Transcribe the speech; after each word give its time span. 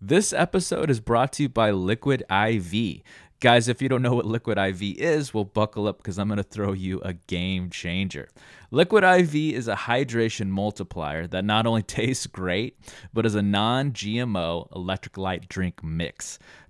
This 0.00 0.32
episode 0.32 0.90
is 0.90 1.00
brought 1.00 1.32
to 1.32 1.42
you 1.42 1.48
by 1.48 1.72
Liquid 1.72 2.22
IV. 2.30 3.02
Guys, 3.40 3.66
if 3.66 3.82
you 3.82 3.88
don't 3.88 4.00
know 4.00 4.14
what 4.14 4.26
Liquid 4.26 4.56
IV 4.56 4.80
is, 4.80 5.34
well, 5.34 5.42
buckle 5.42 5.88
up 5.88 5.96
because 5.96 6.20
I'm 6.20 6.28
going 6.28 6.36
to 6.36 6.44
throw 6.44 6.72
you 6.72 7.00
a 7.00 7.14
game 7.14 7.68
changer. 7.68 8.28
Liquid 8.70 9.02
IV 9.02 9.34
is 9.34 9.66
a 9.66 9.74
hydration 9.74 10.50
multiplier 10.50 11.26
that 11.26 11.44
not 11.44 11.66
only 11.66 11.82
tastes 11.98 12.28
great, 12.28 12.78
but 13.12 13.26
is 13.26 13.34
a 13.34 13.42
non 13.42 13.90
GMO 13.90 14.70
electrolyte 14.70 15.48
drink 15.48 15.82
mix 15.82 16.38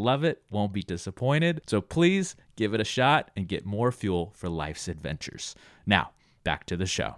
love 0.00 0.24
it, 0.24 0.42
won't 0.50 0.72
be 0.72 0.82
disappointed. 0.82 1.60
So 1.66 1.80
please 1.80 2.36
give 2.56 2.74
it 2.74 2.80
a 2.80 2.84
shot 2.84 3.30
and 3.36 3.46
get 3.46 3.64
more 3.66 3.92
fuel 3.92 4.32
for 4.34 4.48
life's 4.48 4.88
adventures. 4.88 5.54
Now, 5.86 6.10
back 6.42 6.64
to 6.66 6.76
the 6.76 6.86
show. 6.86 7.16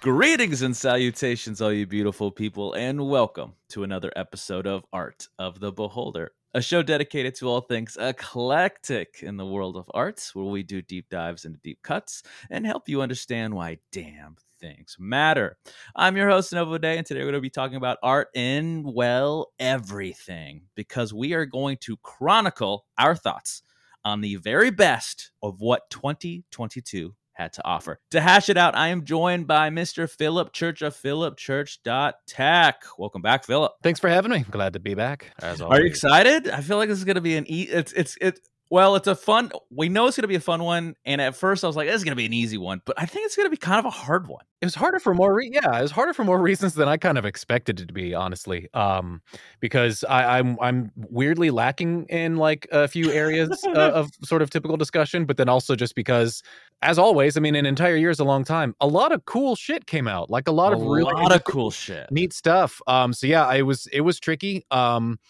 Greetings 0.00 0.62
and 0.62 0.76
salutations, 0.76 1.60
all 1.60 1.72
you 1.72 1.84
beautiful 1.84 2.30
people, 2.30 2.72
and 2.74 3.08
welcome 3.10 3.54
to 3.70 3.82
another 3.82 4.12
episode 4.14 4.64
of 4.64 4.84
Art 4.92 5.26
of 5.36 5.58
the 5.58 5.72
Beholder, 5.72 6.30
a 6.56 6.62
show 6.62 6.82
dedicated 6.82 7.34
to 7.34 7.46
all 7.46 7.60
things 7.60 7.98
eclectic 8.00 9.18
in 9.20 9.36
the 9.36 9.44
world 9.44 9.76
of 9.76 9.90
arts, 9.92 10.34
where 10.34 10.46
we 10.46 10.62
do 10.62 10.80
deep 10.80 11.06
dives 11.10 11.44
into 11.44 11.58
deep 11.58 11.82
cuts 11.82 12.22
and 12.48 12.64
help 12.64 12.88
you 12.88 13.02
understand 13.02 13.52
why 13.52 13.76
damn 13.92 14.36
things 14.58 14.96
matter. 14.98 15.58
I'm 15.94 16.16
your 16.16 16.30
host, 16.30 16.54
Novo 16.54 16.78
Day, 16.78 16.96
and 16.96 17.06
today 17.06 17.20
we're 17.20 17.26
going 17.26 17.34
to 17.34 17.40
be 17.42 17.50
talking 17.50 17.76
about 17.76 17.98
art 18.02 18.28
in, 18.32 18.84
well, 18.86 19.52
everything, 19.58 20.62
because 20.74 21.12
we 21.12 21.34
are 21.34 21.44
going 21.44 21.76
to 21.82 21.98
chronicle 21.98 22.86
our 22.96 23.14
thoughts 23.14 23.62
on 24.02 24.22
the 24.22 24.36
very 24.36 24.70
best 24.70 25.32
of 25.42 25.60
what 25.60 25.90
2022 25.90 27.14
had 27.36 27.52
to 27.54 27.64
offer. 27.66 27.98
To 28.12 28.20
hash 28.20 28.48
it 28.48 28.56
out, 28.56 28.74
I 28.74 28.88
am 28.88 29.04
joined 29.04 29.46
by 29.46 29.68
Mr. 29.70 30.08
Philip 30.10 30.52
Church 30.52 30.80
of 30.82 30.94
PhilipChurch.tech. 30.96 32.82
Welcome 32.98 33.22
back, 33.22 33.44
Philip. 33.44 33.72
Thanks 33.82 34.00
for 34.00 34.08
having 34.08 34.32
me. 34.32 34.44
Glad 34.50 34.72
to 34.72 34.80
be 34.80 34.94
back. 34.94 35.32
As 35.40 35.60
always. 35.60 35.78
Are 35.78 35.82
you 35.82 35.88
excited? 35.88 36.48
I 36.48 36.62
feel 36.62 36.78
like 36.78 36.88
this 36.88 36.98
is 36.98 37.04
going 37.04 37.16
to 37.16 37.20
be 37.20 37.36
an 37.36 37.44
e- 37.50 37.68
it's 37.70 37.92
it's 37.92 38.16
it 38.20 38.40
well, 38.68 38.96
it's 38.96 39.06
a 39.06 39.14
fun. 39.14 39.52
We 39.70 39.88
know 39.88 40.08
it's 40.08 40.16
going 40.16 40.22
to 40.22 40.28
be 40.28 40.34
a 40.34 40.40
fun 40.40 40.62
one, 40.62 40.96
and 41.04 41.20
at 41.20 41.36
first 41.36 41.62
I 41.62 41.68
was 41.68 41.76
like, 41.76 41.86
"This 41.86 41.96
is 41.96 42.04
going 42.04 42.12
to 42.12 42.16
be 42.16 42.26
an 42.26 42.32
easy 42.32 42.58
one," 42.58 42.82
but 42.84 43.00
I 43.00 43.06
think 43.06 43.24
it's 43.26 43.36
going 43.36 43.46
to 43.46 43.50
be 43.50 43.56
kind 43.56 43.78
of 43.78 43.84
a 43.84 43.90
hard 43.90 44.26
one. 44.26 44.44
It 44.60 44.66
was 44.66 44.74
harder 44.74 44.98
for 44.98 45.14
more, 45.14 45.34
re- 45.34 45.50
yeah, 45.52 45.78
it 45.78 45.82
was 45.82 45.92
harder 45.92 46.12
for 46.12 46.24
more 46.24 46.40
reasons 46.40 46.74
than 46.74 46.88
I 46.88 46.96
kind 46.96 47.16
of 47.16 47.24
expected 47.24 47.78
it 47.78 47.86
to 47.86 47.94
be, 47.94 48.12
honestly. 48.12 48.68
Um, 48.74 49.22
because 49.60 50.02
I, 50.08 50.38
I'm 50.38 50.58
I'm 50.60 50.90
weirdly 50.96 51.50
lacking 51.50 52.06
in 52.08 52.38
like 52.38 52.66
a 52.72 52.88
few 52.88 53.12
areas 53.12 53.62
uh, 53.68 53.92
of 53.92 54.10
sort 54.24 54.42
of 54.42 54.50
typical 54.50 54.76
discussion, 54.76 55.26
but 55.26 55.36
then 55.36 55.48
also 55.48 55.76
just 55.76 55.94
because, 55.94 56.42
as 56.82 56.98
always, 56.98 57.36
I 57.36 57.40
mean, 57.40 57.54
an 57.54 57.66
entire 57.66 57.96
year 57.96 58.10
is 58.10 58.18
a 58.18 58.24
long 58.24 58.42
time. 58.42 58.74
A 58.80 58.86
lot 58.88 59.12
of 59.12 59.24
cool 59.26 59.54
shit 59.54 59.86
came 59.86 60.08
out, 60.08 60.28
like 60.28 60.48
a 60.48 60.52
lot 60.52 60.72
a 60.72 60.76
of 60.76 60.82
really 60.82 61.04
lot 61.04 61.32
of 61.32 61.44
cool 61.44 61.70
shit, 61.70 62.10
neat 62.10 62.32
stuff. 62.32 62.80
Um, 62.88 63.12
so 63.12 63.28
yeah, 63.28 63.46
I 63.46 63.62
was 63.62 63.86
it 63.92 64.00
was 64.00 64.18
tricky. 64.18 64.66
Um, 64.72 65.20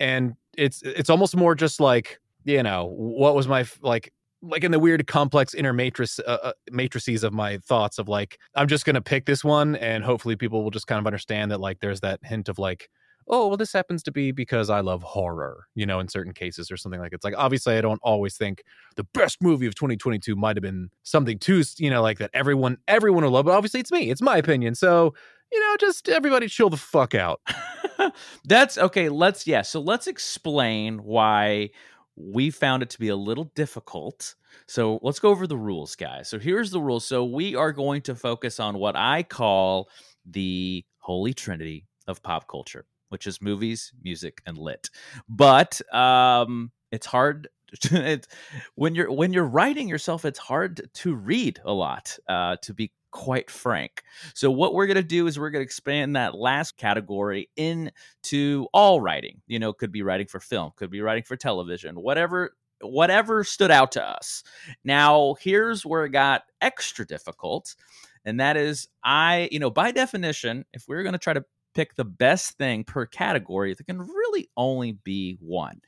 and 0.00 0.34
it's 0.58 0.82
it's 0.82 1.08
almost 1.08 1.36
more 1.36 1.54
just 1.54 1.78
like 1.78 2.18
you 2.44 2.62
know 2.62 2.86
what 2.86 3.34
was 3.34 3.48
my 3.48 3.64
like 3.80 4.12
like 4.42 4.64
in 4.64 4.72
the 4.72 4.78
weird 4.78 5.06
complex 5.06 5.54
inner 5.54 5.72
matrix 5.72 6.18
uh, 6.18 6.38
uh, 6.42 6.52
matrices 6.70 7.22
of 7.22 7.32
my 7.32 7.58
thoughts 7.58 7.98
of 7.98 8.08
like 8.08 8.38
i'm 8.54 8.68
just 8.68 8.84
gonna 8.84 9.00
pick 9.00 9.26
this 9.26 9.44
one 9.44 9.76
and 9.76 10.04
hopefully 10.04 10.36
people 10.36 10.62
will 10.62 10.70
just 10.70 10.86
kind 10.86 10.98
of 10.98 11.06
understand 11.06 11.50
that 11.50 11.60
like 11.60 11.80
there's 11.80 12.00
that 12.00 12.20
hint 12.24 12.48
of 12.48 12.58
like 12.58 12.88
oh 13.28 13.46
well 13.46 13.56
this 13.56 13.72
happens 13.72 14.02
to 14.02 14.10
be 14.10 14.32
because 14.32 14.68
i 14.68 14.80
love 14.80 15.02
horror 15.02 15.66
you 15.74 15.86
know 15.86 16.00
in 16.00 16.08
certain 16.08 16.32
cases 16.32 16.70
or 16.70 16.76
something 16.76 17.00
like 17.00 17.12
it's 17.12 17.24
like 17.24 17.34
obviously 17.36 17.76
i 17.76 17.80
don't 17.80 18.00
always 18.02 18.36
think 18.36 18.62
the 18.96 19.04
best 19.14 19.40
movie 19.40 19.66
of 19.66 19.74
2022 19.74 20.34
might 20.34 20.56
have 20.56 20.62
been 20.62 20.90
something 21.04 21.38
too 21.38 21.62
you 21.78 21.90
know 21.90 22.02
like 22.02 22.18
that 22.18 22.30
everyone 22.34 22.76
everyone 22.88 23.22
will 23.22 23.30
love 23.30 23.44
but 23.44 23.54
obviously 23.54 23.80
it's 23.80 23.92
me 23.92 24.10
it's 24.10 24.22
my 24.22 24.36
opinion 24.36 24.74
so 24.74 25.14
you 25.52 25.60
know 25.60 25.76
just 25.78 26.08
everybody 26.08 26.48
chill 26.48 26.70
the 26.70 26.76
fuck 26.76 27.14
out. 27.14 27.40
That's 28.44 28.78
okay 28.78 29.08
let's 29.08 29.46
yeah 29.46 29.62
so 29.62 29.80
let's 29.80 30.06
explain 30.06 30.98
why 31.04 31.70
we 32.16 32.50
found 32.50 32.82
it 32.82 32.90
to 32.90 32.98
be 32.98 33.08
a 33.08 33.16
little 33.16 33.50
difficult. 33.54 34.34
So 34.66 34.98
let's 35.02 35.18
go 35.18 35.30
over 35.30 35.46
the 35.46 35.56
rules, 35.56 35.96
guys. 35.96 36.28
So 36.28 36.38
here's 36.38 36.70
the 36.70 36.80
rules. 36.80 37.06
So 37.06 37.24
we 37.24 37.54
are 37.54 37.72
going 37.72 38.02
to 38.02 38.14
focus 38.14 38.60
on 38.60 38.78
what 38.78 38.96
I 38.96 39.22
call 39.22 39.88
the 40.26 40.84
holy 40.98 41.34
trinity 41.34 41.86
of 42.06 42.22
pop 42.22 42.48
culture, 42.48 42.84
which 43.08 43.26
is 43.26 43.40
movies, 43.40 43.92
music, 44.02 44.42
and 44.46 44.58
lit. 44.58 44.90
But 45.28 45.80
um, 45.94 46.70
it's 46.90 47.06
hard. 47.06 47.48
it's 47.90 48.28
when 48.74 48.94
you're 48.94 49.10
when 49.10 49.32
you're 49.32 49.44
writing 49.44 49.88
yourself, 49.88 50.24
it's 50.24 50.38
hard 50.38 50.90
to 50.92 51.14
read 51.14 51.60
a 51.64 51.72
lot. 51.72 52.18
Uh, 52.28 52.56
to 52.62 52.74
be 52.74 52.92
quite 53.12 53.50
frank. 53.50 54.02
So, 54.34 54.50
what 54.50 54.74
we're 54.74 54.86
going 54.86 54.96
to 54.96 55.02
do 55.02 55.26
is 55.26 55.38
we're 55.38 55.50
going 55.50 55.60
to 55.60 55.66
expand 55.66 56.16
that 56.16 56.34
last 56.34 56.76
category 56.76 57.48
into 57.56 58.66
all 58.72 59.00
writing. 59.00 59.40
You 59.46 59.60
know, 59.60 59.72
could 59.72 59.92
be 59.92 60.02
writing 60.02 60.26
for 60.26 60.40
film, 60.40 60.72
could 60.76 60.90
be 60.90 61.00
writing 61.00 61.22
for 61.22 61.36
television, 61.36 61.94
whatever 61.96 62.56
whatever 62.80 63.44
stood 63.44 63.70
out 63.70 63.92
to 63.92 64.04
us. 64.04 64.42
Now, 64.82 65.36
here's 65.40 65.86
where 65.86 66.04
it 66.04 66.10
got 66.10 66.42
extra 66.60 67.06
difficult, 67.06 67.76
and 68.24 68.40
that 68.40 68.56
is 68.56 68.88
I, 69.04 69.48
you 69.52 69.60
know, 69.60 69.70
by 69.70 69.92
definition, 69.92 70.64
if 70.72 70.84
we 70.88 70.96
we're 70.96 71.04
going 71.04 71.12
to 71.12 71.18
try 71.18 71.34
to 71.34 71.44
pick 71.74 71.94
the 71.94 72.04
best 72.04 72.58
thing 72.58 72.84
per 72.84 73.06
category, 73.06 73.74
there 73.74 73.84
can 73.84 74.00
really 74.00 74.50
only 74.56 74.92
be 74.92 75.38
one. 75.40 75.80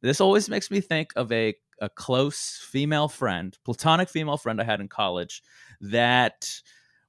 This 0.00 0.20
always 0.20 0.48
makes 0.48 0.70
me 0.70 0.80
think 0.80 1.10
of 1.16 1.30
a 1.32 1.54
a 1.80 1.88
close 1.88 2.58
female 2.70 3.08
friend, 3.08 3.56
platonic 3.64 4.08
female 4.08 4.36
friend 4.36 4.60
I 4.60 4.64
had 4.64 4.80
in 4.80 4.88
college 4.88 5.42
that 5.80 6.62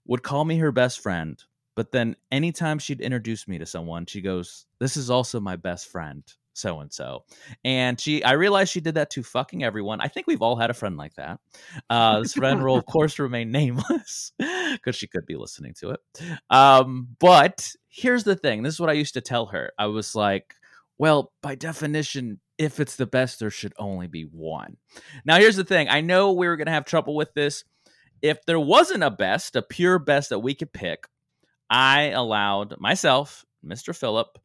would 0.05 0.23
call 0.23 0.45
me 0.45 0.57
her 0.57 0.71
best 0.71 0.99
friend. 1.01 1.41
But 1.75 1.91
then 1.91 2.15
anytime 2.31 2.79
she'd 2.79 2.99
introduce 2.99 3.47
me 3.47 3.57
to 3.59 3.65
someone, 3.65 4.05
she 4.05 4.21
goes, 4.21 4.65
This 4.79 4.97
is 4.97 5.09
also 5.09 5.39
my 5.39 5.55
best 5.55 5.87
friend, 5.87 6.23
so 6.51 6.81
and 6.81 6.91
so. 6.91 7.23
And 7.63 7.99
she, 7.99 8.21
I 8.23 8.33
realized 8.33 8.71
she 8.71 8.81
did 8.81 8.95
that 8.95 9.11
to 9.11 9.23
fucking 9.23 9.63
everyone. 9.63 10.01
I 10.01 10.09
think 10.09 10.27
we've 10.27 10.41
all 10.41 10.57
had 10.57 10.69
a 10.69 10.73
friend 10.73 10.97
like 10.97 11.13
that. 11.15 11.39
Uh, 11.89 12.19
this 12.19 12.33
friend 12.33 12.63
will, 12.63 12.75
of 12.75 12.85
course, 12.85 13.17
remain 13.17 13.51
nameless 13.53 14.33
because 14.37 14.95
she 14.95 15.07
could 15.07 15.25
be 15.25 15.37
listening 15.37 15.73
to 15.75 15.91
it. 15.91 15.99
Um, 16.49 17.15
but 17.19 17.71
here's 17.87 18.25
the 18.25 18.35
thing 18.35 18.63
this 18.63 18.73
is 18.73 18.79
what 18.81 18.89
I 18.89 18.93
used 18.93 19.13
to 19.13 19.21
tell 19.21 19.45
her. 19.47 19.71
I 19.77 19.85
was 19.85 20.15
like, 20.15 20.55
Well, 20.97 21.31
by 21.41 21.55
definition, 21.55 22.41
if 22.59 22.79
it's 22.79 22.97
the 22.97 23.07
best, 23.07 23.39
there 23.39 23.49
should 23.49 23.73
only 23.79 24.07
be 24.07 24.23
one. 24.23 24.77
Now, 25.25 25.37
here's 25.37 25.55
the 25.55 25.63
thing 25.63 25.89
I 25.89 26.01
know 26.01 26.33
we 26.33 26.47
were 26.47 26.57
going 26.57 26.67
to 26.67 26.73
have 26.73 26.85
trouble 26.85 27.15
with 27.15 27.33
this 27.33 27.63
if 28.21 28.45
there 28.45 28.59
wasn't 28.59 29.03
a 29.03 29.09
best, 29.09 29.55
a 29.55 29.61
pure 29.61 29.97
best 29.97 30.29
that 30.29 30.39
we 30.39 30.53
could 30.53 30.73
pick, 30.73 31.07
I 31.69 32.09
allowed 32.09 32.79
myself, 32.79 33.45
Mr. 33.65 33.95
Philip, 33.95 34.37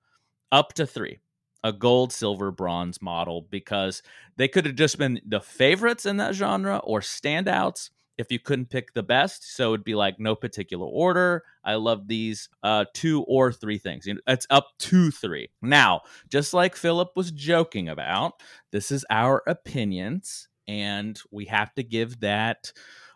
up 0.52 0.72
to 0.74 0.86
three 0.86 1.18
a 1.64 1.72
gold, 1.72 2.12
silver, 2.12 2.50
bronze 2.50 3.00
model 3.00 3.46
because 3.50 4.02
they 4.36 4.46
could 4.46 4.66
have 4.66 4.74
just 4.74 4.98
been 4.98 5.18
the 5.26 5.40
favorites 5.40 6.04
in 6.04 6.18
that 6.18 6.34
genre 6.34 6.76
or 6.84 7.00
standouts 7.00 7.88
if 8.18 8.30
you 8.30 8.38
couldn't 8.38 8.70
pick 8.70 8.94
the 8.94 9.02
best. 9.02 9.54
So 9.54 9.74
it'd 9.74 9.84
be 9.84 9.94
like 9.94 10.18
no 10.18 10.34
particular 10.34 10.86
order. 10.86 11.42
I 11.64 11.74
love 11.74 12.06
these 12.06 12.48
uh, 12.62 12.84
two 12.94 13.22
or 13.24 13.52
three 13.52 13.78
things. 13.78 14.06
It's 14.26 14.46
up 14.50 14.68
to 14.80 15.10
three. 15.10 15.50
Now, 15.62 16.02
just 16.28 16.54
like 16.54 16.76
Philip 16.76 17.10
was 17.16 17.30
joking 17.30 17.88
about, 17.88 18.34
this 18.70 18.90
is 18.90 19.04
our 19.10 19.42
opinions, 19.46 20.48
and 20.68 21.18
we 21.30 21.46
have 21.46 21.74
to 21.74 21.82
give 21.82 22.20
that 22.20 22.72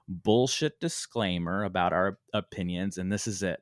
bullshit 0.09 0.81
disclaimer 0.81 1.65
about 1.65 1.93
our 1.93 2.19
opinions, 2.33 2.99
and 2.99 3.12
this 3.12 3.27
is 3.27 3.43
it. 3.43 3.61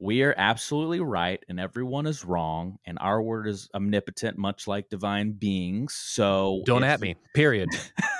We 0.00 0.22
are 0.22 0.34
absolutely 0.36 1.00
right, 1.00 1.42
and 1.48 1.58
everyone 1.58 2.06
is 2.06 2.24
wrong, 2.24 2.78
and 2.86 2.98
our 3.00 3.20
word 3.20 3.48
is 3.48 3.68
omnipotent, 3.74 4.38
much 4.38 4.68
like 4.68 4.90
divine 4.90 5.32
beings. 5.32 5.94
So 5.94 6.62
don't 6.64 6.84
at 6.84 7.00
me. 7.00 7.16
Period. 7.34 7.68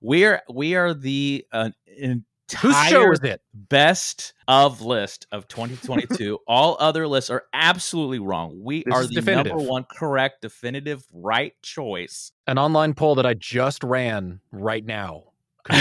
we 0.00 0.24
are 0.24 0.42
we 0.48 0.74
are 0.74 0.94
the 0.94 1.46
uh, 1.52 1.70
Whose 2.60 2.76
show 2.84 3.10
is 3.10 3.20
it? 3.24 3.40
Best 3.54 4.32
of 4.46 4.80
list 4.80 5.26
of 5.32 5.48
2022. 5.48 6.38
All 6.46 6.76
other 6.78 7.08
lists 7.08 7.28
are 7.28 7.42
absolutely 7.52 8.20
wrong. 8.20 8.60
We 8.62 8.84
This 8.84 8.94
are 8.94 9.06
the 9.06 9.14
definitive. 9.14 9.52
number 9.56 9.68
one 9.68 9.84
correct, 9.90 10.42
definitive, 10.42 11.04
right 11.12 11.54
choice. 11.62 12.30
An 12.46 12.58
online 12.58 12.94
poll 12.94 13.16
that 13.16 13.26
I 13.26 13.34
just 13.34 13.82
ran 13.82 14.40
right 14.52 14.84
now. 14.84 15.24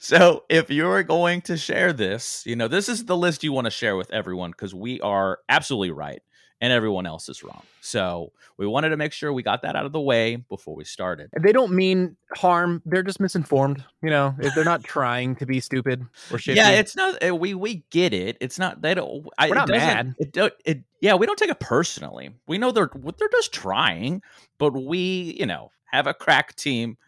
so 0.00 0.44
if 0.50 0.70
you're 0.70 1.02
going 1.02 1.40
to 1.42 1.56
share 1.56 1.94
this, 1.94 2.42
you 2.44 2.54
know, 2.56 2.68
this 2.68 2.88
is 2.88 3.06
the 3.06 3.16
list 3.16 3.42
you 3.42 3.52
want 3.52 3.64
to 3.64 3.70
share 3.70 3.96
with 3.96 4.10
everyone 4.10 4.50
because 4.50 4.74
we 4.74 5.00
are 5.00 5.38
absolutely 5.48 5.90
right 5.90 6.20
and 6.60 6.72
everyone 6.72 7.06
else 7.06 7.28
is 7.28 7.42
wrong. 7.42 7.62
So 7.80 8.32
we 8.56 8.66
wanted 8.66 8.88
to 8.90 8.96
make 8.96 9.12
sure 9.12 9.32
we 9.32 9.42
got 9.42 9.62
that 9.62 9.76
out 9.76 9.86
of 9.86 9.92
the 9.92 10.00
way 10.00 10.36
before 10.36 10.74
we 10.74 10.84
started. 10.84 11.30
they 11.40 11.52
don't 11.52 11.72
mean 11.72 12.16
harm. 12.34 12.82
They're 12.84 13.02
just 13.04 13.20
misinformed. 13.20 13.84
You 14.02 14.10
know, 14.10 14.34
if 14.40 14.54
they're 14.54 14.64
not 14.64 14.82
trying 14.82 15.36
to 15.36 15.46
be 15.46 15.60
stupid 15.60 16.04
or 16.32 16.38
shit. 16.38 16.56
Yeah, 16.56 16.70
it's 16.70 16.96
not. 16.96 17.22
uh, 17.26 17.34
We 17.34 17.54
we 17.54 17.84
get 17.90 18.12
it. 18.12 18.36
It's 18.40 18.58
not. 18.58 18.82
They 18.82 18.94
don't. 18.94 19.24
We're 19.40 19.46
it 19.46 19.54
not 19.54 19.68
mad. 19.68 20.14
It 20.18 20.32
don't. 20.32 20.52
It 20.64 20.82
yeah. 21.00 21.14
We 21.14 21.26
don't 21.26 21.38
take 21.38 21.50
it 21.50 21.60
personally. 21.60 22.30
We 22.46 22.58
know 22.58 22.72
they're 22.72 22.90
they're 23.18 23.28
just 23.30 23.52
trying, 23.52 24.22
but 24.58 24.72
we 24.72 25.36
you 25.38 25.46
know 25.46 25.70
have 25.92 26.06
a 26.06 26.14
crack 26.14 26.54
team 26.56 26.98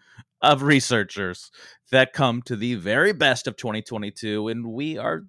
of 0.43 0.63
researchers 0.63 1.51
that 1.91 2.13
come 2.15 2.41
to 2.43 2.57
the 2.57 2.75
very 2.77 3.13
best 3.13 3.47
of 3.47 3.57
2022, 3.57 4.49
and 4.49 4.65
we 4.73 4.97
are 4.97 5.25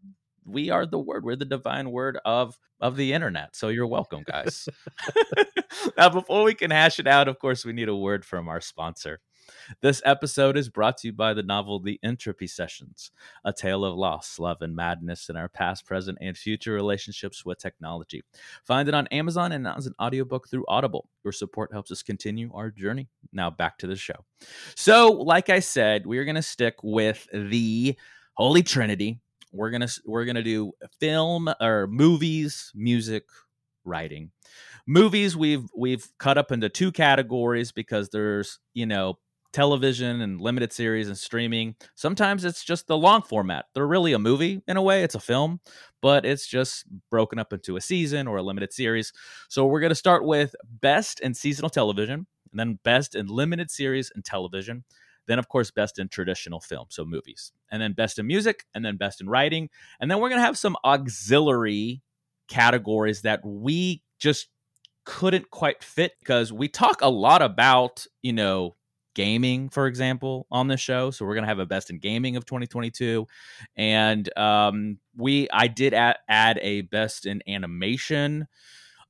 we 0.45 0.69
are 0.69 0.85
the 0.85 0.99
word. 0.99 1.23
We're 1.23 1.35
the 1.35 1.45
divine 1.45 1.91
word 1.91 2.19
of 2.25 2.57
of 2.79 2.95
the 2.95 3.13
internet. 3.13 3.55
So 3.55 3.69
you're 3.69 3.88
welcome, 3.88 4.23
guys. 4.25 4.67
now, 5.97 6.09
before 6.09 6.43
we 6.43 6.53
can 6.53 6.71
hash 6.71 6.99
it 6.99 7.07
out, 7.07 7.27
of 7.27 7.39
course, 7.39 7.63
we 7.63 7.73
need 7.73 7.89
a 7.89 7.95
word 7.95 8.25
from 8.25 8.47
our 8.47 8.61
sponsor. 8.61 9.19
This 9.81 10.01
episode 10.05 10.57
is 10.57 10.69
brought 10.69 10.97
to 10.97 11.07
you 11.07 11.13
by 11.13 11.33
the 11.33 11.43
novel 11.43 11.79
The 11.79 11.99
Entropy 12.03 12.47
Sessions, 12.47 13.11
a 13.43 13.53
tale 13.53 13.83
of 13.83 13.95
loss, 13.95 14.39
love, 14.39 14.61
and 14.61 14.75
madness 14.75 15.29
in 15.29 15.35
our 15.35 15.49
past, 15.49 15.85
present, 15.85 16.17
and 16.21 16.38
future 16.38 16.73
relationships 16.73 17.45
with 17.45 17.57
technology. 17.57 18.23
Find 18.63 18.88
it 18.88 18.93
on 18.93 19.07
Amazon 19.07 19.51
and 19.51 19.67
as 19.67 19.88
an 19.88 19.95
audiobook 20.01 20.47
through 20.49 20.65
Audible. 20.67 21.09
Your 21.23 21.31
support 21.31 21.71
helps 21.71 21.91
us 21.91 22.03
continue 22.03 22.51
our 22.53 22.69
journey. 22.69 23.09
Now 23.33 23.49
back 23.49 23.77
to 23.79 23.88
the 23.88 23.95
show. 23.95 24.25
So, 24.75 25.11
like 25.11 25.49
I 25.49 25.59
said, 25.59 26.05
we're 26.05 26.25
gonna 26.25 26.41
stick 26.41 26.75
with 26.83 27.27
the 27.33 27.95
Holy 28.33 28.63
Trinity. 28.63 29.19
We're 29.51 29.71
gonna 29.71 29.88
we're 30.06 30.25
gonna 30.25 30.44
do 30.44 30.74
film 31.00 31.50
or 31.59 31.88
movies, 31.88 32.71
music, 32.75 33.24
writing. 33.83 34.31
Movies 34.88 35.36
we've 35.38 35.65
we've 35.77 36.07
cut 36.18 36.38
up 36.38 36.51
into 36.51 36.69
two 36.69 36.92
categories 36.92 37.71
because 37.71 38.09
there's 38.09 38.59
you 38.74 38.86
know 38.86 39.18
television 39.53 40.21
and 40.21 40.39
limited 40.39 40.71
series 40.71 41.07
and 41.07 41.18
streaming. 41.18 41.75
Sometimes 41.95 42.45
it's 42.45 42.63
just 42.63 42.88
the 42.88 42.98
long 42.98 43.21
format. 43.21 43.65
They're 43.74 43.88
really 43.88 44.13
a 44.13 44.19
movie 44.19 44.62
in 44.68 44.77
a 44.77 44.81
way, 44.81 45.03
it's 45.03 45.15
a 45.15 45.19
film, 45.19 45.59
but 46.01 46.25
it's 46.25 46.48
just 46.48 46.86
broken 47.09 47.38
up 47.39 47.51
into 47.53 47.75
a 47.75 47.81
season 47.81 48.27
or 48.27 48.38
a 48.38 48.44
limited 48.44 48.74
series. 48.74 49.12
So 49.50 49.65
we're 49.65 49.81
going 49.81 49.89
to 49.89 49.95
start 49.95 50.25
with 50.25 50.56
best 50.81 51.19
in 51.19 51.33
seasonal 51.33 51.69
television, 51.69 52.27
and 52.51 52.59
then 52.59 52.80
best 52.83 53.15
in 53.15 53.27
limited 53.27 53.69
series 53.71 54.12
and 54.15 54.24
television. 54.24 54.83
Then, 55.27 55.39
of 55.39 55.47
course, 55.47 55.71
best 55.71 56.00
in 56.00 56.09
traditional 56.09 56.59
film, 56.59 56.88
so 56.89 57.06
movies, 57.06 57.51
and 57.71 57.81
then 57.81 57.94
best 57.94 58.19
in 58.19 58.27
music, 58.27 58.65
and 58.73 58.83
then 58.83 58.97
best 58.97 59.21
in 59.21 59.29
writing. 59.29 59.69
And 60.00 60.09
then 60.09 60.19
we're 60.19 60.29
going 60.29 60.41
to 60.41 60.45
have 60.45 60.57
some 60.57 60.75
auxiliary 60.83 62.01
categories 62.47 63.21
that 63.21 63.39
we 63.44 64.03
just 64.19 64.50
couldn't 65.06 65.50
quite 65.50 65.83
fit 65.83 66.13
because 66.19 66.51
we 66.51 66.68
talk 66.68 67.01
a 67.01 67.09
lot 67.09 67.41
about, 67.41 68.06
you 68.21 68.33
know, 68.33 68.75
gaming, 69.13 69.69
for 69.69 69.88
example, 69.88 70.47
on 70.51 70.68
this 70.68 70.79
show. 70.79 71.12
So 71.12 71.25
we're 71.25 71.35
gonna 71.35 71.47
have 71.47 71.59
a 71.59 71.65
best 71.65 71.89
in 71.89 72.00
gaming 72.00 72.35
of 72.35 72.45
2022, 72.45 73.27
and 73.75 74.38
um, 74.38 75.00
we 75.15 75.50
I 75.51 75.67
did 75.67 75.94
add, 75.94 76.17
add 76.27 76.59
a 76.62 76.81
best 76.81 77.25
in 77.25 77.41
animation, 77.47 78.47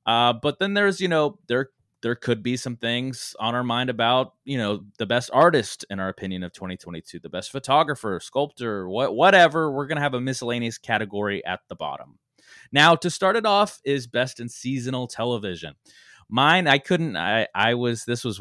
uh, 0.06 0.32
but 0.32 0.58
then 0.58 0.74
there's 0.74 1.00
you 1.00 1.08
know 1.08 1.38
there 1.48 1.70
there 2.02 2.16
could 2.16 2.42
be 2.42 2.56
some 2.56 2.76
things 2.76 3.34
on 3.38 3.54
our 3.54 3.62
mind 3.62 3.88
about 3.88 4.34
you 4.44 4.58
know 4.58 4.84
the 4.98 5.06
best 5.06 5.30
artist 5.32 5.84
in 5.88 6.00
our 6.00 6.08
opinion 6.08 6.42
of 6.42 6.52
2022, 6.52 7.20
the 7.20 7.28
best 7.28 7.50
photographer, 7.50 8.20
sculptor, 8.20 8.88
what 8.88 9.14
whatever. 9.14 9.70
We're 9.70 9.86
gonna 9.86 10.00
have 10.00 10.14
a 10.14 10.20
miscellaneous 10.20 10.78
category 10.78 11.44
at 11.44 11.60
the 11.68 11.76
bottom. 11.76 12.18
Now 12.72 12.96
to 12.96 13.10
start 13.10 13.36
it 13.36 13.46
off 13.46 13.80
is 13.84 14.06
best 14.06 14.40
in 14.40 14.48
seasonal 14.48 15.06
television. 15.06 15.74
Mine, 16.28 16.66
I 16.66 16.78
couldn't. 16.78 17.16
I 17.16 17.46
I 17.54 17.74
was 17.74 18.04
this 18.04 18.24
was 18.24 18.40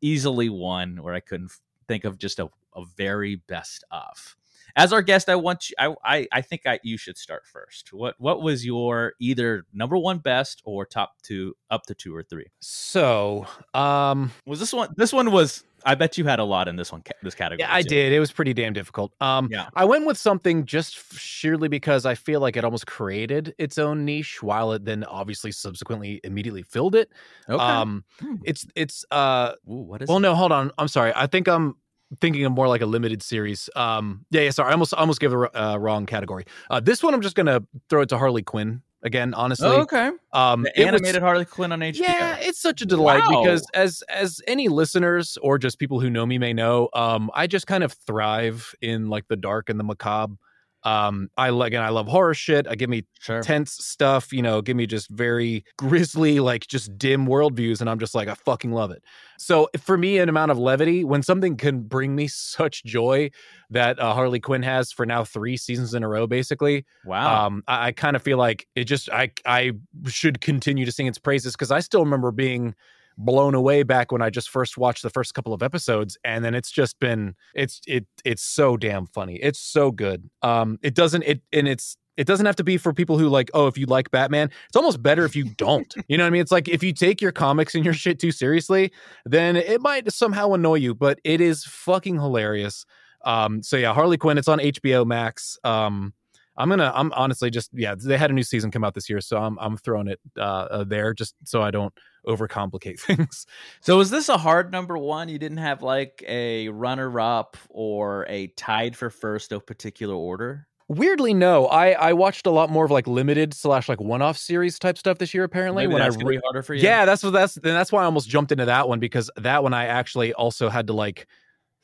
easily 0.00 0.48
one 0.48 1.02
where 1.02 1.14
I 1.14 1.20
couldn't 1.20 1.52
think 1.86 2.04
of 2.04 2.18
just 2.18 2.38
a, 2.38 2.48
a 2.74 2.84
very 2.96 3.36
best 3.36 3.84
of. 3.90 4.36
As 4.76 4.92
our 4.92 5.02
guest, 5.02 5.28
I 5.28 5.36
want 5.36 5.70
you. 5.70 5.76
I 5.78 5.94
I, 6.04 6.28
I 6.32 6.40
think 6.40 6.62
I, 6.66 6.80
you 6.82 6.96
should 6.96 7.18
start 7.18 7.44
first. 7.46 7.92
What 7.92 8.14
what 8.18 8.42
was 8.42 8.64
your 8.64 9.14
either 9.20 9.64
number 9.72 9.96
one 9.98 10.18
best 10.18 10.62
or 10.64 10.86
top 10.86 11.12
two, 11.22 11.54
up 11.70 11.84
to 11.86 11.94
two 11.94 12.14
or 12.14 12.22
three? 12.22 12.46
So, 12.60 13.46
um, 13.74 14.32
Was 14.46 14.60
this 14.60 14.72
one? 14.72 14.88
This 14.96 15.12
one 15.12 15.30
was. 15.32 15.64
I 15.84 15.96
bet 15.96 16.16
you 16.16 16.24
had 16.24 16.38
a 16.38 16.44
lot 16.44 16.68
in 16.68 16.76
this 16.76 16.92
one. 16.92 17.02
This 17.24 17.34
category. 17.34 17.66
yeah, 17.68 17.74
I 17.74 17.82
too. 17.82 17.88
did. 17.88 18.12
It 18.12 18.20
was 18.20 18.30
pretty 18.30 18.54
damn 18.54 18.72
difficult. 18.72 19.12
Um, 19.20 19.48
Yeah. 19.50 19.68
I 19.74 19.84
went 19.84 20.06
with 20.06 20.16
something 20.16 20.64
just 20.64 20.94
sheerly 21.18 21.66
because 21.66 22.06
I 22.06 22.14
feel 22.14 22.38
like 22.40 22.56
it 22.56 22.62
almost 22.64 22.86
created 22.86 23.52
its 23.58 23.78
own 23.78 24.04
niche, 24.04 24.44
while 24.44 24.72
it 24.74 24.84
then 24.84 25.02
obviously 25.02 25.50
subsequently 25.50 26.20
immediately 26.22 26.62
filled 26.62 26.94
it. 26.94 27.10
Okay. 27.48 27.60
Um, 27.62 28.04
Hmm. 28.20 28.36
it's 28.44 28.64
it's 28.76 29.04
uh, 29.10 29.54
Ooh, 29.68 29.82
what 29.82 30.02
is? 30.02 30.08
well, 30.08 30.18
it? 30.18 30.20
no, 30.20 30.36
hold 30.36 30.52
on. 30.52 30.70
I'm 30.78 30.86
sorry. 30.88 31.12
I 31.16 31.26
think 31.26 31.48
I'm 31.48 31.74
thinking 32.20 32.44
of 32.44 32.52
more 32.52 32.68
like 32.68 32.80
a 32.82 32.86
limited 32.86 33.22
series. 33.22 33.68
Um, 33.76 34.24
yeah, 34.30 34.42
yeah. 34.42 34.50
Sorry, 34.50 34.68
I 34.68 34.72
almost 34.72 34.94
almost 34.94 35.20
gave 35.20 35.30
the 35.30 35.38
uh, 35.60 35.76
wrong 35.76 36.06
category. 36.06 36.44
Uh, 36.70 36.80
this 36.80 37.02
one 37.02 37.14
I'm 37.14 37.22
just 37.22 37.34
gonna 37.36 37.62
throw 37.88 38.02
it 38.02 38.08
to 38.10 38.18
Harley 38.18 38.42
Quinn 38.42 38.82
again. 39.04 39.34
Honestly, 39.34 39.66
Oh, 39.68 39.80
okay. 39.80 40.10
um, 40.32 40.62
The 40.62 40.78
animated 40.86 41.22
Harley 41.22 41.44
Quinn 41.44 41.72
on 41.72 41.80
HBO. 41.80 42.00
Yeah, 42.00 42.36
it's 42.40 42.60
such 42.60 42.82
a 42.82 42.86
delight 42.86 43.22
Wow. 43.28 43.42
because 43.42 43.66
as 43.74 44.02
as 44.08 44.40
any 44.46 44.68
listeners 44.68 45.36
or 45.42 45.58
just 45.58 45.78
people 45.78 45.98
who 46.00 46.08
know 46.10 46.24
me 46.26 46.38
may 46.38 46.52
know, 46.52 46.88
um, 46.94 47.30
I 47.34 47.46
just 47.46 47.66
kind 47.66 47.82
of 47.82 47.92
thrive 47.92 48.74
in 48.80 49.08
like 49.08 49.26
the 49.28 49.36
dark 49.36 49.68
and 49.70 49.80
the 49.80 49.84
macabre. 49.84 50.34
Um, 50.84 51.28
I 51.36 51.50
like 51.50 51.72
and 51.72 51.82
I 51.82 51.90
love 51.90 52.08
horror 52.08 52.34
shit. 52.34 52.66
I 52.66 52.74
give 52.74 52.90
me 52.90 53.04
sure. 53.20 53.40
tense 53.42 53.72
stuff, 53.72 54.32
you 54.32 54.42
know, 54.42 54.60
give 54.62 54.76
me 54.76 54.86
just 54.86 55.08
very 55.10 55.64
grisly, 55.78 56.40
like 56.40 56.66
just 56.66 56.96
dim 56.98 57.26
worldviews, 57.26 57.80
and 57.80 57.88
I'm 57.88 57.98
just 57.98 58.14
like, 58.14 58.28
I 58.28 58.34
fucking 58.34 58.72
love 58.72 58.90
it. 58.90 59.02
So 59.38 59.68
for 59.78 59.96
me, 59.96 60.18
an 60.18 60.28
amount 60.28 60.50
of 60.50 60.58
levity, 60.58 61.04
when 61.04 61.22
something 61.22 61.56
can 61.56 61.82
bring 61.82 62.14
me 62.14 62.28
such 62.28 62.84
joy 62.84 63.30
that 63.70 63.98
uh, 63.98 64.14
Harley 64.14 64.40
Quinn 64.40 64.62
has 64.62 64.92
for 64.92 65.06
now 65.06 65.24
three 65.24 65.56
seasons 65.56 65.94
in 65.94 66.02
a 66.02 66.08
row, 66.08 66.26
basically, 66.26 66.84
wow. 67.04 67.46
um, 67.46 67.62
I, 67.66 67.88
I 67.88 67.92
kind 67.92 68.16
of 68.16 68.22
feel 68.22 68.38
like 68.38 68.66
it 68.74 68.84
just 68.84 69.10
I 69.10 69.30
I 69.46 69.72
should 70.06 70.40
continue 70.40 70.84
to 70.84 70.92
sing 70.92 71.06
its 71.06 71.18
praises 71.18 71.52
because 71.52 71.70
I 71.70 71.80
still 71.80 72.04
remember 72.04 72.30
being 72.32 72.74
blown 73.18 73.54
away 73.54 73.82
back 73.82 74.12
when 74.12 74.22
I 74.22 74.30
just 74.30 74.50
first 74.50 74.78
watched 74.78 75.02
the 75.02 75.10
first 75.10 75.34
couple 75.34 75.52
of 75.52 75.62
episodes, 75.62 76.16
and 76.24 76.44
then 76.44 76.54
it's 76.54 76.70
just 76.70 76.98
been 76.98 77.34
it's 77.54 77.80
it 77.86 78.06
it's 78.24 78.42
so 78.42 78.76
damn 78.76 79.06
funny. 79.06 79.36
It's 79.36 79.58
so 79.58 79.90
good. 79.90 80.28
Um, 80.42 80.78
it 80.82 80.94
doesn't 80.94 81.22
it 81.24 81.42
and 81.52 81.68
it's 81.68 81.96
it 82.16 82.26
doesn't 82.26 82.44
have 82.44 82.56
to 82.56 82.64
be 82.64 82.76
for 82.76 82.92
people 82.92 83.18
who 83.18 83.28
like 83.28 83.50
oh 83.54 83.66
if 83.66 83.78
you 83.78 83.86
like 83.86 84.10
Batman, 84.10 84.50
it's 84.66 84.76
almost 84.76 85.02
better 85.02 85.24
if 85.24 85.36
you 85.36 85.44
don't. 85.44 85.94
you 86.08 86.16
know 86.16 86.24
what 86.24 86.28
I 86.28 86.30
mean? 86.30 86.42
It's 86.42 86.52
like 86.52 86.68
if 86.68 86.82
you 86.82 86.92
take 86.92 87.20
your 87.20 87.32
comics 87.32 87.74
and 87.74 87.84
your 87.84 87.94
shit 87.94 88.18
too 88.18 88.32
seriously, 88.32 88.92
then 89.24 89.56
it 89.56 89.80
might 89.80 90.10
somehow 90.12 90.52
annoy 90.52 90.76
you, 90.76 90.94
but 90.94 91.18
it 91.24 91.40
is 91.40 91.64
fucking 91.64 92.16
hilarious. 92.16 92.84
Um, 93.24 93.62
so 93.62 93.76
yeah, 93.76 93.94
Harley 93.94 94.18
Quinn. 94.18 94.38
It's 94.38 94.48
on 94.48 94.58
HBO 94.58 95.06
Max. 95.06 95.58
Um, 95.64 96.12
I'm 96.56 96.68
gonna. 96.68 96.92
I'm 96.94 97.12
honestly 97.12 97.50
just 97.50 97.70
yeah. 97.72 97.94
They 97.96 98.18
had 98.18 98.30
a 98.30 98.34
new 98.34 98.42
season 98.42 98.70
come 98.70 98.84
out 98.84 98.94
this 98.94 99.08
year, 99.08 99.20
so 99.20 99.38
I'm 99.38 99.58
I'm 99.58 99.76
throwing 99.76 100.08
it 100.08 100.20
uh, 100.36 100.40
uh 100.42 100.84
there 100.84 101.14
just 101.14 101.34
so 101.44 101.62
I 101.62 101.70
don't 101.70 101.94
overcomplicate 102.26 103.00
things. 103.06 103.46
So 103.80 104.00
is 104.00 104.10
this 104.10 104.28
a 104.28 104.36
hard 104.36 104.70
number 104.70 104.98
one? 104.98 105.28
You 105.28 105.38
didn't 105.38 105.58
have 105.58 105.82
like 105.82 106.22
a 106.28 106.68
runner 106.68 107.18
up 107.20 107.56
or 107.68 108.26
a 108.28 108.48
tied 108.48 108.96
for 108.96 109.10
first, 109.10 109.52
of 109.52 109.66
particular 109.66 110.14
order? 110.14 110.66
Weirdly, 110.88 111.32
no. 111.32 111.68
I 111.68 111.92
I 111.92 112.12
watched 112.12 112.46
a 112.46 112.50
lot 112.50 112.68
more 112.68 112.84
of 112.84 112.90
like 112.90 113.06
limited 113.06 113.54
slash 113.54 113.88
like 113.88 114.00
one 114.00 114.20
off 114.20 114.36
series 114.36 114.78
type 114.78 114.98
stuff 114.98 115.16
this 115.16 115.32
year. 115.32 115.44
Apparently, 115.44 115.84
Maybe 115.84 115.94
when 115.94 116.02
I 116.02 116.08
re- 116.08 116.40
harder 116.44 116.62
for 116.62 116.74
you. 116.74 116.82
yeah, 116.82 117.06
that's 117.06 117.22
what 117.22 117.32
that's 117.32 117.56
and 117.56 117.64
that's 117.64 117.90
why 117.90 118.02
I 118.02 118.04
almost 118.04 118.28
jumped 118.28 118.52
into 118.52 118.66
that 118.66 118.88
one 118.88 118.98
because 118.98 119.30
that 119.36 119.62
one 119.62 119.72
I 119.72 119.86
actually 119.86 120.34
also 120.34 120.68
had 120.68 120.88
to 120.88 120.92
like 120.92 121.26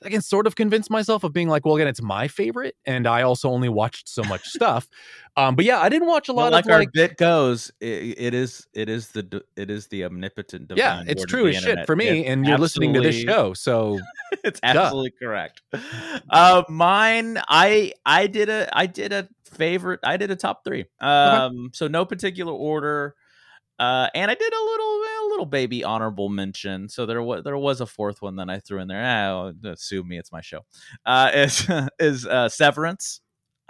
I 0.05 0.11
can 0.11 0.23
sort 0.23 0.47
of 0.47 0.55
convince 0.55 0.91
myself 0.91 1.25
of 1.25 1.33
being 1.33 1.49
like, 1.49 1.67
well, 1.67 1.75
again, 1.75 1.89
it's 1.89 2.01
my 2.01 2.29
favorite, 2.29 2.77
and 2.87 3.07
I 3.07 3.23
also 3.23 3.51
only 3.51 3.69
watched 3.69 4.09
so 4.09 4.23
much 4.23 4.47
stuff. 4.47 4.89
Um, 5.37 5.57
but 5.57 5.65
yeah, 5.65 5.81
I 5.81 5.89
didn't 5.89 6.09
watch 6.09 6.29
a 6.29 6.33
lot 6.33 6.53
like 6.53 6.65
of 6.65 6.71
like. 6.71 6.87
our 6.87 6.91
bit 6.93 7.17
goes, 7.17 7.71
it, 7.81 8.15
it 8.19 8.35
is 8.35 8.67
it 8.75 8.89
is 8.89 9.09
the 9.09 9.43
it 9.57 9.71
is 9.71 9.89
the 9.89 10.05
omnipotent. 10.05 10.73
Yeah, 10.75 11.03
it's 11.07 11.25
true 11.25 11.49
as 11.49 11.57
shit 11.57 11.87
for 11.87 11.97
me, 11.97 12.21
It's 12.21 12.29
and 12.29 12.47
you're 12.47 12.59
listening 12.59 12.95
to 12.95 13.01
this 13.01 13.17
show, 13.17 13.55
so 13.55 13.99
it's 14.45 14.61
absolutely 14.63 15.13
correct. 15.21 15.63
Uh, 16.31 16.63
mine, 16.69 17.39
I 17.49 17.93
I 18.05 18.27
did 18.27 18.49
a 18.49 18.69
I 18.77 18.87
did 18.87 19.13
a 19.13 19.29
favorite. 19.45 20.01
I 20.05 20.17
did 20.17 20.31
a 20.31 20.37
top 20.37 20.65
three. 20.65 20.87
Um, 21.01 21.71
so 21.73 21.89
no 21.89 22.05
particular 22.05 22.53
order. 22.53 23.15
Uh, 23.79 24.09
and 24.15 24.31
I 24.31 24.35
did 24.35 24.53
a 24.53 24.63
little 24.65 24.87
a 25.03 25.27
little 25.31 25.47
baby 25.47 25.85
honorable 25.85 26.29
mention. 26.29 26.89
So 26.89 27.07
there 27.07 27.23
was 27.23 27.45
there 27.45 27.57
was 27.57 27.81
a 27.81 27.87
fourth 27.87 28.21
one 28.23 28.37
that 28.37 28.51
I 28.51 28.59
threw 28.59 28.81
in 28.81 28.89
there. 28.89 29.03
Ah, 29.05 29.53
sue 29.77 30.03
me, 30.05 30.19
it's 30.19 30.33
my 30.33 30.41
show. 30.41 30.61
Uh, 31.07 31.31
is 31.35 31.69
is 31.99 32.27
uh, 32.27 32.49
Severance. 32.49 33.21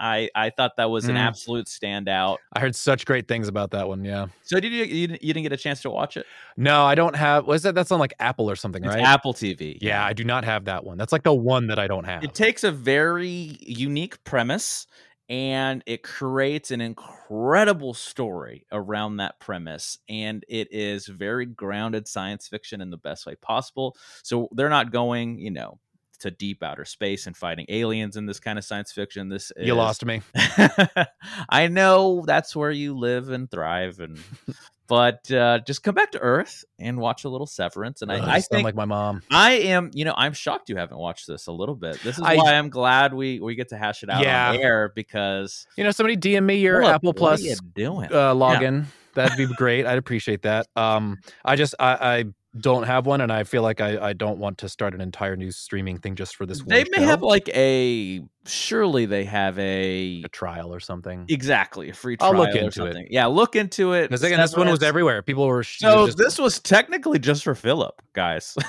I 0.00 0.30
I 0.34 0.50
thought 0.50 0.76
that 0.76 0.90
was 0.90 1.06
an 1.06 1.16
Mm. 1.16 1.26
absolute 1.26 1.66
standout. 1.66 2.36
I 2.52 2.60
heard 2.60 2.76
such 2.76 3.04
great 3.04 3.26
things 3.26 3.48
about 3.48 3.72
that 3.72 3.88
one. 3.88 4.04
Yeah, 4.04 4.28
So 4.44 4.60
did 4.60 4.70
you, 4.72 4.84
you 4.84 5.08
didn't- 5.08 5.22
you 5.24 5.34
didn't 5.34 5.42
get 5.42 5.52
a 5.52 5.56
chance 5.56 5.82
to 5.82 5.90
watch 5.90 6.16
it? 6.16 6.24
no, 6.56 6.84
I 6.84 6.94
don't 6.94 7.16
have. 7.16 7.46
Was 7.48 7.64
that 7.64 7.74
that's 7.74 7.90
on 7.90 7.98
like 7.98 8.14
Apple 8.20 8.48
or 8.48 8.54
something, 8.54 8.84
It's 8.84 8.94
right? 8.94 9.02
Apple 9.04 9.34
TV. 9.34 9.76
yeah, 9.80 10.04
I 10.04 10.12
do 10.12 10.22
not 10.22 10.44
have 10.44 10.66
that 10.66 10.84
one. 10.84 10.98
That's 10.98 11.10
like 11.12 11.24
the 11.24 11.34
one 11.34 11.66
that 11.66 11.80
I 11.80 11.88
don't 11.88 12.04
have. 12.04 12.22
It 12.22 12.32
takes 12.32 12.62
a 12.62 12.70
very 12.70 13.58
unique 13.60 14.22
premise 14.22 14.86
and 15.28 15.82
it 15.86 16.02
creates 16.02 16.70
an 16.70 16.80
incredible 16.80 17.92
story 17.94 18.66
around 18.72 19.18
that 19.18 19.40
premise. 19.40 19.98
And 20.08 20.44
it 20.48 20.68
is 20.70 21.06
very 21.06 21.46
grounded 21.46 22.08
science 22.08 22.48
fiction 22.48 22.80
in 22.80 22.90
the 22.90 22.96
best 22.96 23.26
way 23.26 23.34
possible. 23.34 23.96
So 24.22 24.48
they're 24.52 24.68
not 24.70 24.90
going, 24.92 25.38
you 25.38 25.50
know, 25.50 25.78
to 26.20 26.30
deep 26.30 26.62
outer 26.62 26.84
space 26.84 27.26
and 27.26 27.36
fighting 27.36 27.66
aliens 27.68 28.16
in 28.16 28.26
this 28.26 28.40
kind 28.40 28.58
of 28.58 28.64
science 28.64 28.90
fiction. 28.90 29.28
This 29.28 29.52
you 29.56 29.72
is- 29.72 29.76
lost 29.76 30.04
me. 30.04 30.22
I 31.48 31.68
know 31.68 32.24
that's 32.26 32.56
where 32.56 32.70
you 32.72 32.96
live 32.96 33.28
and 33.30 33.50
thrive 33.50 34.00
and 34.00 34.18
but 34.88 35.30
uh, 35.30 35.60
just 35.60 35.82
come 35.82 35.94
back 35.94 36.12
to 36.12 36.18
Earth 36.18 36.64
and 36.78 36.98
watch 36.98 37.24
a 37.24 37.28
little 37.28 37.46
Severance. 37.46 38.02
And 38.02 38.10
Ugh, 38.10 38.20
I, 38.22 38.40
sound 38.40 38.44
think 38.50 38.64
like 38.64 38.74
my 38.74 38.84
mom. 38.86 39.22
I 39.30 39.52
am, 39.52 39.90
you 39.92 40.04
know, 40.04 40.14
I'm 40.16 40.32
shocked 40.32 40.68
you 40.68 40.76
haven't 40.76 40.98
watched 40.98 41.26
this 41.26 41.46
a 41.46 41.52
little 41.52 41.74
bit. 41.76 42.00
This 42.02 42.16
is 42.18 42.24
I- 42.24 42.36
why 42.36 42.54
I'm 42.54 42.70
glad 42.70 43.14
we 43.14 43.38
we 43.40 43.54
get 43.54 43.68
to 43.68 43.76
hash 43.78 44.02
it 44.02 44.10
out 44.10 44.22
Yeah. 44.24 44.50
on 44.50 44.56
air 44.56 44.92
because 44.94 45.66
You 45.76 45.84
know, 45.84 45.90
somebody 45.90 46.16
DM 46.16 46.44
me 46.44 46.56
your 46.56 46.82
Apple 46.82 47.12
Plus 47.12 47.42
you 47.42 47.54
doing? 47.74 48.06
uh, 48.12 48.34
login. 48.34 48.86
That'd 49.14 49.36
be 49.36 49.46
great. 49.54 49.84
I'd 49.86 49.98
appreciate 49.98 50.42
that. 50.42 50.66
Um, 50.76 51.18
I 51.44 51.56
just 51.56 51.74
I, 51.80 51.92
I 52.18 52.24
don't 52.58 52.84
have 52.84 53.04
one, 53.06 53.20
and 53.20 53.32
I 53.32 53.44
feel 53.44 53.62
like 53.62 53.80
I, 53.80 54.08
I 54.08 54.12
don't 54.12 54.38
want 54.38 54.58
to 54.58 54.68
start 54.68 54.94
an 54.94 55.00
entire 55.00 55.36
new 55.36 55.50
streaming 55.50 55.98
thing 55.98 56.14
just 56.14 56.34
for 56.36 56.46
this. 56.46 56.62
they 56.62 56.84
may 56.90 56.98
show. 56.98 57.04
have 57.04 57.22
like 57.22 57.48
a 57.54 58.20
surely 58.48 59.06
they 59.06 59.24
have 59.24 59.58
a 59.58 60.22
a 60.24 60.28
trial 60.28 60.74
or 60.74 60.80
something. 60.80 61.26
exactly 61.28 61.90
a 61.90 61.94
free 61.94 62.16
I'll 62.20 62.30
trial 62.32 62.46
look 62.46 62.54
or 62.54 62.58
into 62.58 62.86
it. 62.86 63.08
Yeah, 63.10 63.26
look 63.26 63.56
into 63.56 63.92
it. 63.92 64.08
Because 64.08 64.22
again, 64.22 64.40
this 64.40 64.56
one 64.56 64.68
was 64.68 64.82
everywhere. 64.82 65.22
People 65.22 65.46
were. 65.46 65.62
So 65.62 66.06
just- 66.06 66.18
this 66.18 66.38
was 66.38 66.58
technically 66.58 67.18
just 67.18 67.44
for 67.44 67.54
Philip, 67.54 68.00
guys. 68.12 68.56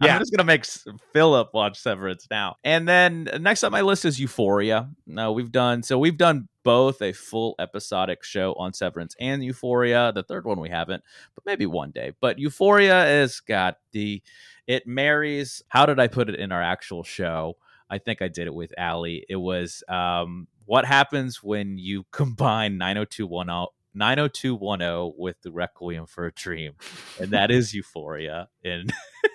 Yeah. 0.00 0.14
I'm 0.14 0.20
just 0.20 0.30
gonna 0.30 0.44
make 0.46 0.64
Philip 1.12 1.50
watch 1.52 1.76
Severance 1.76 2.28
now. 2.30 2.54
And 2.62 2.86
then 2.88 3.28
uh, 3.32 3.38
next 3.38 3.64
on 3.64 3.72
my 3.72 3.80
list 3.80 4.04
is 4.04 4.20
Euphoria. 4.20 4.88
No, 5.08 5.32
we've 5.32 5.50
done 5.50 5.82
so 5.82 5.98
we've 5.98 6.16
done 6.16 6.48
both 6.62 7.02
a 7.02 7.12
full 7.12 7.56
episodic 7.58 8.22
show 8.22 8.54
on 8.54 8.72
Severance 8.74 9.16
and 9.18 9.42
Euphoria. 9.44 10.12
The 10.14 10.22
third 10.22 10.44
one 10.46 10.60
we 10.60 10.68
haven't, 10.68 11.02
but 11.34 11.44
maybe 11.44 11.66
one 11.66 11.90
day. 11.90 12.12
But 12.20 12.38
Euphoria 12.38 12.94
has 12.94 13.40
got 13.40 13.78
the 13.90 14.22
it 14.68 14.86
marries. 14.86 15.64
How 15.66 15.84
did 15.84 15.98
I 15.98 16.06
put 16.06 16.28
it 16.28 16.36
in 16.36 16.52
our 16.52 16.62
actual 16.62 17.02
show? 17.02 17.56
I 17.90 17.98
think 17.98 18.22
I 18.22 18.28
did 18.28 18.46
it 18.46 18.54
with 18.54 18.72
Allie. 18.78 19.24
It 19.28 19.36
was 19.36 19.82
um, 19.88 20.48
what 20.64 20.84
happens 20.84 21.42
when 21.42 21.78
you 21.78 22.04
combine 22.10 22.78
90210 22.78 23.66
90210 23.94 25.14
with 25.18 25.36
the 25.42 25.52
Requiem 25.52 26.06
for 26.06 26.26
a 26.26 26.32
Dream, 26.32 26.74
and 27.20 27.30
that 27.32 27.50
is 27.50 27.74
Euphoria. 27.74 28.48
And 28.64 28.92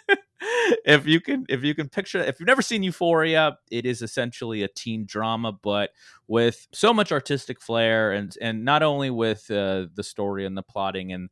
if 0.86 1.06
you 1.06 1.22
can, 1.22 1.46
if 1.48 1.64
you 1.64 1.76
can 1.76 1.90
picture, 1.90 2.20
if 2.20 2.40
you've 2.40 2.48
never 2.48 2.62
seen 2.62 2.84
Euphoria, 2.84 3.58
it 3.70 3.86
is 3.86 4.02
essentially 4.02 4.64
a 4.64 4.68
teen 4.68 5.06
drama, 5.06 5.52
but 5.52 5.92
with 6.28 6.68
so 6.74 6.94
much 6.94 7.12
artistic 7.12 7.62
flair, 7.62 8.12
and 8.12 8.36
and 8.42 8.66
not 8.66 8.84
only 8.84 9.10
with 9.10 9.50
uh, 9.52 9.88
the 9.94 10.04
story 10.04 10.46
and 10.46 10.58
the 10.58 10.64
plotting, 10.64 11.12
and 11.12 11.30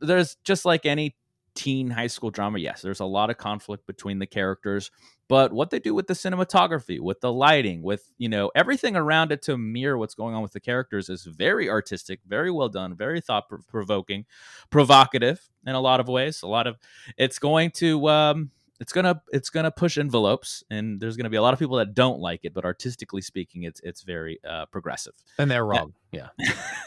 there's 0.00 0.36
just 0.44 0.64
like 0.64 0.84
any 0.86 1.16
teen 1.54 1.90
high 1.90 2.08
school 2.08 2.30
drama. 2.30 2.58
Yes, 2.58 2.82
there's 2.82 3.00
a 3.00 3.04
lot 3.04 3.30
of 3.30 3.38
conflict 3.38 3.86
between 3.86 4.18
the 4.18 4.26
characters, 4.26 4.90
but 5.28 5.52
what 5.52 5.70
they 5.70 5.78
do 5.78 5.94
with 5.94 6.06
the 6.06 6.14
cinematography, 6.14 7.00
with 7.00 7.20
the 7.20 7.32
lighting, 7.32 7.82
with 7.82 8.10
you 8.18 8.28
know 8.28 8.50
everything 8.54 8.96
around 8.96 9.32
it 9.32 9.42
to 9.42 9.56
mirror 9.56 9.96
what's 9.96 10.14
going 10.14 10.34
on 10.34 10.42
with 10.42 10.52
the 10.52 10.60
characters 10.60 11.08
is 11.08 11.24
very 11.24 11.68
artistic, 11.68 12.20
very 12.26 12.50
well 12.50 12.68
done, 12.68 12.94
very 12.94 13.20
thought 13.20 13.44
provoking, 13.68 14.26
provocative 14.70 15.48
in 15.66 15.74
a 15.74 15.80
lot 15.80 16.00
of 16.00 16.08
ways. 16.08 16.42
A 16.42 16.46
lot 16.46 16.66
of 16.66 16.76
it's 17.16 17.38
going 17.38 17.70
to 17.72 18.08
um, 18.08 18.50
it's 18.80 18.92
gonna 18.92 19.22
it's 19.32 19.50
gonna 19.50 19.70
push 19.70 19.98
envelopes, 19.98 20.64
and 20.70 21.00
there's 21.00 21.16
gonna 21.16 21.30
be 21.30 21.36
a 21.36 21.42
lot 21.42 21.52
of 21.52 21.58
people 21.60 21.76
that 21.76 21.94
don't 21.94 22.20
like 22.20 22.40
it, 22.44 22.52
but 22.52 22.64
artistically 22.64 23.22
speaking, 23.22 23.62
it's 23.62 23.80
it's 23.84 24.02
very 24.02 24.40
uh, 24.48 24.66
progressive. 24.66 25.14
and 25.38 25.50
they're 25.50 25.64
wrong. 25.64 25.94
Yeah. 26.12 26.28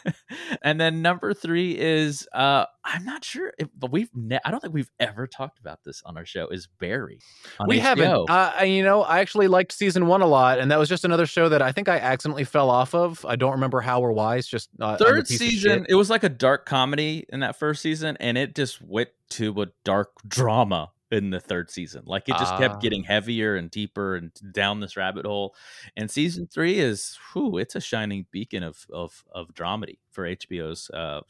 and 0.62 0.80
then 0.80 1.02
number 1.02 1.34
three 1.34 1.78
is 1.78 2.26
uh 2.34 2.66
I'm 2.86 3.04
not 3.04 3.26
sure 3.26 3.52
if 3.60 3.68
but 3.78 3.92
we've 3.92 4.10
ne- 4.16 4.40
I 4.46 4.52
don't 4.52 4.62
think 4.62 4.74
we've 4.74 4.90
ever 5.02 5.28
talked 5.28 5.60
about 5.60 5.84
this 5.84 6.02
on 6.06 6.16
our 6.16 6.26
show 6.26 6.48
is 6.48 6.68
Barry. 6.80 7.20
we 7.68 7.78
HBO. 7.78 7.82
haven't. 7.82 8.30
Uh, 8.30 8.52
I- 8.60 8.64
you 8.64 8.84
know, 8.84 9.02
I 9.02 9.20
actually 9.20 9.48
liked 9.48 9.72
season 9.72 10.08
one 10.08 10.22
a 10.22 10.28
lot, 10.28 10.60
and 10.60 10.72
that 10.72 10.80
was 10.80 10.88
just 10.90 11.04
another 11.06 11.26
show 11.26 11.50
that 11.50 11.62
I 11.62 11.72
think 11.72 11.90
I 11.90 11.98
accidentally 11.98 12.44
fell 12.44 12.70
off 12.70 12.94
of. 12.94 13.26
I 13.26 13.36
don't 13.36 13.54
remember 13.54 13.82
how 13.82 14.02
or 14.02 14.12
why. 14.12 14.38
It's 14.38 14.48
just 14.48 14.70
uh, 14.80 14.98
Third 14.98 15.28
season, 15.28 15.86
it 15.90 15.96
was 15.96 16.10
like 16.10 16.24
a 16.24 16.30
dark 16.30 16.66
comedy 16.66 17.26
in 17.30 17.40
that 17.42 17.58
first 17.58 17.82
season, 17.82 18.18
and 18.20 18.38
it 18.38 18.56
just 18.56 18.82
went 18.82 19.10
to 19.32 19.62
a 19.62 19.68
dark 19.84 20.12
drama 20.28 20.92
in 21.12 21.30
the 21.30 21.40
third 21.40 21.72
season. 21.72 22.04
Like 22.06 22.28
it 22.28 22.34
just 22.38 22.54
Ah. 22.54 22.58
kept 22.58 22.82
getting 22.82 23.04
heavier 23.04 23.56
and 23.56 23.72
deeper 23.72 24.16
and 24.16 24.32
down 24.52 24.80
this 24.82 24.98
rabbit 24.98 25.26
hole. 25.26 25.56
And 25.96 26.12
season 26.12 26.48
three 26.48 26.80
is, 26.80 27.18
whew, 27.32 27.58
it's 27.58 27.76
a 27.76 27.82
shining 27.82 28.26
beacon 28.32 28.64
of 28.64 28.86
of 28.92 29.24
of 29.32 29.54
dramedy 29.54 30.00
for 30.12 30.26
HBO's 30.26 30.90
uh, 30.90 31.22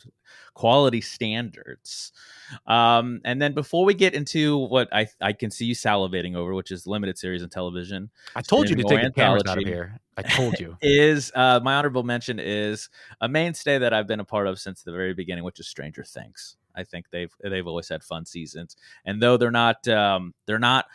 quality 0.54 1.02
standards. 1.02 2.12
Um, 2.66 3.22
and 3.24 3.42
then 3.42 3.54
before 3.54 3.86
we 3.86 3.94
get 3.94 4.14
into 4.14 4.58
what 4.58 4.90
I 4.92 5.08
I 5.22 5.34
can 5.34 5.52
see 5.52 5.66
you 5.66 5.76
salivating 5.76 6.36
over, 6.36 6.54
which 6.54 6.72
is 6.72 6.88
limited 6.88 7.18
series 7.18 7.44
and 7.44 7.52
television, 7.52 8.10
I 8.36 8.42
told 8.42 8.70
you 8.70 8.76
to 8.76 8.84
take 8.84 9.04
the 9.04 9.12
cameras 9.12 9.44
out 9.48 9.58
of 9.58 9.64
here. 9.64 10.00
I 10.18 10.24
told 10.24 10.60
you. 10.60 10.76
is 10.82 11.32
uh, 11.36 11.60
my 11.64 11.76
honorable 11.76 12.04
mention 12.04 12.40
is 12.40 12.90
a 13.22 13.30
mainstay 13.30 13.78
that 13.78 13.94
I've 13.94 14.08
been 14.08 14.20
a 14.20 14.26
part 14.26 14.48
of 14.48 14.60
since 14.60 14.82
the 14.82 14.92
very 14.92 15.14
beginning, 15.14 15.44
which 15.44 15.60
is 15.60 15.68
Stranger 15.68 16.04
Things. 16.04 16.58
I 16.78 16.84
think 16.84 17.10
they've 17.12 17.34
they've 17.44 17.68
always 17.68 17.90
had 17.90 18.04
fun 18.04 18.26
seasons, 18.26 18.78
and 19.06 19.22
though 19.22 19.38
they're 19.38 19.52
not 19.52 19.88
um, 19.88 20.34
they're 20.46 20.60
not 20.60 20.86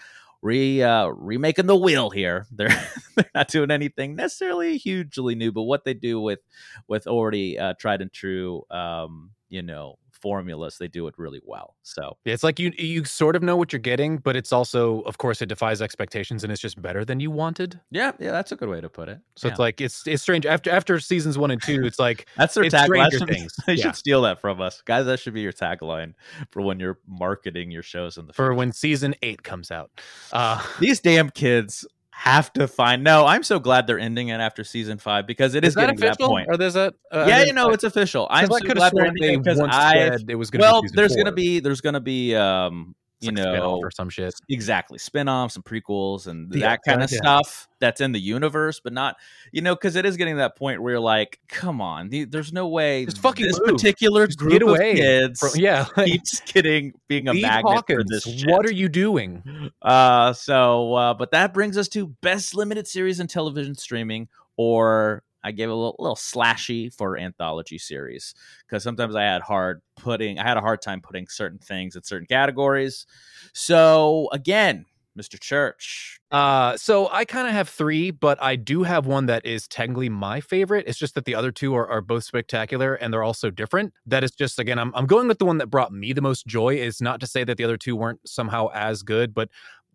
re 0.43 0.83
uh, 0.83 1.07
remaking 1.07 1.67
the 1.67 1.77
wheel 1.77 2.11
here, 2.11 2.47
they're 2.53 2.69
they're 3.17 3.31
not 3.35 3.49
doing 3.49 3.71
anything 3.71 4.17
necessarily 4.17 4.77
hugely 4.79 5.35
new, 5.35 5.53
but 5.53 5.63
what 5.63 5.85
they 5.85 5.95
do 5.95 6.21
with 6.21 6.41
with 6.89 7.07
already 7.07 7.59
uh, 7.59 7.75
tried 7.79 8.03
and 8.03 8.13
true, 8.13 8.65
um, 8.71 9.31
you 9.49 9.63
know, 9.63 9.99
formulas, 10.23 10.77
they 10.79 10.89
do 10.89 11.07
it 11.09 11.15
really 11.19 11.41
well. 11.45 11.75
So 11.83 12.17
it's 12.25 12.43
like 12.45 12.59
you 12.61 12.73
you 12.79 13.05
sort 13.05 13.37
of 13.37 13.43
know 13.43 13.57
what 13.57 13.73
you're 13.73 13.81
getting, 13.81 14.19
but 14.19 14.37
it's 14.37 14.53
also, 14.53 15.01
of 15.03 15.19
course, 15.19 15.43
it 15.43 15.47
defies 15.47 15.83
expectations 15.83 16.45
and 16.45 16.53
it's 16.53 16.63
just 16.63 16.81
better 16.81 17.05
than 17.05 17.21
you 17.21 17.31
wanted. 17.31 17.81
yeah, 17.91 18.13
yeah, 18.21 18.31
that's 18.31 18.53
a 18.53 18.57
good 18.57 18.69
way 18.69 18.81
to 18.81 18.89
put 18.89 19.09
it. 19.09 19.19
So 19.37 19.49
Yeah. 19.49 19.53
it's 19.53 19.59
like 19.59 19.81
it's 19.81 20.07
it's 20.07 20.23
strange. 20.23 20.47
After 20.47 20.71
after 20.71 20.99
seasons 21.01 21.37
one 21.37 21.51
and 21.51 21.61
two, 21.63 21.85
it's 21.85 21.99
like 21.99 22.27
That's 22.37 22.55
their 22.55 22.65
tagline. 22.65 23.09
Stranger 23.09 23.19
That 23.19 23.19
should- 23.19 23.29
Things. 23.29 23.57
They 23.67 23.75
Yeah. 23.75 23.83
should 23.85 23.97
steal 23.97 24.23
that 24.23 24.41
from 24.41 24.61
us, 24.61 24.81
guys. 24.85 25.07
That 25.07 25.19
should 25.21 25.35
be 25.35 25.41
your 25.43 25.53
tagline 25.53 26.15
for 26.51 26.63
when 26.63 26.79
you're 26.81 26.99
marketing 27.07 27.71
your 27.71 27.83
shows 27.83 28.17
in 28.17 28.27
the 28.27 28.33
for 28.33 28.45
future. 28.47 28.55
when 28.55 28.73
season 28.73 29.15
eight 29.23 29.43
comes 29.43 29.71
out. 29.71 29.91
Uh, 30.33 30.63
These 30.81 31.01
damn 31.01 31.31
kids 31.31 31.85
have 32.13 32.53
to 32.53 32.69
find. 32.69 33.03
No, 33.03 33.27
I'm 33.27 33.43
so 33.43 33.59
glad 33.59 33.87
they're 33.87 33.99
ending 33.99 34.29
it 34.29 34.41
after 34.41 34.65
season 34.65 34.99
five 34.99 35.27
because 35.27 35.55
it 35.55 35.65
is, 35.65 35.71
is 35.71 35.75
that 35.75 35.81
getting 35.83 35.97
to 35.97 36.01
that 36.03 36.11
official? 36.13 36.29
point. 36.29 36.49
Or 36.49 36.57
there's 36.57 36.75
that? 36.75 36.95
Uh, 37.11 37.25
yeah, 37.29 37.43
you 37.43 37.53
know 37.53 37.71
it's 37.71 37.85
official. 37.85 38.29
I'm 38.31 38.47
so 38.47 38.59
glad 38.61 38.93
they're 38.95 39.07
ending 39.07 39.35
it 39.35 39.43
because 39.43 39.61
I. 39.61 40.17
it 40.29 40.35
was 40.35 40.51
going 40.51 40.61
Well, 40.61 40.83
there's 40.93 41.17
gonna 41.17 41.33
be 41.33 41.61
there's 41.61 41.81
gonna 41.81 42.01
be 42.01 42.37
um 42.37 42.95
you 43.23 43.31
like 43.33 43.37
know 43.37 43.77
or 43.77 43.91
some 43.91 44.09
shit. 44.09 44.35
exactly 44.49 44.99
spin-offs 44.99 45.57
and 45.57 45.65
prequels 45.65 46.27
and 46.27 46.53
Yeah, 46.55 46.71
that 46.71 46.81
kind 46.87 47.03
of 47.03 47.11
yeah. 47.11 47.19
stuff 47.19 47.69
that's 47.79 48.01
in 48.01 48.13
the 48.13 48.21
universe 48.21 48.81
but 48.81 48.93
not 48.93 49.17
you 49.53 49.63
know 49.63 49.75
because 49.75 49.97
it 49.97 50.05
is 50.07 50.17
getting 50.17 50.35
to 50.35 50.39
that 50.39 50.57
point 50.57 50.83
where 50.83 50.93
you're 50.95 51.01
like 51.01 51.39
come 51.49 51.81
on 51.81 52.09
the- 52.09 52.25
there's 52.25 52.53
no 52.53 52.69
way 52.69 53.05
Just 53.05 53.19
fucking 53.19 53.47
this 53.47 53.59
move. 53.61 53.69
particular 53.77 54.27
Just 54.27 54.39
group 54.39 54.53
get 54.53 54.63
of 54.63 54.69
away 54.69 54.95
kids 54.95 55.41
Bro, 55.41 55.51
yeah, 55.57 55.87
like, 55.97 56.07
keeps 56.07 56.41
getting 56.53 56.93
being 57.09 57.29
a 57.29 57.35
magnet 57.35 57.85
for 57.87 58.05
this 58.05 58.25
shit. 58.25 58.51
what 58.51 58.67
are 58.67 58.73
you 58.73 58.89
doing? 58.89 59.71
uh 59.83 60.33
so 60.33 60.95
uh 60.95 61.15
but 61.15 61.31
that 61.33 61.53
brings 61.55 61.77
us 61.79 61.89
to 61.89 62.07
best 62.23 62.55
limited 62.55 62.87
series 62.87 63.21
in 63.21 63.27
television 63.27 63.75
streaming 63.75 64.29
or 64.57 65.23
I 65.45 65.53
gave 65.53 65.69
it 65.69 65.73
a 65.73 65.75
little, 65.75 65.97
little 65.99 66.17
slashy 66.17 66.93
for 66.93 67.19
anthology 67.19 67.79
series 67.79 68.35
because 68.67 68.83
sometimes 68.83 69.15
I 69.15 69.25
had 69.25 69.43
hard 69.43 69.83
putting 69.97 70.39
I 70.39 70.45
had 70.45 70.57
a 70.57 70.61
hard 70.61 70.83
time 70.83 71.01
putting 71.01 71.27
certain 71.29 71.59
things 71.59 71.97
in 71.97 72.03
certain 72.03 72.27
categories. 72.27 73.07
So 73.53 74.29
again, 74.33 74.87
Mr. 75.19 75.39
Church. 75.39 76.21
Uh, 76.31 76.77
so 76.77 77.09
I 77.11 77.25
kind 77.25 77.47
of 77.47 77.53
have 77.53 77.69
three, 77.69 78.11
but 78.11 78.43
I 78.43 78.57
do 78.57 78.83
have 78.83 79.07
one 79.07 79.27
that 79.27 79.45
is 79.45 79.69
technically 79.69 80.09
my 80.09 80.41
favorite. 80.41 80.87
It's 80.87 80.99
just 80.99 81.15
that 81.15 81.27
the 81.27 81.35
other 81.35 81.53
two 81.53 81.75
are, 81.75 81.87
are 81.87 82.01
both 82.01 82.25
spectacular 82.25 82.95
and 82.95 83.13
they're 83.13 83.23
also 83.23 83.51
different. 83.51 83.93
That 84.07 84.25
is 84.25 84.31
just 84.31 84.59
again, 84.59 84.79
I'm 84.79 84.93
I'm 84.95 85.07
going 85.07 85.29
with 85.29 85.39
the 85.39 85.45
one 85.45 85.59
that 85.59 85.69
brought 85.69 85.93
me 85.93 86.13
the 86.13 86.23
most 86.23 86.47
joy. 86.47 86.77
Is 86.77 87.01
not 87.01 87.21
to 87.21 87.27
say 87.27 87.45
that 87.45 87.57
the 87.57 87.65
other 87.65 87.77
two 87.77 87.95
weren't 87.97 88.27
somehow 88.27 88.69
as 88.73 89.03
good, 89.03 89.35
but 89.35 89.51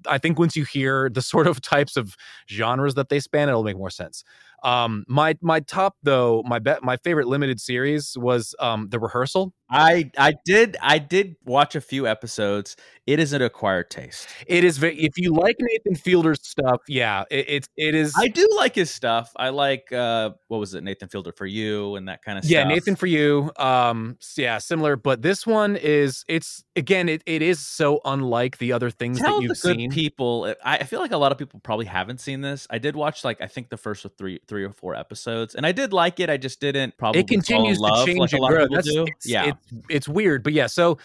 I 0.07 0.17
think 0.17 0.39
once 0.39 0.55
you 0.55 0.63
hear 0.65 1.09
the 1.09 1.21
sort 1.21 1.47
of 1.47 1.61
types 1.61 1.97
of 1.97 2.15
genres 2.49 2.95
that 2.95 3.09
they 3.09 3.19
span, 3.19 3.49
it'll 3.49 3.63
make 3.63 3.77
more 3.77 3.89
sense. 3.89 4.23
Um, 4.63 5.05
my 5.07 5.37
my 5.41 5.59
top 5.61 5.95
though, 6.03 6.43
my 6.45 6.59
bet, 6.59 6.83
my 6.83 6.97
favorite 6.97 7.27
limited 7.27 7.59
series 7.61 8.15
was 8.17 8.55
um 8.59 8.89
the 8.89 8.99
rehearsal. 8.99 9.53
I 9.69 10.11
I 10.17 10.33
did 10.45 10.77
I 10.81 10.99
did 10.99 11.35
watch 11.45 11.75
a 11.75 11.81
few 11.81 12.07
episodes. 12.07 12.75
It 13.05 13.19
is 13.19 13.31
an 13.33 13.41
acquired 13.41 13.89
taste. 13.89 14.27
It 14.47 14.63
is 14.63 14.77
very 14.77 14.97
if 14.97 15.17
you 15.17 15.33
like 15.33 15.55
Nathan 15.59 15.95
Fielder's 15.95 16.39
stuff, 16.41 16.81
yeah, 16.87 17.23
it, 17.29 17.45
it's 17.47 17.69
it 17.77 17.95
is. 17.95 18.13
I 18.17 18.27
do 18.27 18.47
like 18.55 18.75
his 18.75 18.91
stuff. 18.91 19.31
I 19.35 19.49
like 19.49 19.91
uh 19.91 20.31
what 20.47 20.59
was 20.59 20.73
it, 20.73 20.83
Nathan 20.83 21.09
Fielder 21.09 21.31
for 21.31 21.45
you 21.45 21.95
and 21.95 22.07
that 22.07 22.23
kind 22.23 22.37
of 22.37 22.45
yeah, 22.45 22.61
stuff. 22.61 22.69
Yeah, 22.69 22.75
Nathan 22.75 22.95
for 22.95 23.07
you. 23.07 23.51
Um, 23.57 24.17
yeah, 24.35 24.57
similar, 24.57 24.95
but 24.95 25.21
this 25.21 25.45
one 25.45 25.75
is 25.75 26.23
it's 26.27 26.63
again 26.75 27.09
it, 27.09 27.23
it 27.25 27.41
is 27.41 27.65
so 27.65 28.01
unlike 28.05 28.57
the 28.57 28.73
other 28.73 28.89
things 28.89 29.19
Tell 29.19 29.37
that 29.37 29.43
you've 29.43 29.61
the 29.61 29.67
good 29.67 29.77
seen. 29.77 29.91
people. 29.91 30.53
I, 30.63 30.77
I 30.77 30.83
feel 30.83 30.99
like 30.99 31.11
a 31.11 31.17
lot 31.17 31.31
of 31.31 31.37
people 31.37 31.59
probably 31.59 31.85
haven't 31.85 32.19
seen 32.19 32.41
this. 32.41 32.67
I 32.69 32.77
did 32.77 32.95
watch 32.95 33.23
like 33.23 33.41
I 33.41 33.47
think 33.47 33.69
the 33.69 33.77
first 33.77 34.05
three 34.17 34.39
three 34.47 34.63
or 34.63 34.71
four 34.71 34.95
episodes, 34.95 35.55
and 35.55 35.65
I 35.65 35.71
did 35.71 35.93
like 35.93 36.19
it. 36.19 36.29
I 36.29 36.37
just 36.37 36.59
didn't 36.59 36.97
probably 36.97 37.21
it 37.21 37.27
continues 37.27 37.77
fall 37.77 37.87
in 37.87 37.93
love 37.93 38.05
to 38.05 38.11
change 38.11 38.19
like 38.19 38.33
a 38.33 38.35
and 38.35 38.41
lot 38.41 38.49
grow. 38.49 38.67
That's, 38.69 38.91
do. 38.91 39.05
It's, 39.07 39.27
yeah, 39.27 39.45
it's, 39.45 39.56
it's 39.89 40.07
weird, 40.07 40.43
but 40.43 40.53
yeah. 40.53 40.67
So 40.67 40.97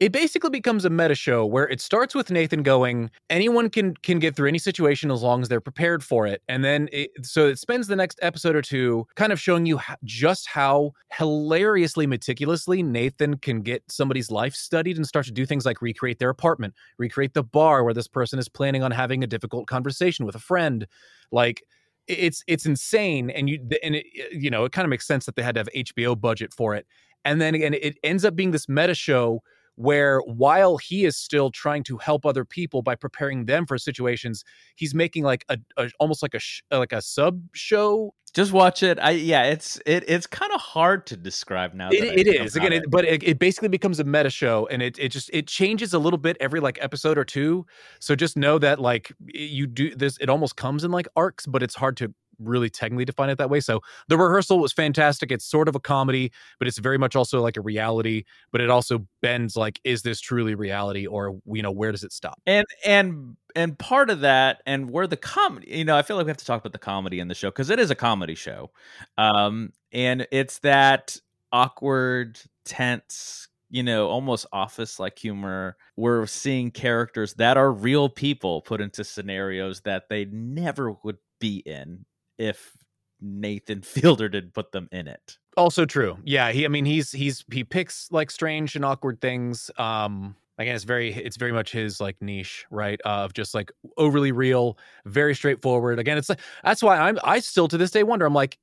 it 0.00 0.12
basically 0.12 0.48
becomes 0.48 0.86
a 0.86 0.90
meta 0.90 1.14
show 1.14 1.44
where 1.44 1.68
it 1.68 1.78
starts 1.78 2.14
with 2.14 2.30
Nathan 2.30 2.62
going, 2.62 3.10
anyone 3.28 3.68
can 3.68 3.94
can 3.96 4.18
get 4.18 4.34
through 4.34 4.48
any 4.48 4.58
situation 4.58 5.10
as 5.10 5.22
long 5.22 5.42
as 5.42 5.48
they're 5.48 5.60
prepared 5.60 6.02
for 6.02 6.26
it, 6.26 6.42
and 6.48 6.64
then 6.64 6.88
it, 6.90 7.10
so 7.22 7.48
it 7.48 7.58
spends 7.58 7.86
the 7.86 7.96
next 7.96 8.18
episode 8.22 8.56
or 8.56 8.62
two 8.62 9.06
kind 9.16 9.30
of 9.30 9.38
showing 9.38 9.66
you 9.66 9.78
just 10.04 10.48
how 10.48 10.92
hilariously 11.12 12.06
meticulously 12.06 12.82
Nathan 12.82 13.36
can 13.36 13.60
get 13.60 13.82
somebody's 13.88 14.30
life 14.30 14.54
studied 14.54 14.96
and 14.96 15.06
start 15.06 15.26
to 15.26 15.32
do 15.32 15.44
things 15.44 15.66
like 15.66 15.82
recreate 15.82 16.18
their 16.18 16.30
apartment, 16.30 16.74
recreate 16.96 17.34
the 17.34 17.44
bar 17.44 17.84
where 17.84 17.94
this 17.94 18.08
person 18.08 18.38
is 18.38 18.48
planning 18.48 18.82
on 18.82 18.92
having 18.92 19.22
a 19.22 19.26
difficult 19.26 19.66
conversation 19.66 20.24
with 20.24 20.34
a 20.34 20.40
friend, 20.40 20.86
like 21.30 21.62
it's 22.06 22.42
it's 22.46 22.66
insane 22.66 23.30
and 23.30 23.48
you 23.48 23.60
and 23.82 23.94
it, 23.94 24.06
you 24.32 24.50
know 24.50 24.64
it 24.64 24.72
kind 24.72 24.84
of 24.84 24.90
makes 24.90 25.06
sense 25.06 25.26
that 25.26 25.36
they 25.36 25.42
had 25.42 25.54
to 25.54 25.60
have 25.60 25.68
HBO 25.76 26.18
budget 26.18 26.52
for 26.52 26.74
it 26.74 26.86
and 27.24 27.40
then 27.40 27.54
again 27.54 27.74
it 27.74 27.98
ends 28.02 28.24
up 28.24 28.34
being 28.34 28.50
this 28.50 28.68
meta 28.68 28.94
show 28.94 29.42
where 29.76 30.20
while 30.20 30.76
he 30.76 31.04
is 31.04 31.16
still 31.16 31.50
trying 31.50 31.82
to 31.82 31.96
help 31.96 32.26
other 32.26 32.44
people 32.44 32.82
by 32.82 32.94
preparing 32.94 33.46
them 33.46 33.66
for 33.66 33.78
situations 33.78 34.44
he's 34.76 34.94
making 34.94 35.24
like 35.24 35.44
a, 35.48 35.58
a 35.76 35.90
almost 35.98 36.22
like 36.22 36.34
a 36.34 36.38
sh- 36.38 36.62
like 36.70 36.92
a 36.92 37.00
sub 37.00 37.40
show 37.54 38.12
just 38.32 38.52
watch 38.52 38.82
it. 38.82 38.98
I 39.00 39.10
yeah, 39.10 39.44
it's 39.44 39.80
it 39.86 40.04
it's 40.06 40.26
kind 40.26 40.52
of 40.52 40.60
hard 40.60 41.06
to 41.06 41.16
describe 41.16 41.74
now. 41.74 41.88
it, 41.90 42.26
it 42.26 42.26
is 42.28 42.54
again 42.54 42.72
it, 42.72 42.84
but 42.88 43.04
it, 43.04 43.22
it 43.24 43.38
basically 43.38 43.68
becomes 43.68 43.98
a 43.98 44.04
meta 44.04 44.30
show 44.30 44.68
and 44.70 44.82
it, 44.82 44.98
it 44.98 45.08
just 45.08 45.30
it 45.32 45.48
changes 45.48 45.94
a 45.94 45.98
little 45.98 46.18
bit 46.18 46.36
every 46.38 46.60
like 46.60 46.78
episode 46.80 47.18
or 47.18 47.24
two 47.24 47.66
so 47.98 48.14
just 48.14 48.36
know 48.36 48.58
that 48.58 48.80
like 48.80 49.12
you 49.26 49.66
do 49.66 49.94
this 49.96 50.16
it 50.20 50.30
almost 50.30 50.56
comes 50.56 50.84
in 50.84 50.92
like 50.92 51.08
arcs 51.16 51.44
but 51.46 51.62
it's 51.62 51.74
hard 51.74 51.96
to 51.96 52.14
really 52.40 52.70
technically 52.70 53.04
define 53.04 53.30
it 53.30 53.38
that 53.38 53.50
way. 53.50 53.60
So 53.60 53.80
the 54.08 54.16
rehearsal 54.18 54.58
was 54.58 54.72
fantastic. 54.72 55.30
It's 55.30 55.44
sort 55.44 55.68
of 55.68 55.76
a 55.76 55.80
comedy 55.80 56.32
but 56.58 56.68
it's 56.68 56.78
very 56.78 56.98
much 56.98 57.16
also 57.16 57.40
like 57.40 57.56
a 57.56 57.60
reality 57.60 58.24
but 58.52 58.60
it 58.60 58.70
also 58.70 59.06
bends 59.22 59.56
like 59.56 59.80
is 59.84 60.02
this 60.02 60.20
truly 60.20 60.54
reality 60.54 61.06
or 61.06 61.40
you 61.46 61.62
know 61.62 61.70
where 61.70 61.92
does 61.92 62.04
it 62.04 62.12
stop? 62.12 62.40
And 62.46 62.66
and 62.84 63.36
and 63.54 63.78
part 63.78 64.10
of 64.10 64.20
that 64.20 64.62
and 64.66 64.90
where 64.90 65.06
the 65.06 65.16
comedy 65.16 65.66
you 65.70 65.84
know 65.84 65.96
i 65.96 66.02
feel 66.02 66.16
like 66.16 66.24
we 66.24 66.30
have 66.30 66.36
to 66.36 66.44
talk 66.44 66.60
about 66.60 66.72
the 66.72 66.78
comedy 66.78 67.18
in 67.18 67.26
the 67.26 67.34
show 67.34 67.50
because 67.50 67.70
it 67.70 67.78
is 67.80 67.90
a 67.90 67.94
comedy 67.94 68.34
show. 68.34 68.70
Um 69.18 69.72
and 69.92 70.26
it's 70.30 70.58
that 70.60 71.16
awkward 71.52 72.38
tense 72.64 73.48
you 73.70 73.82
know 73.82 74.08
almost 74.08 74.46
office 74.52 74.98
like 74.98 75.18
humor 75.18 75.76
we're 75.96 76.26
seeing 76.26 76.70
characters 76.70 77.34
that 77.34 77.56
are 77.56 77.72
real 77.72 78.08
people 78.08 78.62
put 78.62 78.80
into 78.80 79.02
scenarios 79.04 79.80
that 79.82 80.08
they 80.08 80.24
never 80.26 80.92
would 81.02 81.18
be 81.40 81.62
in 81.66 82.04
if 82.40 82.76
nathan 83.20 83.82
fielder 83.82 84.28
did 84.28 84.52
put 84.54 84.72
them 84.72 84.88
in 84.90 85.06
it. 85.06 85.36
Also 85.56 85.84
true. 85.84 86.16
Yeah 86.24 86.50
he 86.52 86.64
i 86.64 86.68
mean 86.68 86.84
he's 86.84 87.12
he's 87.12 87.44
he 87.52 87.62
picks 87.62 88.10
like 88.10 88.30
strange 88.30 88.74
and 88.76 88.84
awkward 88.84 89.20
things 89.20 89.70
um 89.76 90.34
again 90.58 90.74
it's 90.74 90.84
very 90.84 91.12
it's 91.12 91.36
very 91.36 91.52
much 91.52 91.70
his 91.72 92.00
like 92.00 92.16
niche 92.20 92.64
right 92.70 93.00
uh, 93.04 93.24
of 93.24 93.34
just 93.34 93.54
like 93.54 93.70
overly 93.96 94.32
real 94.32 94.78
very 95.04 95.34
straightforward. 95.34 95.98
Again 95.98 96.16
it's 96.18 96.28
like 96.28 96.40
that's 96.64 96.82
why 96.82 96.98
i'm 96.98 97.18
i 97.24 97.40
still 97.40 97.68
to 97.68 97.76
this 97.76 97.90
day 97.90 98.02
wonder 98.02 98.24
i'm 98.24 98.34
like 98.34 98.58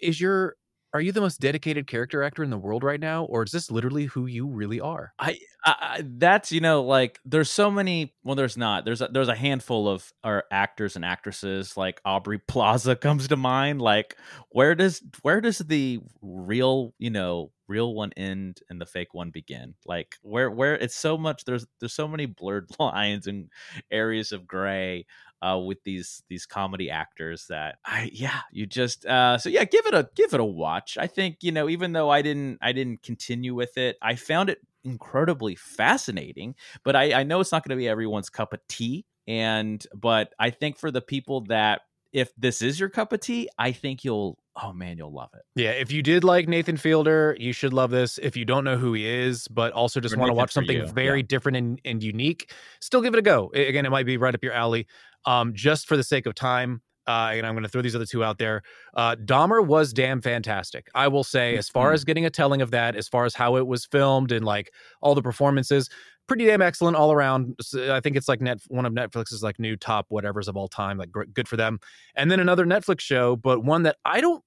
is 0.00 0.20
your 0.20 0.56
are 0.94 1.00
you 1.00 1.10
the 1.10 1.20
most 1.20 1.40
dedicated 1.40 1.88
character 1.88 2.22
actor 2.22 2.44
in 2.44 2.50
the 2.50 2.56
world 2.56 2.84
right 2.84 3.00
now 3.00 3.24
or 3.24 3.42
is 3.42 3.50
this 3.50 3.68
literally 3.68 4.04
who 4.04 4.26
you 4.26 4.46
really 4.46 4.80
are? 4.80 5.12
I, 5.18 5.38
I, 5.66 6.04
that's 6.04 6.52
you 6.52 6.60
know 6.60 6.84
like 6.84 7.18
there's 7.24 7.50
so 7.50 7.70
many 7.70 8.14
well 8.22 8.36
there's 8.36 8.56
not 8.56 8.84
there's 8.84 9.00
a, 9.00 9.08
there's 9.08 9.28
a 9.28 9.34
handful 9.34 9.88
of 9.88 10.12
our 10.22 10.44
actors 10.52 10.94
and 10.94 11.04
actresses 11.04 11.76
like 11.76 12.00
Aubrey 12.04 12.38
Plaza 12.48 12.94
comes 12.94 13.28
to 13.28 13.36
mind 13.36 13.82
like 13.82 14.16
where 14.50 14.76
does 14.76 15.02
where 15.22 15.40
does 15.40 15.58
the 15.58 16.00
real 16.22 16.94
you 16.98 17.10
know 17.10 17.50
real 17.66 17.94
one 17.94 18.12
end 18.16 18.60
and 18.68 18.80
the 18.80 18.86
fake 18.86 19.14
one 19.14 19.30
begin? 19.30 19.74
Like 19.84 20.16
where 20.22 20.50
where 20.50 20.74
it's 20.74 20.94
so 20.94 21.18
much 21.18 21.44
there's 21.44 21.66
there's 21.80 21.94
so 21.94 22.06
many 22.06 22.26
blurred 22.26 22.70
lines 22.78 23.26
and 23.26 23.48
areas 23.90 24.32
of 24.32 24.46
gray 24.46 25.06
uh, 25.44 25.58
with 25.58 25.82
these 25.84 26.22
these 26.28 26.46
comedy 26.46 26.90
actors 26.90 27.46
that 27.48 27.76
I 27.84 28.10
yeah 28.12 28.40
you 28.50 28.66
just 28.66 29.04
uh, 29.04 29.36
so 29.38 29.48
yeah 29.48 29.64
give 29.64 29.86
it 29.86 29.94
a 29.94 30.08
give 30.14 30.32
it 30.32 30.40
a 30.40 30.44
watch. 30.44 30.96
I 30.98 31.06
think 31.06 31.38
you 31.42 31.52
know 31.52 31.68
even 31.68 31.92
though 31.92 32.08
I 32.08 32.22
didn't 32.22 32.58
I 32.62 32.72
didn't 32.72 33.02
continue 33.02 33.54
with 33.54 33.76
it 33.76 33.96
I 34.00 34.14
found 34.14 34.48
it 34.48 34.58
incredibly 34.84 35.54
fascinating 35.54 36.54
but 36.84 36.94
I, 36.94 37.20
I 37.20 37.22
know 37.22 37.40
it's 37.40 37.52
not 37.52 37.66
going 37.66 37.76
to 37.76 37.80
be 37.80 37.88
everyone's 37.88 38.30
cup 38.30 38.52
of 38.52 38.60
tea 38.68 39.06
and 39.26 39.84
but 39.94 40.32
I 40.38 40.50
think 40.50 40.78
for 40.78 40.90
the 40.90 41.00
people 41.00 41.42
that 41.42 41.82
if 42.12 42.30
this 42.36 42.60
is 42.60 42.78
your 42.78 42.90
cup 42.90 43.12
of 43.12 43.20
tea 43.20 43.48
I 43.58 43.72
think 43.72 44.04
you'll 44.04 44.38
oh 44.62 44.72
man 44.72 44.96
you'll 44.96 45.12
love 45.12 45.30
it. 45.34 45.42
Yeah 45.54 45.70
if 45.70 45.90
you 45.90 46.02
did 46.02 46.24
like 46.24 46.48
nathan 46.48 46.76
fielder 46.76 47.36
you 47.38 47.52
should 47.52 47.72
love 47.72 47.90
this. 47.90 48.18
If 48.18 48.36
you 48.36 48.44
don't 48.44 48.64
know 48.64 48.76
who 48.76 48.92
he 48.92 49.06
is 49.06 49.48
but 49.48 49.72
also 49.72 50.00
just 50.00 50.16
want 50.16 50.30
to 50.30 50.34
watch 50.34 50.52
something 50.52 50.86
very 50.92 51.20
yeah. 51.20 51.26
different 51.28 51.56
and, 51.56 51.80
and 51.84 52.02
unique 52.02 52.52
still 52.80 53.00
give 53.00 53.14
it 53.14 53.18
a 53.18 53.22
go. 53.22 53.50
Again 53.54 53.86
it 53.86 53.90
might 53.90 54.06
be 54.06 54.16
right 54.16 54.34
up 54.34 54.42
your 54.42 54.52
alley. 54.52 54.86
Um, 55.26 55.54
just 55.54 55.86
for 55.86 55.96
the 55.96 56.04
sake 56.04 56.26
of 56.26 56.34
time 56.34 56.82
uh, 57.06 57.30
and 57.32 57.46
i'm 57.46 57.54
going 57.54 57.62
to 57.62 57.68
throw 57.68 57.82
these 57.82 57.94
other 57.94 58.06
two 58.06 58.22
out 58.24 58.38
there 58.38 58.62
uh, 58.94 59.14
dahmer 59.16 59.64
was 59.64 59.92
damn 59.92 60.20
fantastic 60.20 60.88
i 60.94 61.06
will 61.08 61.24
say 61.24 61.56
as 61.56 61.68
far 61.68 61.90
Mhm. 61.90 61.94
as 61.94 62.04
getting 62.04 62.24
a 62.26 62.30
telling 62.30 62.62
of 62.62 62.70
that 62.70 62.96
as 62.96 63.08
far 63.08 63.24
as 63.24 63.34
how 63.34 63.56
it 63.56 63.66
was 63.66 63.84
filmed 63.86 64.32
and 64.32 64.44
like 64.44 64.72
all 65.00 65.14
the 65.14 65.22
performances 65.22 65.88
pretty 66.26 66.46
damn 66.46 66.62
excellent 66.62 66.96
all 66.96 67.12
around 67.12 67.54
I 67.90 68.00
think 68.00 68.16
it's 68.16 68.28
like 68.28 68.40
net 68.40 68.60
one 68.68 68.86
of 68.86 68.92
netflix's 68.94 69.42
like 69.42 69.58
new 69.58 69.76
top 69.76 70.06
whatevers 70.10 70.48
of 70.48 70.56
all 70.56 70.68
time 70.68 70.96
like 70.96 71.10
gr- 71.12 71.24
good 71.24 71.46
for 71.48 71.56
them 71.58 71.78
and 72.14 72.30
then 72.30 72.40
another 72.40 72.64
netflix 72.64 73.00
show 73.00 73.36
but 73.36 73.62
one 73.64 73.82
that 73.82 73.96
i 74.04 74.20
don't 74.20 74.42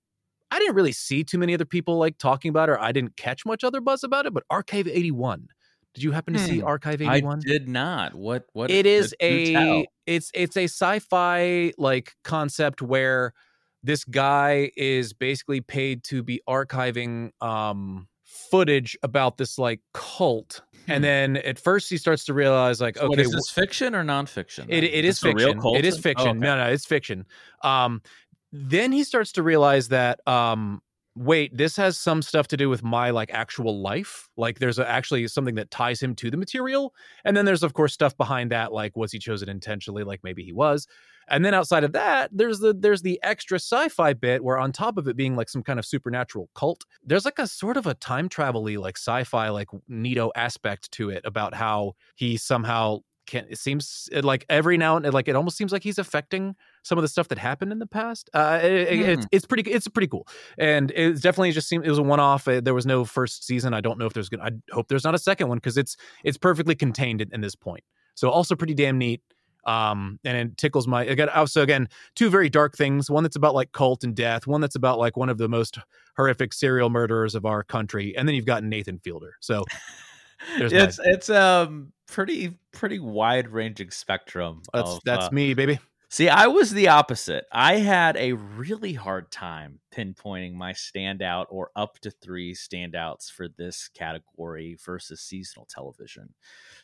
I 0.50 0.60
didn't 0.60 0.76
really 0.76 0.94
see 0.94 1.26
too 1.26 1.38
many 1.38 1.54
other 1.54 1.66
people 1.66 1.98
like 1.98 2.18
talking 2.20 2.48
about 2.48 2.70
or 2.70 2.80
I 2.80 2.94
didn't 2.94 3.18
catch 3.18 3.46
much 3.46 3.66
other 3.66 3.82
buzz 3.82 4.02
about 4.06 4.26
it. 4.26 4.34
But 4.34 4.44
Archive 4.50 4.88
81. 4.88 5.50
Did 5.98 6.04
you 6.04 6.12
happen 6.12 6.36
to 6.36 6.40
see 6.40 6.60
Hmm. 6.60 6.68
Archive 6.68 7.02
I 7.02 7.16
81? 7.16 7.40
did 7.40 7.68
not 7.68 8.14
what 8.14 8.46
what 8.54 8.70
It 8.70 8.86
is 8.86 9.16
a 9.20 9.88
it's 10.06 10.30
it's 10.36 10.56
a 10.56 10.66
sci-fi 10.66 11.74
like 11.80 12.14
concept 12.24 12.84
where 12.84 13.34
this 13.82 14.04
guy 14.04 14.70
is 14.78 15.14
basically 15.14 15.60
paid 15.60 16.04
to 16.04 16.22
be 16.22 16.40
archiving 16.48 17.32
um 17.42 18.08
footage 18.26 18.96
about 19.02 19.38
this 19.38 19.58
like 19.58 19.80
cult. 19.96 20.62
Hmm. 20.86 20.92
And 20.92 21.04
then 21.04 21.38
at 21.38 21.58
first 21.58 21.90
he 21.90 21.98
starts 21.98 22.26
to 22.26 22.34
realize 22.36 22.80
like 22.80 22.98
okay 22.98 23.08
what 23.08 23.20
is 23.20 23.32
wh- 23.32 23.38
this 23.38 23.50
fiction 23.50 23.96
or 23.96 24.04
nonfiction? 24.04 24.66
it, 24.70 24.84
it 24.84 25.04
is 25.04 25.24
real 25.24 25.36
fiction. 25.54 25.76
It 25.78 25.84
is 25.86 25.98
fiction. 25.98 26.28
Oh, 26.28 26.32
okay. 26.32 26.40
No, 26.40 26.58
no, 26.58 26.66
it's 26.68 26.86
fiction. 26.86 27.26
Um, 27.64 28.04
then 28.52 28.92
he 28.92 29.04
starts 29.04 29.32
to 29.32 29.42
realize 29.42 29.88
that 29.88 30.20
um, 30.28 30.84
wait, 31.18 31.56
this 31.56 31.76
has 31.78 31.98
some 31.98 32.22
stuff 32.22 32.48
to 32.50 32.58
do 32.58 32.70
with 32.70 32.84
my 32.84 33.10
like 33.10 33.30
actual 33.34 33.82
life. 33.82 34.30
Like 34.38 34.60
there's 34.60 34.80
a, 34.80 34.88
actually 34.88 35.28
something 35.28 35.56
that 35.56 35.72
ties 35.72 36.02
him 36.02 36.16
to 36.16 36.30
the 36.30 36.38
material, 36.38 36.94
and 37.26 37.36
then 37.36 37.46
there's 37.46 37.64
of 37.64 37.74
course 37.74 37.94
stuff 37.94 38.16
behind 38.18 38.52
that, 38.52 38.72
like 38.72 38.96
was 38.96 39.12
he 39.12 39.20
chosen 39.20 39.50
intentionally? 39.50 40.04
Like 40.04 40.24
maybe 40.24 40.44
he 40.44 40.54
was. 40.54 40.88
And 41.30 41.44
then 41.44 41.54
outside 41.54 41.84
of 41.84 41.92
that, 41.92 42.30
there's 42.32 42.60
the 42.60 42.74
there's 42.74 43.02
the 43.02 43.20
extra 43.24 43.58
sci-fi 43.58 44.14
bit 44.14 44.44
where 44.44 44.58
on 44.58 44.72
top 44.72 44.98
of 44.98 45.08
it 45.08 45.18
being 45.18 45.36
like 45.36 45.50
some 45.50 45.64
kind 45.64 45.80
of 45.80 45.86
supernatural 45.86 46.50
cult, 46.56 46.86
there's 47.04 47.26
like 47.26 47.40
a 47.40 47.48
sort 47.48 47.78
of 47.78 47.86
a 47.86 47.96
time 47.96 48.30
travel-y 48.30 48.78
like 48.78 48.98
sci-fi 48.98 49.50
like 49.50 49.68
neato 49.90 50.32
aspect 50.36 50.92
to 50.94 51.10
it 51.10 51.22
about 51.26 51.54
how 51.54 51.94
he 52.16 52.38
somehow 52.38 53.00
can 53.28 53.46
it 53.50 53.60
seems 53.60 54.10
like 54.24 54.46
every 54.50 54.78
now 54.78 54.96
and 54.98 55.14
like 55.14 55.28
it 55.28 55.36
almost 55.36 55.58
seems 55.58 55.72
like 55.72 55.84
he's 55.84 56.00
affecting 56.00 56.56
some 56.84 56.98
of 56.98 57.02
the 57.04 57.08
stuff 57.08 57.28
that 57.28 57.38
happened 57.38 57.72
in 57.72 57.80
the 57.80 57.86
past. 57.88 58.30
Uh, 58.34 58.60
it- 58.64 58.72
it- 58.72 59.00
it's 59.10 59.24
Hmm. 59.24 59.28
it's 59.32 59.46
pretty 59.46 59.70
it's 59.70 59.88
pretty 59.88 60.08
cool, 60.08 60.28
and 60.58 60.92
it's 60.96 61.22
definitely 61.22 61.52
just 61.52 61.68
seemed 61.68 61.86
it 61.86 61.90
was 61.90 62.00
a 62.00 62.04
one 62.04 62.20
off. 62.20 62.46
There 62.46 62.74
was 62.74 62.86
no 62.86 63.06
first 63.06 63.46
season. 63.46 63.74
I 63.74 63.82
don't 63.82 64.00
know 64.00 64.06
if 64.08 64.14
there's 64.14 64.30
gonna. 64.30 64.44
I 64.46 64.52
hope 64.74 64.88
there's 64.88 65.04
not 65.04 65.14
a 65.14 65.20
second 65.20 65.48
one 65.50 65.58
because 65.58 65.78
it's 65.78 65.96
it's 66.24 66.38
perfectly 66.38 66.74
contained 66.76 67.22
at, 67.22 67.32
in 67.32 67.42
this 67.42 67.56
point. 67.56 67.84
So 68.16 68.30
also 68.30 68.56
pretty 68.56 68.74
damn 68.74 68.98
neat. 68.98 69.22
Um, 69.66 70.18
and 70.24 70.38
it 70.38 70.58
tickles 70.58 70.88
my 70.88 71.04
again. 71.04 71.28
Also, 71.28 71.62
again, 71.62 71.90
two 72.16 72.30
very 72.30 72.50
dark 72.50 72.78
things. 72.78 73.10
One 73.12 73.22
that's 73.24 73.36
about 73.36 73.54
like 73.54 73.74
cult 73.74 74.06
and 74.06 74.16
death. 74.16 74.48
One 74.48 74.62
that's 74.62 74.76
about 74.78 74.98
like 74.98 75.18
one 75.18 75.28
of 75.28 75.38
the 75.38 75.50
most 75.50 75.78
horrific 76.16 76.54
serial 76.54 76.90
murderers 76.90 77.36
of 77.36 77.46
our 77.46 77.64
country. 77.64 78.16
And 78.16 78.26
then 78.26 78.34
you've 78.36 78.46
got 78.46 78.64
Nathan 78.64 79.00
Fielder. 79.00 79.34
So 79.42 79.66
it's 80.58 81.00
it's 81.04 81.30
um 81.30 81.92
pretty 82.08 82.58
pretty 82.72 83.00
wide 83.00 83.50
ranging 83.50 83.92
spectrum. 83.92 84.62
that's 84.74 84.90
of, 84.90 85.02
that's 85.06 85.26
uh, 85.28 85.32
me, 85.32 85.54
baby. 85.54 85.80
See, 86.10 86.30
I 86.30 86.48
was 86.48 86.72
the 86.72 86.88
opposite. 86.88 87.44
I 87.52 87.80
had 87.80 88.16
a 88.16 88.32
really 88.32 88.94
hard 88.94 89.30
time 89.30 89.82
pinpointing 89.94 90.54
my 90.54 90.72
standout 90.72 91.48
or 91.50 91.70
up 91.76 92.00
to 92.00 92.12
three 92.12 92.54
standouts 92.56 93.30
for 93.30 93.50
this 93.50 93.90
category 93.94 94.78
versus 94.86 95.20
seasonal 95.20 95.68
television. 95.70 96.34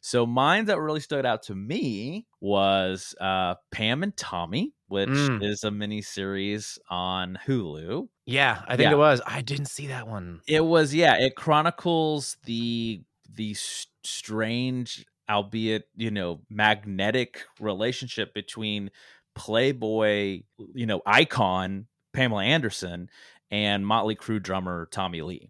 So 0.02 0.26
mine 0.26 0.66
that 0.66 0.78
really 0.82 1.00
stood 1.00 1.26
out 1.26 1.44
to 1.44 1.56
me 1.56 2.28
was 2.42 3.16
uh, 3.22 3.56
Pam 3.72 4.04
and 4.04 4.16
Tommy, 4.18 4.74
which 4.90 5.08
Mm. 5.08 5.42
is 5.42 5.64
a 5.64 5.72
mini 5.72 6.02
series 6.02 6.78
on 6.90 7.40
Hulu. 7.48 8.10
Yeah, 8.26 8.62
I 8.68 8.76
think 8.76 8.88
Yeah. 8.88 8.92
it 8.92 8.98
was. 8.98 9.22
I 9.26 9.40
didn't 9.42 9.68
see 9.68 9.88
that 9.88 10.06
one. 10.06 10.42
It 10.50 10.66
was 10.66 10.94
yeah. 10.94 11.16
It 11.18 11.38
chronicles 11.38 12.36
the 12.44 13.02
the 13.34 13.56
strange, 14.04 15.06
albeit 15.30 15.88
you 15.96 16.12
know, 16.12 16.42
magnetic 16.50 17.44
relationship 17.60 18.34
between 18.34 18.92
Playboy, 19.36 20.44
you 20.74 20.86
know, 20.86 21.02
icon 21.06 21.88
Pamela 22.14 22.44
Anderson 22.44 23.10
and 23.52 23.86
Motley 23.86 24.16
Crue 24.16 24.42
drummer 24.42 24.88
Tommy 24.92 25.22
Lee, 25.22 25.50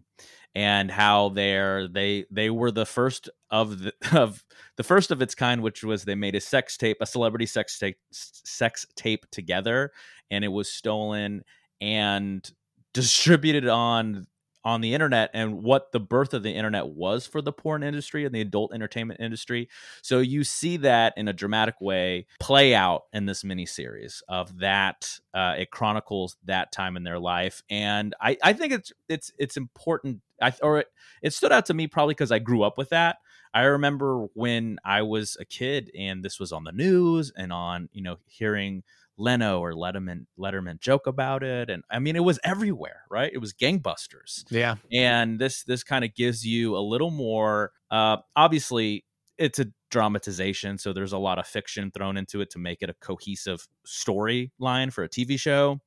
and 0.54 0.90
how 0.90 1.30
they're 1.30 1.88
they 1.88 2.26
they 2.30 2.50
were 2.50 2.70
the 2.70 2.86
first 2.86 3.28
of 3.50 3.80
the 3.80 3.92
of 4.12 4.44
the 4.76 4.82
first 4.82 5.10
of 5.10 5.22
its 5.22 5.34
kind, 5.34 5.62
which 5.62 5.84
was 5.84 6.04
they 6.04 6.14
made 6.14 6.34
a 6.34 6.40
sex 6.40 6.76
tape, 6.76 6.98
a 7.00 7.06
celebrity 7.06 7.46
sex 7.46 7.78
tape, 7.78 7.98
sex 8.10 8.86
tape 8.96 9.26
together, 9.30 9.92
and 10.30 10.44
it 10.44 10.48
was 10.48 10.70
stolen 10.70 11.42
and 11.80 12.50
distributed 12.92 13.68
on 13.68 14.26
on 14.64 14.80
the 14.80 14.94
internet 14.94 15.30
and 15.34 15.62
what 15.62 15.92
the 15.92 16.00
birth 16.00 16.34
of 16.34 16.42
the 16.42 16.52
internet 16.52 16.88
was 16.88 17.26
for 17.26 17.42
the 17.42 17.52
porn 17.52 17.82
industry 17.82 18.24
and 18.24 18.34
the 18.34 18.40
adult 18.40 18.72
entertainment 18.72 19.20
industry. 19.20 19.68
So 20.02 20.20
you 20.20 20.44
see 20.44 20.78
that 20.78 21.12
in 21.16 21.28
a 21.28 21.32
dramatic 21.32 21.74
way 21.80 22.26
play 22.40 22.74
out 22.74 23.02
in 23.12 23.26
this 23.26 23.42
miniseries 23.42 24.22
of 24.28 24.58
that. 24.60 25.18
Uh, 25.32 25.54
it 25.58 25.70
chronicles 25.70 26.36
that 26.44 26.72
time 26.72 26.96
in 26.96 27.02
their 27.02 27.18
life, 27.18 27.62
and 27.68 28.14
I, 28.20 28.36
I 28.42 28.52
think 28.52 28.72
it's 28.72 28.92
it's 29.08 29.32
it's 29.38 29.56
important. 29.56 30.20
I 30.40 30.52
or 30.62 30.80
it, 30.80 30.86
it 31.22 31.32
stood 31.32 31.52
out 31.52 31.66
to 31.66 31.74
me 31.74 31.86
probably 31.86 32.14
because 32.14 32.32
I 32.32 32.38
grew 32.38 32.62
up 32.62 32.78
with 32.78 32.90
that. 32.90 33.16
I 33.52 33.62
remember 33.62 34.26
when 34.34 34.78
I 34.84 35.02
was 35.02 35.36
a 35.38 35.44
kid 35.44 35.90
and 35.96 36.24
this 36.24 36.40
was 36.40 36.52
on 36.52 36.64
the 36.64 36.72
news 36.72 37.32
and 37.36 37.52
on 37.52 37.88
you 37.92 38.02
know 38.02 38.16
hearing 38.26 38.82
Leno 39.16 39.60
or 39.60 39.72
Letterman 39.72 40.26
Letterman 40.38 40.80
joke 40.80 41.06
about 41.06 41.42
it, 41.42 41.70
and 41.70 41.82
I 41.90 41.98
mean 41.98 42.16
it 42.16 42.24
was 42.24 42.38
everywhere, 42.44 43.02
right? 43.10 43.30
It 43.32 43.38
was 43.38 43.52
gangbusters, 43.52 44.44
Yeah, 44.50 44.76
and 44.92 45.38
this 45.38 45.62
this 45.64 45.84
kind 45.84 46.04
of 46.04 46.14
gives 46.14 46.44
you 46.44 46.76
a 46.76 46.80
little 46.80 47.10
more. 47.10 47.72
Uh, 47.90 48.18
obviously, 48.34 49.04
it's 49.38 49.58
a 49.58 49.66
dramatization, 49.90 50.78
so 50.78 50.92
there's 50.92 51.12
a 51.12 51.18
lot 51.18 51.38
of 51.38 51.46
fiction 51.46 51.90
thrown 51.90 52.16
into 52.16 52.40
it 52.40 52.50
to 52.50 52.58
make 52.58 52.82
it 52.82 52.90
a 52.90 52.94
cohesive 52.94 53.66
storyline 53.86 54.92
for 54.92 55.04
a 55.04 55.08
TV 55.08 55.38
show. 55.38 55.80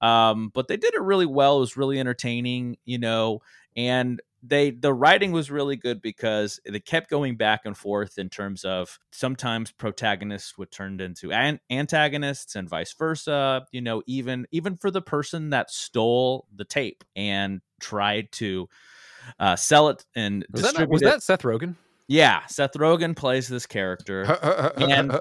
Um, 0.00 0.50
but 0.54 0.68
they 0.68 0.76
did 0.76 0.94
it 0.94 1.02
really 1.02 1.26
well. 1.26 1.56
It 1.56 1.60
was 1.60 1.76
really 1.76 1.98
entertaining, 1.98 2.76
you 2.84 2.98
know, 2.98 3.40
and 3.76 4.20
they 4.42 4.70
the 4.70 4.92
writing 4.94 5.32
was 5.32 5.50
really 5.50 5.76
good 5.76 6.00
because 6.00 6.60
they 6.64 6.78
kept 6.80 7.10
going 7.10 7.36
back 7.36 7.62
and 7.64 7.76
forth 7.76 8.18
in 8.18 8.28
terms 8.28 8.64
of 8.64 8.98
sometimes 9.10 9.72
protagonists 9.72 10.56
would 10.56 10.70
turn 10.70 11.00
into 11.00 11.32
an- 11.32 11.60
antagonists 11.70 12.54
and 12.54 12.68
vice 12.68 12.92
versa 12.94 13.66
you 13.72 13.80
know 13.80 14.02
even 14.06 14.46
even 14.52 14.76
for 14.76 14.90
the 14.90 15.02
person 15.02 15.50
that 15.50 15.70
stole 15.70 16.46
the 16.54 16.64
tape 16.64 17.02
and 17.16 17.60
tried 17.80 18.30
to 18.32 18.68
uh, 19.40 19.56
sell 19.56 19.88
it 19.88 20.04
and 20.14 20.46
was 20.52 20.62
that, 20.62 20.88
was 20.88 21.02
it. 21.02 21.06
that 21.06 21.22
Seth 21.22 21.42
Rogen? 21.42 21.74
yeah 22.06 22.46
seth 22.46 22.72
rogen 22.74 23.14
plays 23.14 23.48
this 23.48 23.66
character 23.66 24.24
And- 24.76 25.20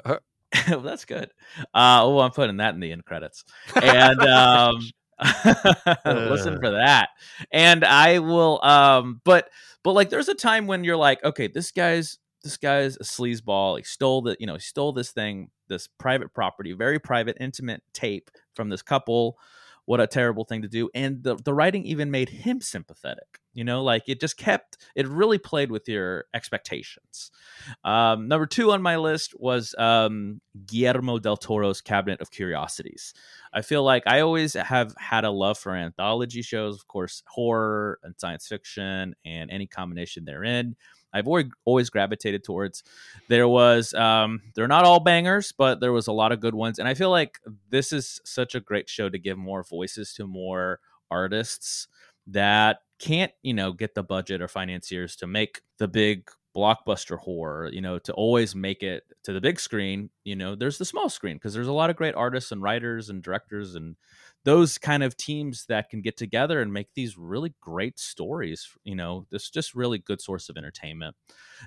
that's 0.83 1.03
good 1.03 1.29
uh 1.73 1.99
oh 2.03 2.19
i'm 2.19 2.31
putting 2.31 2.57
that 2.57 2.73
in 2.73 2.79
the 2.79 2.91
end 2.93 3.03
credits 3.03 3.43
and 3.75 4.21
um 4.21 4.79
listen 6.05 6.59
for 6.61 6.71
that. 6.71 7.09
And 7.51 7.83
i 7.83 8.19
will 8.19 8.63
um 8.63 9.21
but 9.23 9.49
but 9.83 9.93
like 9.93 10.09
there's 10.09 10.29
a 10.29 10.35
time 10.35 10.67
when 10.67 10.83
you're 10.83 10.97
like 10.97 11.23
okay 11.23 11.47
this 11.47 11.71
guy's 11.71 12.19
this 12.43 12.57
guy's 12.57 12.95
a 12.97 13.03
sleazeball. 13.03 13.77
He 13.77 13.83
stole 13.83 14.21
the 14.21 14.37
you 14.39 14.47
know 14.47 14.53
he 14.53 14.59
stole 14.59 14.93
this 14.93 15.11
thing 15.11 15.49
this 15.67 15.87
private 15.97 16.33
property 16.33 16.73
very 16.73 16.99
private 16.99 17.37
intimate 17.39 17.81
tape 17.93 18.31
from 18.53 18.69
this 18.69 18.81
couple 18.81 19.37
what 19.87 19.99
a 19.99 20.05
terrible 20.05 20.43
thing 20.43 20.61
to 20.61 20.67
do 20.67 20.89
and 20.93 21.23
the, 21.23 21.35
the 21.37 21.53
writing 21.53 21.83
even 21.85 22.11
made 22.11 22.29
him 22.29 22.61
sympathetic 22.61 23.39
you 23.57 23.63
know 23.63 23.83
like 23.83 24.03
it 24.07 24.21
just 24.21 24.37
kept 24.37 24.77
it 24.95 25.07
really 25.07 25.39
played 25.39 25.71
with 25.71 25.89
your 25.89 26.25
expectations. 26.33 27.31
Um, 27.83 28.27
number 28.27 28.45
two 28.45 28.71
on 28.71 28.83
my 28.83 28.97
list 28.97 29.33
was 29.39 29.73
um, 29.79 30.41
guillermo 30.65 31.17
del 31.17 31.37
toro's 31.37 31.81
cabinet 31.81 32.21
of 32.21 32.29
curiosities. 32.29 33.15
I 33.51 33.63
feel 33.63 33.83
like 33.83 34.03
i 34.05 34.19
always 34.19 34.53
have 34.53 34.93
had 34.99 35.25
a 35.25 35.31
love 35.31 35.57
for 35.57 35.75
anthology 35.75 36.43
shows 36.43 36.75
of 36.75 36.87
course 36.87 37.23
horror 37.25 37.97
and 38.03 38.13
science 38.17 38.47
fiction 38.47 39.15
and 39.25 39.49
any 39.49 39.65
combination 39.65 40.25
therein 40.25 40.75
I've 41.17 41.27
always, 41.27 41.47
always 41.65 41.89
gravitated 41.89 42.43
towards. 42.43 42.83
There 43.27 43.47
was, 43.47 43.93
um, 43.93 44.41
they're 44.55 44.67
not 44.67 44.85
all 44.85 44.99
bangers, 44.99 45.51
but 45.51 45.79
there 45.79 45.91
was 45.91 46.07
a 46.07 46.11
lot 46.11 46.31
of 46.31 46.39
good 46.39 46.55
ones, 46.55 46.79
and 46.79 46.87
I 46.87 46.93
feel 46.93 47.09
like 47.09 47.39
this 47.69 47.91
is 47.91 48.21
such 48.23 48.55
a 48.55 48.59
great 48.59 48.89
show 48.89 49.09
to 49.09 49.17
give 49.17 49.37
more 49.37 49.63
voices 49.63 50.13
to 50.13 50.27
more 50.27 50.79
artists 51.09 51.87
that 52.27 52.79
can't, 52.99 53.31
you 53.41 53.53
know, 53.53 53.71
get 53.71 53.95
the 53.95 54.03
budget 54.03 54.41
or 54.41 54.47
financiers 54.47 55.15
to 55.17 55.27
make 55.27 55.61
the 55.77 55.87
big 55.87 56.29
blockbuster 56.57 57.19
horror, 57.19 57.69
you 57.71 57.81
know, 57.81 57.99
to 57.99 58.13
always 58.13 58.55
make 58.55 58.81
it 58.81 59.03
to 59.23 59.31
the 59.33 59.41
big 59.41 59.59
screen. 59.59 60.09
You 60.23 60.35
know, 60.35 60.55
there's 60.55 60.79
the 60.79 60.85
small 60.85 61.09
screen 61.09 61.35
because 61.35 61.53
there's 61.53 61.67
a 61.67 61.73
lot 61.73 61.89
of 61.91 61.95
great 61.95 62.15
artists 62.15 62.51
and 62.51 62.61
writers 62.63 63.09
and 63.09 63.21
directors 63.21 63.75
and 63.75 63.95
those 64.43 64.77
kind 64.77 65.03
of 65.03 65.15
teams 65.17 65.65
that 65.67 65.89
can 65.89 66.01
get 66.01 66.17
together 66.17 66.61
and 66.61 66.73
make 66.73 66.87
these 66.95 67.17
really 67.17 67.53
great 67.61 67.99
stories. 67.99 68.67
You 68.83 68.95
know, 68.95 69.27
this 69.29 69.49
just 69.49 69.75
really 69.75 69.99
good 69.99 70.21
source 70.21 70.49
of 70.49 70.57
entertainment. 70.57 71.15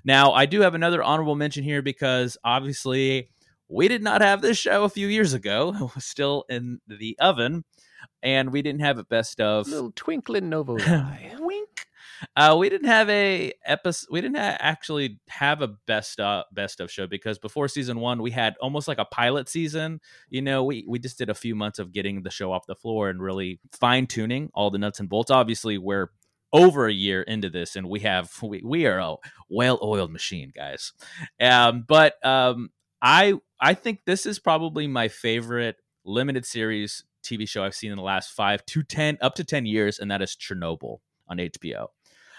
Now, 0.05 0.33
I 0.33 0.47
do 0.47 0.63
have 0.63 0.75
another 0.75 1.03
honorable 1.03 1.37
mention 1.37 1.63
here 1.63 1.83
because 1.83 2.37
obviously 2.43 3.31
we 3.69 3.87
did 3.87 4.03
not 4.03 4.21
have 4.21 4.43
this 4.43 4.59
show 4.59 4.85
a 4.85 4.89
few 4.89 5.07
years 5.07 5.33
ago. 5.35 5.73
It 5.81 5.95
was 5.95 6.05
still 6.05 6.45
in 6.49 6.81
the 6.89 7.17
oven, 7.21 7.65
and 8.23 8.53
we 8.53 8.63
didn't 8.63 8.81
have 8.81 8.99
a 8.99 9.05
best 9.05 9.41
of. 9.41 9.69
little 9.69 9.93
twinkling 9.95 10.49
Novo. 10.51 10.77
Wink. 11.39 11.87
Uh, 12.37 12.57
we 12.59 12.69
didn't 12.69 12.89
have 12.89 13.09
a 13.11 13.53
episode. 13.65 14.09
We 14.11 14.21
didn't 14.21 14.37
actually 14.37 15.21
have 15.29 15.63
a 15.63 15.69
best 15.87 16.21
uh, 16.21 16.45
best 16.53 16.81
of 16.81 16.91
show 16.91 17.07
because 17.07 17.39
before 17.39 17.69
season 17.69 18.01
one, 18.01 18.23
we 18.23 18.31
had 18.31 18.55
almost 18.61 18.89
like 18.89 18.99
a 18.99 19.05
pilot 19.05 19.49
season. 19.49 20.01
You 20.29 20.43
know, 20.43 20.65
we 20.65 20.85
we 20.89 20.99
just 20.99 21.19
did 21.19 21.31
a 21.31 21.35
few 21.35 21.55
months 21.55 21.79
of 21.79 21.93
getting 21.93 22.23
the 22.23 22.31
show 22.31 22.53
off 22.53 22.67
the 22.67 22.75
floor 22.75 23.11
and 23.11 23.23
really 23.23 23.61
fine 23.73 24.07
tuning 24.07 24.51
all 24.55 24.71
the 24.71 24.79
nuts 24.79 25.01
and 25.01 25.09
bolts. 25.09 25.31
Obviously, 25.31 25.79
we're 25.79 26.11
over 26.53 26.87
a 26.87 26.93
year 26.93 27.23
into 27.23 27.51
this, 27.51 27.77
and 27.77 27.89
we 27.89 28.01
have 28.01 28.31
we 28.43 28.63
we 28.65 28.87
are 28.87 28.99
a 28.99 29.17
well 29.49 29.79
oiled 29.83 30.13
machine, 30.13 30.53
guys. 30.55 30.93
Um, 31.41 31.85
but 31.87 32.25
um, 32.25 32.71
I 33.03 33.35
I 33.61 33.75
think 33.75 34.01
this 34.07 34.27
is 34.27 34.39
probably 34.39 34.87
my 34.87 35.09
favorite 35.09 35.77
limited 36.05 36.47
series 36.47 37.05
TV 37.25 37.49
show 37.49 37.63
I've 37.63 37.75
seen 37.75 37.91
in 37.91 37.97
the 37.97 38.03
last 38.03 38.31
five 38.33 38.65
to 38.67 38.83
ten 38.83 39.19
up 39.21 39.35
to 39.37 39.45
ten 39.45 39.67
years, 39.67 39.99
and 39.99 40.11
that 40.11 40.23
is 40.23 40.37
Chernobyl 40.37 40.99
on 41.29 41.39
HBO. 41.39 41.89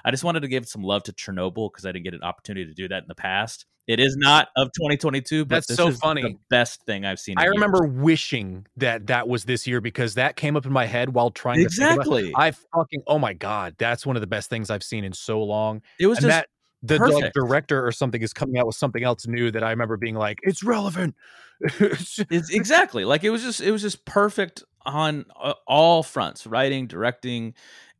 I 0.04 0.12
just 0.12 0.24
wanted 0.24 0.42
to 0.42 0.48
give 0.48 0.68
some 0.68 0.84
love 0.84 1.04
to 1.04 1.14
Chernobyl 1.14 1.72
because 1.72 1.86
I 1.86 1.92
didn't 1.92 2.06
get 2.06 2.14
an 2.14 2.24
opportunity 2.24 2.66
to 2.66 2.74
do 2.74 2.88
that 2.88 3.04
in 3.04 3.08
the 3.08 3.16
past. 3.16 3.66
It 3.88 4.00
is 4.00 4.16
not 4.16 4.50
of 4.56 4.68
2022, 4.74 5.46
but 5.46 5.56
That's 5.56 5.68
this 5.68 5.78
so 5.78 5.88
is 5.88 5.98
funny. 5.98 6.22
The 6.22 6.38
best 6.50 6.84
thing 6.86 7.04
I've 7.04 7.20
seen. 7.20 7.34
in 7.34 7.40
I 7.40 7.44
years. 7.44 7.56
remember 7.56 7.86
wishing 7.88 8.68
that 8.78 9.08
that 9.08 9.28
was 9.28 9.46
this 9.46 9.66
year 9.66 9.82
because 9.82 10.16
that 10.16 10.36
came 10.36 10.56
up 10.56 10.66
in 10.66 10.72
my 10.72 10.86
head 10.86 11.14
while 11.14 11.32
trying 11.32 11.58
to 11.58 11.64
exactly. 11.64 12.32
I 12.36 12.52
fucking 12.52 13.04
oh 13.08 13.20
my 13.20 13.34
god, 13.34 13.76
that's 13.78 14.06
one 14.06 14.16
of 14.16 14.22
the 14.22 14.28
best 14.28 14.50
things 14.50 14.70
I've 14.70 14.84
seen 14.84 15.04
in 15.04 15.14
so 15.14 15.44
long. 15.44 15.82
it 16.00 16.08
was 16.08 16.20
and 16.20 16.28
just 16.28 16.38
that 16.38 16.48
the 16.84 16.98
like, 17.00 17.34
director 17.34 17.86
or 17.86 17.92
something 17.92 18.22
is 18.22 18.34
coming 18.34 18.58
out 18.58 18.66
with 18.66 18.76
something 18.76 19.04
else 19.04 19.28
new 19.28 19.52
that 19.52 19.64
I 19.64 19.72
remember 19.72 19.98
being 19.98 20.16
like, 20.16 20.40
it's 20.44 20.64
relevant. 20.64 21.16
It's 21.60 22.20
It's 22.30 22.50
exactly 22.50 23.06
like 23.06 23.24
it 23.24 23.30
was 23.30 23.44
just 23.44 23.62
it 23.62 23.72
was 23.72 23.82
just 23.82 24.06
perfect 24.06 24.64
on 24.84 25.26
uh, 25.40 25.54
all 25.68 26.02
fronts 26.02 26.48
writing 26.48 26.88
directing 26.88 27.54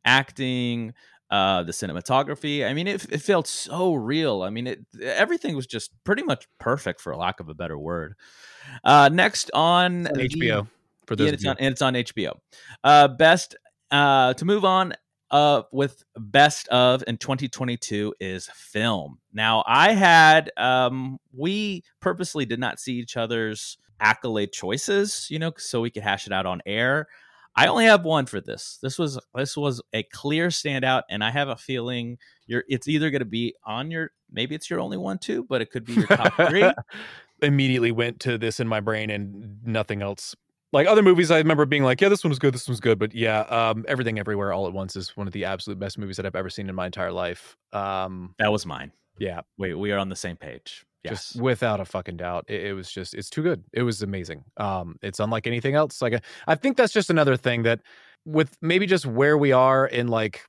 acting 0.04 0.94
uh 1.32 1.62
the 1.64 1.72
cinematography. 1.72 2.64
I 2.64 2.74
mean 2.74 2.86
it, 2.86 3.04
it 3.10 3.22
felt 3.22 3.48
so 3.48 3.94
real. 3.94 4.42
I 4.42 4.50
mean 4.50 4.66
it 4.68 4.80
everything 5.02 5.56
was 5.56 5.66
just 5.66 5.90
pretty 6.04 6.22
much 6.22 6.46
perfect 6.60 7.00
for 7.00 7.16
lack 7.16 7.40
of 7.40 7.48
a 7.48 7.54
better 7.54 7.78
word. 7.78 8.14
Uh 8.84 9.08
next 9.12 9.50
on 9.54 10.06
on 10.06 10.12
the- 10.14 10.28
HBO 10.28 10.68
for 11.06 11.16
those 11.16 11.32
it's 11.32 11.44
on, 11.46 11.56
and 11.58 11.72
it's 11.72 11.82
on 11.82 11.94
hbo 11.94 12.34
uh 12.84 13.08
best 13.08 13.56
uh 13.90 14.34
to 14.34 14.44
move 14.44 14.64
on 14.64 14.92
uh 15.32 15.62
with 15.72 16.04
best 16.16 16.68
of 16.68 17.02
in 17.08 17.16
2022 17.16 18.14
is 18.20 18.48
film. 18.54 19.18
Now 19.32 19.64
I 19.66 19.92
had 19.94 20.50
um 20.56 21.18
we 21.36 21.82
purposely 22.00 22.44
did 22.44 22.60
not 22.60 22.78
see 22.78 22.94
each 22.98 23.16
other's 23.16 23.78
accolade 24.00 24.52
choices, 24.52 25.28
you 25.30 25.38
know, 25.38 25.52
so 25.56 25.80
we 25.80 25.90
could 25.90 26.02
hash 26.02 26.26
it 26.26 26.32
out 26.32 26.44
on 26.44 26.60
air. 26.66 27.06
I 27.54 27.66
only 27.66 27.84
have 27.84 28.04
one 28.04 28.26
for 28.26 28.40
this. 28.40 28.78
This 28.82 28.98
was 28.98 29.18
this 29.34 29.56
was 29.56 29.82
a 29.92 30.02
clear 30.04 30.48
standout, 30.48 31.02
and 31.10 31.22
I 31.22 31.30
have 31.30 31.48
a 31.48 31.56
feeling 31.56 32.18
you're. 32.46 32.64
It's 32.68 32.88
either 32.88 33.10
going 33.10 33.20
to 33.20 33.26
be 33.26 33.54
on 33.64 33.90
your. 33.90 34.10
Maybe 34.30 34.54
it's 34.54 34.70
your 34.70 34.80
only 34.80 34.96
one 34.96 35.18
too, 35.18 35.44
but 35.48 35.60
it 35.60 35.70
could 35.70 35.84
be 35.84 35.94
your 35.94 36.06
top 36.06 36.34
three. 36.48 36.70
Immediately 37.42 37.92
went 37.92 38.20
to 38.20 38.38
this 38.38 38.60
in 38.60 38.68
my 38.68 38.80
brain 38.80 39.10
and 39.10 39.58
nothing 39.64 40.00
else. 40.00 40.34
Like 40.72 40.86
other 40.86 41.02
movies, 41.02 41.30
I 41.30 41.38
remember 41.38 41.66
being 41.66 41.82
like, 41.82 42.00
"Yeah, 42.00 42.08
this 42.08 42.24
one 42.24 42.30
was 42.30 42.38
good. 42.38 42.54
This 42.54 42.66
one's 42.66 42.80
good." 42.80 42.98
But 42.98 43.14
yeah, 43.14 43.40
um, 43.40 43.84
everything, 43.86 44.18
everywhere, 44.18 44.52
all 44.52 44.66
at 44.66 44.72
once 44.72 44.96
is 44.96 45.14
one 45.16 45.26
of 45.26 45.34
the 45.34 45.44
absolute 45.44 45.78
best 45.78 45.98
movies 45.98 46.16
that 46.16 46.24
I've 46.24 46.36
ever 46.36 46.48
seen 46.48 46.70
in 46.70 46.74
my 46.74 46.86
entire 46.86 47.12
life. 47.12 47.56
Um, 47.72 48.34
that 48.38 48.50
was 48.50 48.64
mine. 48.64 48.92
Yeah, 49.18 49.42
wait, 49.58 49.74
we 49.74 49.92
are 49.92 49.98
on 49.98 50.08
the 50.08 50.16
same 50.16 50.36
page. 50.36 50.86
Yes. 51.04 51.32
Just 51.32 51.42
without 51.42 51.80
a 51.80 51.84
fucking 51.84 52.16
doubt. 52.16 52.44
It, 52.48 52.66
it, 52.66 52.72
was 52.74 52.90
just 52.90 53.14
it's 53.14 53.28
too 53.28 53.42
good. 53.42 53.64
It 53.72 53.82
was 53.82 54.02
amazing. 54.02 54.44
Um 54.56 54.96
it's 55.02 55.18
unlike 55.20 55.46
anything 55.46 55.74
else. 55.74 56.00
Like 56.00 56.22
I 56.46 56.54
think 56.54 56.76
that's 56.76 56.92
just 56.92 57.10
another 57.10 57.36
thing 57.36 57.64
that 57.64 57.80
with 58.24 58.56
maybe 58.62 58.86
just 58.86 59.04
where 59.04 59.36
we 59.36 59.52
are 59.52 59.86
in 59.86 60.08
like 60.08 60.42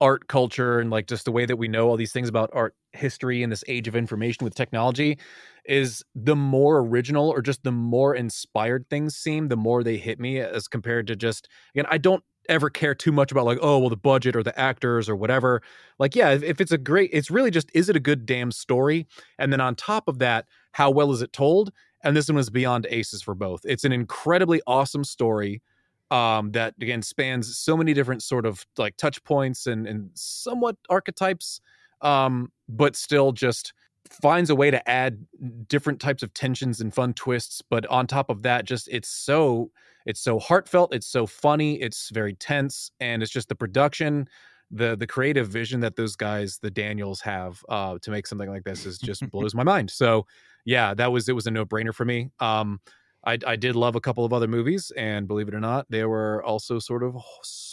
art 0.00 0.28
culture 0.28 0.80
and 0.80 0.90
like 0.90 1.06
just 1.06 1.24
the 1.24 1.32
way 1.32 1.46
that 1.46 1.56
we 1.56 1.68
know 1.68 1.88
all 1.88 1.96
these 1.96 2.12
things 2.12 2.28
about 2.28 2.50
art 2.52 2.74
history 2.92 3.42
in 3.42 3.50
this 3.50 3.64
age 3.68 3.88
of 3.88 3.96
information 3.96 4.44
with 4.44 4.54
technology 4.54 5.18
is 5.64 6.04
the 6.14 6.36
more 6.36 6.78
original 6.78 7.30
or 7.30 7.40
just 7.40 7.62
the 7.62 7.72
more 7.72 8.14
inspired 8.14 8.84
things 8.90 9.16
seem 9.16 9.48
the 9.48 9.56
more 9.56 9.82
they 9.82 9.96
hit 9.96 10.20
me 10.20 10.38
as 10.38 10.68
compared 10.68 11.06
to 11.06 11.16
just 11.16 11.48
again 11.74 11.86
I 11.90 11.98
don't 11.98 12.22
ever 12.48 12.70
care 12.70 12.94
too 12.94 13.12
much 13.12 13.32
about 13.32 13.44
like 13.44 13.58
oh 13.62 13.78
well 13.78 13.90
the 13.90 13.96
budget 13.96 14.36
or 14.36 14.42
the 14.42 14.58
actors 14.58 15.08
or 15.08 15.16
whatever. 15.16 15.62
Like 15.98 16.14
yeah 16.14 16.30
if, 16.30 16.42
if, 16.42 16.60
it's 16.60 16.72
a 16.72 16.78
great 16.78 17.10
it's 17.12 17.30
really 17.30 17.50
just 17.50 17.70
is 17.74 17.88
it 17.88 17.96
a 17.96 18.00
good 18.00 18.26
damn 18.26 18.52
story? 18.52 19.06
And 19.38 19.52
then 19.52 19.60
on 19.60 19.74
top 19.74 20.08
of 20.08 20.18
that 20.18 20.46
how 20.72 20.90
well 20.90 21.12
is 21.12 21.22
it 21.22 21.32
told? 21.32 21.72
And 22.02 22.16
this 22.16 22.28
one 22.28 22.36
was 22.36 22.50
beyond 22.50 22.86
aces 22.90 23.22
for 23.22 23.34
both. 23.34 23.62
It's 23.64 23.84
an 23.84 23.92
incredibly 23.92 24.60
awesome 24.66 25.04
story 25.04 25.62
um 26.10 26.52
that 26.52 26.74
again 26.80 27.00
spans 27.00 27.56
so 27.56 27.76
many 27.76 27.94
different 27.94 28.22
sort 28.22 28.44
of 28.44 28.66
like 28.76 28.94
touch 28.98 29.24
points 29.24 29.66
and 29.66 29.86
and 29.86 30.10
somewhat 30.12 30.76
archetypes 30.90 31.62
um 32.02 32.52
but 32.68 32.94
still 32.94 33.32
just 33.32 33.72
finds 34.10 34.50
a 34.50 34.54
way 34.54 34.70
to 34.70 34.88
add 34.88 35.24
different 35.68 36.00
types 36.00 36.22
of 36.22 36.32
tensions 36.34 36.80
and 36.80 36.94
fun 36.94 37.14
twists. 37.14 37.62
But 37.62 37.86
on 37.86 38.06
top 38.06 38.30
of 38.30 38.42
that 38.42 38.64
just 38.64 38.88
it's 38.88 39.08
so 39.08 39.70
it's 40.06 40.20
so 40.20 40.38
heartfelt 40.38 40.94
it's 40.94 41.06
so 41.06 41.26
funny 41.26 41.80
it's 41.80 42.10
very 42.10 42.34
tense 42.34 42.90
and 43.00 43.22
it's 43.22 43.32
just 43.32 43.48
the 43.48 43.54
production 43.54 44.28
the 44.70 44.96
the 44.96 45.06
creative 45.06 45.48
vision 45.48 45.80
that 45.80 45.96
those 45.96 46.16
guys 46.16 46.58
the 46.58 46.70
daniels 46.70 47.20
have 47.20 47.64
uh 47.68 47.98
to 48.00 48.10
make 48.10 48.26
something 48.26 48.48
like 48.48 48.64
this 48.64 48.86
is 48.86 48.98
just 48.98 49.28
blows 49.30 49.54
my 49.54 49.62
mind 49.64 49.90
so 49.90 50.26
yeah 50.64 50.94
that 50.94 51.12
was 51.12 51.28
it 51.28 51.34
was 51.34 51.46
a 51.46 51.50
no-brainer 51.50 51.94
for 51.94 52.04
me 52.04 52.30
um 52.40 52.80
I, 53.26 53.38
I 53.46 53.56
did 53.56 53.74
love 53.74 53.96
a 53.96 54.00
couple 54.00 54.24
of 54.24 54.32
other 54.32 54.48
movies, 54.48 54.92
and 54.96 55.26
believe 55.26 55.48
it 55.48 55.54
or 55.54 55.60
not, 55.60 55.86
they 55.88 56.04
were 56.04 56.44
also 56.44 56.78
sort 56.78 57.02
of 57.02 57.16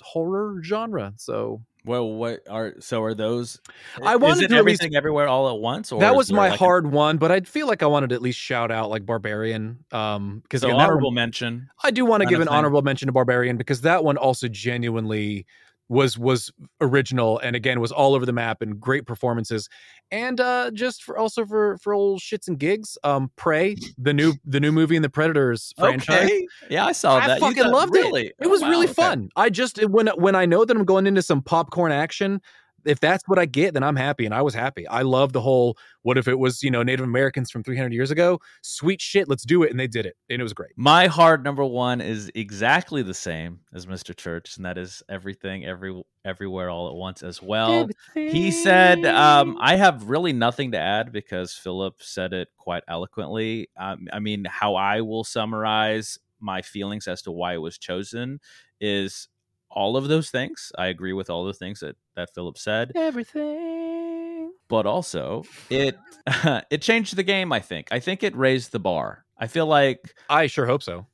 horror 0.01 0.61
genre. 0.63 1.13
So 1.17 1.61
well, 1.83 2.07
what 2.11 2.47
are 2.49 2.75
so 2.79 3.01
are 3.01 3.13
those? 3.13 3.59
I 4.03 4.15
wanted 4.15 4.49
to 4.49 4.55
everything 4.55 4.91
least, 4.91 4.97
everywhere 4.97 5.27
all 5.27 5.49
at 5.49 5.59
once. 5.59 5.91
Or 5.91 5.99
that 5.99 6.15
was 6.15 6.31
my 6.31 6.49
like 6.49 6.59
hard 6.59 6.85
a, 6.85 6.89
one, 6.89 7.17
but 7.17 7.31
I 7.31 7.41
feel 7.41 7.67
like 7.67 7.81
I 7.81 7.87
wanted 7.87 8.09
to 8.09 8.15
at 8.15 8.21
least 8.21 8.39
shout 8.39 8.71
out 8.71 8.89
like 8.89 9.05
Barbarian. 9.05 9.83
Um, 9.91 10.41
because 10.43 10.61
so 10.61 10.71
honorable 10.71 11.09
one, 11.09 11.15
mention. 11.15 11.69
I 11.83 11.91
do 11.91 12.05
want 12.05 12.21
to 12.21 12.29
give 12.29 12.39
an 12.39 12.47
thing. 12.47 12.55
honorable 12.55 12.81
mention 12.83 13.07
to 13.07 13.11
Barbarian 13.11 13.57
because 13.57 13.81
that 13.81 14.03
one 14.03 14.17
also 14.17 14.47
genuinely 14.47 15.47
was 15.91 16.17
was 16.17 16.51
original 16.79 17.37
and 17.39 17.53
again 17.53 17.81
was 17.81 17.91
all 17.91 18.15
over 18.15 18.25
the 18.25 18.31
map 18.31 18.61
and 18.61 18.79
great 18.79 19.05
performances 19.05 19.67
and 20.09 20.39
uh 20.39 20.71
just 20.71 21.03
for 21.03 21.17
also 21.17 21.45
for 21.45 21.77
for 21.79 21.93
old 21.93 22.21
shits 22.21 22.47
and 22.47 22.57
gigs 22.57 22.97
um 23.03 23.29
prey 23.35 23.75
the 23.97 24.13
new 24.13 24.33
the 24.45 24.59
new 24.59 24.71
movie 24.71 24.95
in 24.95 25.01
the 25.01 25.09
predators 25.09 25.73
franchise 25.77 26.23
okay. 26.23 26.47
yeah 26.69 26.85
i 26.85 26.93
saw 26.93 27.19
that 27.19 27.31
i 27.31 27.39
fucking 27.39 27.67
loved 27.67 27.93
really? 27.93 28.27
it 28.27 28.35
it 28.39 28.47
was 28.47 28.61
oh, 28.61 28.65
wow, 28.65 28.71
really 28.71 28.85
okay. 28.85 28.93
fun 28.93 29.29
i 29.35 29.49
just 29.49 29.85
when 29.89 30.07
when 30.15 30.33
i 30.33 30.45
know 30.45 30.63
that 30.63 30.77
i'm 30.77 30.85
going 30.85 31.05
into 31.05 31.21
some 31.21 31.41
popcorn 31.41 31.91
action 31.91 32.41
if 32.85 32.99
that's 32.99 33.23
what 33.27 33.39
I 33.39 33.45
get, 33.45 33.73
then 33.73 33.83
I'm 33.83 33.95
happy. 33.95 34.25
And 34.25 34.33
I 34.33 34.41
was 34.41 34.53
happy. 34.53 34.87
I 34.87 35.01
love 35.01 35.33
the 35.33 35.41
whole 35.41 35.77
what 36.03 36.17
if 36.17 36.27
it 36.27 36.39
was, 36.39 36.63
you 36.63 36.71
know, 36.71 36.83
Native 36.83 37.05
Americans 37.05 37.51
from 37.51 37.63
300 37.63 37.93
years 37.93 38.11
ago? 38.11 38.39
Sweet 38.61 39.01
shit, 39.01 39.29
let's 39.29 39.43
do 39.43 39.63
it. 39.63 39.71
And 39.71 39.79
they 39.79 39.87
did 39.87 40.05
it. 40.05 40.15
And 40.29 40.39
it 40.39 40.43
was 40.43 40.53
great. 40.53 40.71
My 40.75 41.07
hard 41.07 41.43
number 41.43 41.63
one 41.63 42.01
is 42.01 42.31
exactly 42.33 43.03
the 43.03 43.13
same 43.13 43.59
as 43.73 43.85
Mr. 43.85 44.15
Church, 44.15 44.57
and 44.57 44.65
that 44.65 44.77
is 44.77 45.03
everything, 45.09 45.65
every 45.65 46.01
everywhere 46.23 46.69
all 46.69 46.87
at 46.87 46.95
once 46.95 47.23
as 47.23 47.41
well. 47.41 47.89
Everything. 48.13 48.35
He 48.35 48.51
said, 48.51 49.05
um, 49.05 49.57
I 49.59 49.75
have 49.75 50.09
really 50.09 50.33
nothing 50.33 50.71
to 50.71 50.77
add 50.77 51.11
because 51.11 51.53
Philip 51.53 51.95
said 51.99 52.33
it 52.33 52.49
quite 52.57 52.83
eloquently. 52.87 53.69
Um, 53.77 54.07
I 54.13 54.19
mean, 54.19 54.45
how 54.45 54.75
I 54.75 55.01
will 55.01 55.23
summarize 55.23 56.19
my 56.39 56.61
feelings 56.61 57.07
as 57.07 57.21
to 57.23 57.31
why 57.31 57.53
it 57.53 57.57
was 57.57 57.77
chosen 57.77 58.39
is 58.79 59.27
all 59.71 59.97
of 59.97 60.07
those 60.07 60.29
things. 60.29 60.71
I 60.77 60.87
agree 60.87 61.13
with 61.13 61.29
all 61.29 61.45
the 61.45 61.53
things 61.53 61.79
that 61.79 61.95
that 62.15 62.33
Philip 62.33 62.57
said. 62.57 62.91
Everything. 62.95 64.51
But 64.67 64.85
also, 64.85 65.43
it 65.69 65.97
it 66.69 66.81
changed 66.81 67.15
the 67.15 67.23
game, 67.23 67.51
I 67.51 67.59
think. 67.59 67.87
I 67.91 67.99
think 67.99 68.23
it 68.23 68.35
raised 68.35 68.71
the 68.71 68.79
bar. 68.79 69.25
I 69.37 69.47
feel 69.47 69.65
like 69.65 70.13
I 70.29 70.47
sure 70.47 70.65
hope 70.65 70.83
so. 70.83 71.07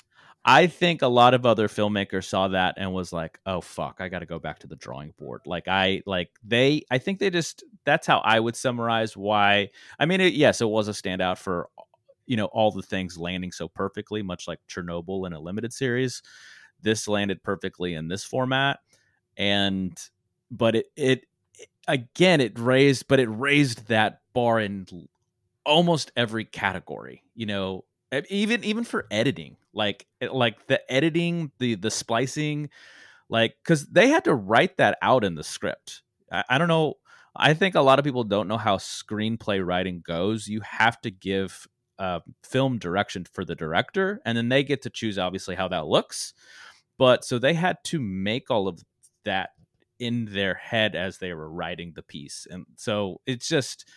I 0.45 0.67
think 0.67 1.01
a 1.01 1.07
lot 1.07 1.33
of 1.33 1.45
other 1.45 1.67
filmmakers 1.67 2.23
saw 2.23 2.47
that 2.49 2.75
and 2.77 2.93
was 2.93 3.11
like, 3.11 3.39
"Oh 3.45 3.61
fuck, 3.61 3.97
I 3.99 4.07
got 4.07 4.19
to 4.19 4.25
go 4.25 4.39
back 4.39 4.59
to 4.59 4.67
the 4.67 4.75
drawing 4.77 5.13
board." 5.17 5.41
Like 5.45 5.67
I 5.67 6.01
like 6.05 6.29
they 6.43 6.83
I 6.89 6.99
think 6.99 7.19
they 7.19 7.29
just 7.29 7.63
that's 7.85 8.07
how 8.07 8.19
I 8.19 8.39
would 8.39 8.55
summarize 8.55 9.17
why. 9.17 9.69
I 9.99 10.05
mean, 10.05 10.21
it, 10.21 10.33
yes, 10.33 10.61
it 10.61 10.69
was 10.69 10.87
a 10.87 10.91
standout 10.91 11.37
for 11.37 11.69
you 12.27 12.37
know 12.37 12.45
all 12.45 12.71
the 12.71 12.81
things 12.81 13.17
landing 13.17 13.51
so 13.51 13.67
perfectly, 13.67 14.21
much 14.21 14.47
like 14.47 14.59
Chernobyl 14.69 15.27
in 15.27 15.33
a 15.33 15.39
limited 15.39 15.73
series 15.73 16.21
this 16.81 17.07
landed 17.07 17.43
perfectly 17.43 17.93
in 17.93 18.07
this 18.07 18.23
format 18.23 18.79
and 19.37 19.97
but 20.51 20.75
it 20.75 20.85
it 20.95 21.25
again 21.87 22.41
it 22.41 22.57
raised 22.59 23.07
but 23.07 23.19
it 23.19 23.27
raised 23.27 23.87
that 23.87 24.21
bar 24.33 24.59
in 24.59 25.07
almost 25.65 26.11
every 26.15 26.45
category 26.45 27.23
you 27.35 27.45
know 27.45 27.83
even 28.29 28.63
even 28.63 28.83
for 28.83 29.05
editing 29.11 29.57
like 29.73 30.07
like 30.31 30.67
the 30.67 30.91
editing 30.91 31.51
the 31.59 31.75
the 31.75 31.91
splicing 31.91 32.69
like 33.29 33.55
because 33.63 33.85
they 33.87 34.07
had 34.07 34.23
to 34.23 34.33
write 34.33 34.77
that 34.77 34.97
out 35.01 35.23
in 35.23 35.35
the 35.35 35.43
script. 35.43 36.01
I, 36.31 36.43
I 36.49 36.57
don't 36.57 36.69
know 36.69 36.95
i 37.35 37.53
think 37.53 37.75
a 37.75 37.81
lot 37.81 37.99
of 37.99 38.05
people 38.05 38.23
don't 38.23 38.47
know 38.47 38.57
how 38.57 38.77
screenplay 38.77 39.63
writing 39.65 40.01
goes. 40.05 40.47
You 40.47 40.61
have 40.61 40.99
to 41.01 41.11
give 41.11 41.67
uh, 41.99 42.19
film 42.43 42.77
direction 42.77 43.25
for 43.31 43.43
the 43.43 43.55
director 43.55 44.21
and 44.25 44.37
then 44.37 44.49
they 44.49 44.63
get 44.63 44.81
to 44.81 44.89
choose 44.89 45.17
obviously 45.17 45.55
how 45.55 45.67
that 45.67 45.87
looks 45.87 46.33
but 46.97 47.23
so 47.23 47.39
they 47.39 47.53
had 47.53 47.77
to 47.85 47.99
make 47.99 48.49
all 48.49 48.67
of 48.67 48.83
that 49.25 49.51
in 49.99 50.25
their 50.25 50.53
head 50.55 50.95
as 50.95 51.17
they 51.17 51.33
were 51.33 51.49
writing 51.49 51.93
the 51.95 52.03
piece. 52.03 52.47
And 52.49 52.65
so 52.75 53.21
it's 53.25 53.47
just, 53.47 53.87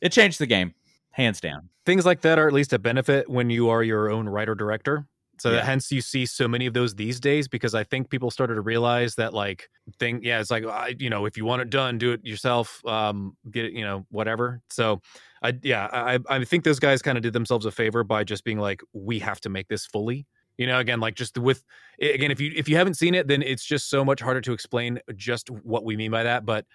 it 0.00 0.12
changed 0.12 0.38
the 0.38 0.46
game, 0.46 0.74
hands 1.10 1.40
down. 1.40 1.68
Things 1.86 2.06
like 2.06 2.22
that 2.22 2.38
are 2.38 2.46
at 2.46 2.54
least 2.54 2.72
a 2.72 2.78
benefit 2.78 3.28
when 3.28 3.50
you 3.50 3.68
are 3.68 3.82
your 3.82 4.10
own 4.10 4.28
writer 4.28 4.54
director. 4.54 5.06
So 5.38 5.52
yeah. 5.52 5.64
hence 5.64 5.90
you 5.90 6.00
see 6.00 6.26
so 6.26 6.46
many 6.46 6.66
of 6.66 6.74
those 6.74 6.94
these 6.94 7.20
days 7.20 7.48
because 7.48 7.74
I 7.74 7.84
think 7.84 8.10
people 8.10 8.30
started 8.30 8.54
to 8.54 8.60
realize 8.60 9.14
that 9.16 9.34
like 9.34 9.68
thing 9.98 10.20
yeah 10.22 10.40
it's 10.40 10.50
like 10.50 10.64
I, 10.64 10.94
you 10.98 11.10
know 11.10 11.26
if 11.26 11.36
you 11.36 11.44
want 11.44 11.62
it 11.62 11.70
done 11.70 11.98
do 11.98 12.12
it 12.12 12.24
yourself 12.24 12.80
um 12.86 13.36
get 13.50 13.66
it 13.66 13.72
you 13.72 13.84
know 13.84 14.06
whatever 14.10 14.62
so 14.70 15.00
I 15.42 15.54
yeah 15.62 15.88
I 15.92 16.18
I 16.28 16.44
think 16.44 16.64
those 16.64 16.78
guys 16.78 17.02
kind 17.02 17.18
of 17.18 17.22
did 17.22 17.32
themselves 17.32 17.66
a 17.66 17.70
favor 17.70 18.04
by 18.04 18.24
just 18.24 18.44
being 18.44 18.58
like 18.58 18.82
we 18.92 19.18
have 19.18 19.40
to 19.42 19.48
make 19.48 19.68
this 19.68 19.84
fully 19.86 20.26
you 20.58 20.66
know 20.66 20.78
again 20.78 21.00
like 21.00 21.14
just 21.14 21.36
with 21.38 21.64
again 22.00 22.30
if 22.30 22.40
you 22.40 22.52
if 22.54 22.68
you 22.68 22.76
haven't 22.76 22.94
seen 22.94 23.14
it 23.14 23.28
then 23.28 23.42
it's 23.42 23.64
just 23.64 23.88
so 23.88 24.04
much 24.04 24.20
harder 24.20 24.40
to 24.40 24.52
explain 24.52 24.98
just 25.16 25.50
what 25.50 25.84
we 25.84 25.96
mean 25.96 26.10
by 26.10 26.22
that 26.22 26.44
but 26.44 26.66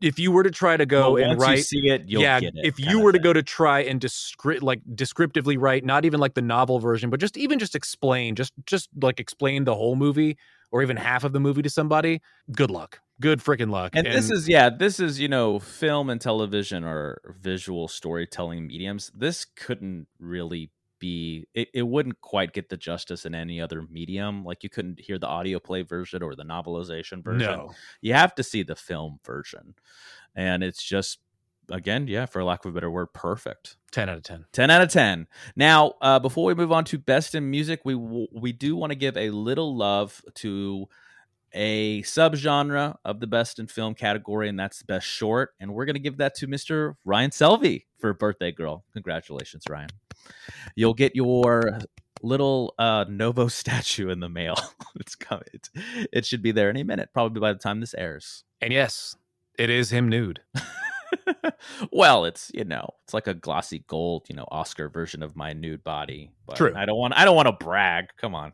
if 0.00 0.18
you 0.18 0.30
were 0.30 0.42
to 0.42 0.50
try 0.50 0.76
to 0.76 0.86
go 0.86 1.14
well, 1.14 1.30
and 1.30 1.40
write 1.40 1.64
see 1.64 1.88
it 1.88 2.02
yeah 2.06 2.38
it, 2.40 2.54
if 2.56 2.78
you 2.78 3.00
were 3.00 3.12
to 3.12 3.18
go 3.18 3.32
to 3.32 3.42
try 3.42 3.80
and 3.80 4.00
descript 4.00 4.62
like 4.62 4.80
descriptively 4.94 5.56
write 5.56 5.84
not 5.84 6.04
even 6.04 6.20
like 6.20 6.34
the 6.34 6.42
novel 6.42 6.78
version 6.78 7.10
but 7.10 7.20
just 7.20 7.36
even 7.36 7.58
just 7.58 7.74
explain 7.74 8.34
just 8.34 8.52
just 8.66 8.88
like 9.00 9.20
explain 9.20 9.64
the 9.64 9.74
whole 9.74 9.96
movie 9.96 10.36
or 10.72 10.82
even 10.82 10.96
half 10.96 11.24
of 11.24 11.32
the 11.32 11.40
movie 11.40 11.62
to 11.62 11.70
somebody 11.70 12.20
good 12.52 12.70
luck 12.70 13.00
good 13.20 13.40
freaking 13.40 13.70
luck 13.70 13.92
and, 13.94 14.06
and, 14.06 14.16
this 14.16 14.30
is 14.30 14.48
yeah 14.48 14.68
this 14.68 15.00
is 15.00 15.18
you 15.18 15.28
know 15.28 15.58
film 15.58 16.10
and 16.10 16.20
television 16.20 16.84
or 16.84 17.20
visual 17.40 17.88
storytelling 17.88 18.66
mediums. 18.66 19.10
This 19.14 19.44
couldn't 19.44 20.08
really 20.18 20.70
be 20.98 21.46
it, 21.54 21.68
it 21.74 21.82
wouldn't 21.82 22.20
quite 22.20 22.52
get 22.52 22.68
the 22.68 22.76
justice 22.76 23.26
in 23.26 23.34
any 23.34 23.60
other 23.60 23.82
medium 23.90 24.44
like 24.44 24.62
you 24.62 24.70
couldn't 24.70 25.00
hear 25.00 25.18
the 25.18 25.26
audio 25.26 25.58
play 25.58 25.82
version 25.82 26.22
or 26.22 26.34
the 26.34 26.44
novelization 26.44 27.22
version. 27.22 27.50
No. 27.50 27.72
you 28.00 28.14
have 28.14 28.34
to 28.36 28.42
see 28.42 28.62
the 28.62 28.76
film 28.76 29.18
version 29.24 29.74
and 30.34 30.62
it's 30.62 30.82
just 30.82 31.18
again 31.70 32.06
yeah 32.06 32.26
for 32.26 32.42
lack 32.44 32.64
of 32.64 32.70
a 32.70 32.74
better 32.74 32.90
word 32.90 33.12
perfect. 33.12 33.76
10 33.92 34.08
out 34.08 34.16
of 34.18 34.22
10 34.22 34.44
10 34.52 34.70
out 34.70 34.82
of 34.82 34.90
10 34.90 35.26
now 35.56 35.94
uh, 36.02 36.18
before 36.18 36.44
we 36.44 36.54
move 36.54 36.72
on 36.72 36.84
to 36.84 36.98
best 36.98 37.34
in 37.34 37.50
music 37.50 37.80
we 37.84 37.94
we 37.94 38.52
do 38.52 38.76
want 38.76 38.90
to 38.90 38.96
give 38.96 39.16
a 39.16 39.30
little 39.30 39.76
love 39.76 40.22
to 40.34 40.86
a 41.52 42.02
subgenre 42.02 42.96
of 43.04 43.20
the 43.20 43.26
best 43.26 43.58
in 43.58 43.66
film 43.66 43.94
category, 43.94 44.48
and 44.48 44.58
that's 44.58 44.78
the 44.78 44.84
best 44.84 45.06
short. 45.06 45.54
And 45.60 45.74
we're 45.74 45.86
gonna 45.86 45.98
give 45.98 46.18
that 46.18 46.34
to 46.36 46.46
Mr. 46.46 46.94
Ryan 47.04 47.30
Selvey 47.30 47.84
for 47.98 48.12
Birthday 48.12 48.52
Girl. 48.52 48.84
Congratulations, 48.92 49.64
Ryan. 49.68 49.90
You'll 50.74 50.94
get 50.94 51.16
your 51.16 51.78
little 52.22 52.74
uh 52.78 53.04
Novo 53.08 53.48
statue 53.48 54.10
in 54.10 54.20
the 54.20 54.28
mail. 54.28 54.56
it's 54.96 55.14
coming. 55.14 55.44
It's, 55.52 55.70
it 56.12 56.26
should 56.26 56.42
be 56.42 56.52
there 56.52 56.70
any 56.70 56.82
minute, 56.82 57.10
probably 57.12 57.40
by 57.40 57.52
the 57.52 57.58
time 57.58 57.80
this 57.80 57.94
airs. 57.94 58.44
And 58.60 58.72
yes, 58.72 59.16
it 59.58 59.70
is 59.70 59.90
him 59.90 60.08
nude. 60.08 60.40
well, 61.92 62.24
it's 62.24 62.50
you 62.54 62.64
know, 62.64 62.88
it's 63.04 63.14
like 63.14 63.26
a 63.26 63.34
glossy 63.34 63.84
gold, 63.86 64.26
you 64.28 64.36
know, 64.36 64.46
Oscar 64.50 64.88
version 64.88 65.22
of 65.22 65.36
my 65.36 65.52
nude 65.52 65.84
body. 65.84 66.30
But 66.46 66.56
True. 66.56 66.72
I 66.74 66.84
don't 66.84 66.98
want 66.98 67.14
I 67.16 67.24
don't 67.24 67.36
want 67.36 67.48
to 67.48 67.64
brag. 67.64 68.06
Come 68.16 68.34
on. 68.34 68.52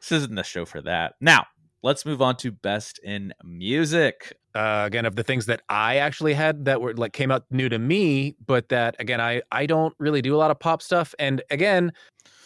This 0.00 0.12
isn't 0.12 0.34
the 0.34 0.42
show 0.42 0.64
for 0.64 0.80
that. 0.82 1.14
Now, 1.20 1.46
let's 1.84 2.06
move 2.06 2.22
on 2.22 2.34
to 2.36 2.50
best 2.50 2.98
in 3.04 3.32
music. 3.44 4.36
Uh, 4.54 4.84
again, 4.86 5.04
of 5.04 5.16
the 5.16 5.22
things 5.22 5.46
that 5.46 5.62
I 5.68 5.96
actually 5.98 6.32
had 6.32 6.64
that 6.64 6.80
were 6.80 6.94
like 6.94 7.12
came 7.12 7.30
out 7.30 7.44
new 7.50 7.68
to 7.68 7.78
me, 7.78 8.36
but 8.44 8.70
that 8.70 8.96
again, 8.98 9.20
I 9.20 9.42
I 9.52 9.66
don't 9.66 9.94
really 9.98 10.22
do 10.22 10.34
a 10.34 10.38
lot 10.38 10.50
of 10.50 10.58
pop 10.58 10.80
stuff. 10.80 11.14
And 11.18 11.42
again, 11.50 11.92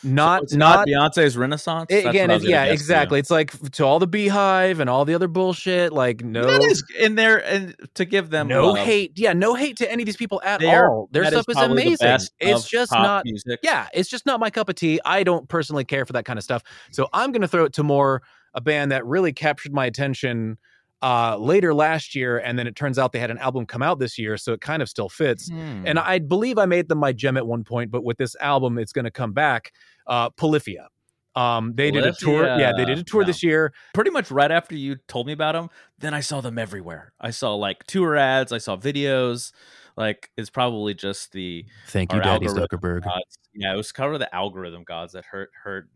not 0.03 0.41
So 0.41 0.45
it's 0.45 0.55
not 0.55 0.87
Beyonce's 0.89 1.37
Renaissance. 1.37 1.87
it- 1.91 2.07
again, 2.07 2.29
what 2.29 2.35
I 2.35 2.37
it's, 2.37 2.45
was 2.45 2.51
gonna 2.51 2.51
yeah, 2.51 2.65
guess, 2.71 2.81
exactly. 2.81 3.19
It's 3.19 3.31
like 3.31 3.71
to 3.73 3.85
all 3.85 3.99
the 3.99 4.09
BeyHive 4.09 4.81
and 4.81 4.89
all 4.89 5.05
the 5.05 5.15
other 5.15 5.29
bullshit. 5.29 5.93
Like 5.93 6.25
no, 6.25 6.47
That 6.47 6.63
is 6.63 6.83
in 6.99 7.15
there, 7.17 7.45
and 7.45 7.77
to 7.95 8.05
give 8.05 8.31
them 8.31 8.49
no 8.49 8.69
love, 8.69 8.79
hate. 8.79 9.13
Yeah, 9.17 9.35
no 9.35 9.55
hate 9.55 9.77
to 9.79 9.91
any 9.91 10.03
of 10.03 10.07
these 10.07 10.17
people 10.17 10.41
at 10.45 10.65
all. 10.65 11.09
Their 11.13 11.27
stuff 11.27 11.47
is, 11.49 11.57
the 11.57 11.65
amazing. 11.65 12.19
It's 12.41 12.69
just 12.69 12.91
pop 12.91 13.03
not. 13.03 13.25
music. 13.25 13.61
Yeah, 13.63 13.89
it's 13.93 14.09
just 14.09 14.25
not 14.25 14.41
my 14.41 14.51
cup 14.51 14.69
of 14.69 14.77
tea. 14.77 15.01
I 15.05 15.25
don't 15.25 15.49
personally 15.49 15.85
care 15.85 16.07
for 16.07 16.13
that 16.15 16.25
kind 16.25 16.39
of 16.39 16.43
stuff. 16.43 16.63
So 16.91 17.09
I'm 17.13 17.33
going 17.33 17.43
to 17.43 17.49
throw 17.49 17.65
it 17.65 17.73
to 17.75 17.83
more 17.83 18.23
a 18.59 18.61
band 18.61 18.91
that 18.93 19.05
really 19.07 19.33
captured 19.33 19.73
my 19.73 19.87
attention 19.87 20.59
uh 21.01 21.37
later 21.39 21.73
last 21.73 22.15
year 22.17 22.39
and 22.39 22.59
then 22.59 22.67
it 22.67 22.75
turns 22.75 22.99
out 22.99 23.13
they 23.13 23.21
had 23.21 23.31
an 23.31 23.39
album 23.39 23.65
come 23.65 23.83
out 23.83 24.01
this 24.01 24.19
year 24.19 24.37
so 24.37 24.53
it 24.53 24.61
kind 24.61 24.83
of 24.83 24.89
still 24.89 25.09
fits 25.09 25.49
Hmm. 25.49 25.85
and 25.87 25.97
I 25.99 26.19
believe 26.19 26.59
I 26.59 26.67
made 26.67 26.89
them 26.89 26.99
my 26.99 27.13
gem 27.13 27.37
at 27.37 27.47
one 27.47 27.63
point, 27.63 27.93
but 27.93 28.03
with 28.03 28.17
this 28.19 28.35
album, 28.41 28.79
it's 28.79 28.93
going 28.93 29.05
to 29.05 29.11
come 29.23 29.33
back. 29.33 29.73
Uh, 30.09 30.31
Polyphia. 30.31 30.89
Um, 31.37 31.75
they 31.77 31.93
did 31.93 32.05
a 32.05 32.13
tour. 32.13 32.45
Yeah, 32.59 32.73
they 32.77 32.85
did 32.85 32.99
a 32.99 33.05
tour 33.05 33.23
Polyphia. 33.23 33.27
this 33.27 33.43
year. 33.45 33.73
pretty 33.95 34.11
much 34.11 34.31
right 34.33 34.51
after 34.51 34.75
you 34.75 34.97
told 35.07 35.29
me 35.29 35.33
about 35.35 35.53
them, 35.53 35.69
then 36.01 36.15
I 36.15 36.21
saw 36.21 36.41
them 36.41 36.59
everywhere. 36.59 37.13
I 37.21 37.31
saw 37.31 37.55
like 37.55 37.85
tour 37.85 38.17
ads, 38.17 38.51
I 38.51 38.59
saw 38.59 38.77
videos. 38.77 39.53
Like 39.97 40.31
it's 40.37 40.51
probably 40.51 40.95
just 40.95 41.31
the 41.33 41.65
Thank 41.89 42.13
you, 42.13 42.21
Daddy 42.21 42.47
Zuckerberg. 42.47 43.05
gods. 43.05 43.39
Yeah, 43.55 43.73
it 43.73 43.77
was 43.77 43.93
kind 43.93 44.13
of 44.13 44.19
the 44.19 44.35
algorithm 44.35 44.83
gods 44.83 45.13
that 45.13 45.25
hurt 45.27 45.51
hurt 45.63 45.89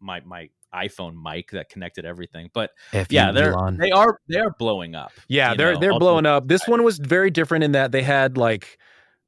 my 0.00 0.20
my 0.24 0.50
iPhone 0.74 1.14
mic 1.22 1.50
that 1.52 1.68
connected 1.68 2.04
everything. 2.04 2.50
But 2.52 2.70
yeah, 3.10 3.32
they're 3.32 3.54
they 3.78 3.90
are 3.90 4.20
they 4.28 4.38
are 4.38 4.54
blowing 4.58 4.94
up. 4.94 5.12
yeah, 5.28 5.54
they're 5.54 5.74
know, 5.74 5.80
they're 5.80 5.98
blowing 5.98 6.26
up. 6.26 6.48
This 6.48 6.66
one 6.66 6.82
was 6.82 6.98
very 6.98 7.30
different 7.30 7.64
in 7.64 7.72
that 7.72 7.92
they 7.92 8.02
had 8.02 8.36
like 8.36 8.78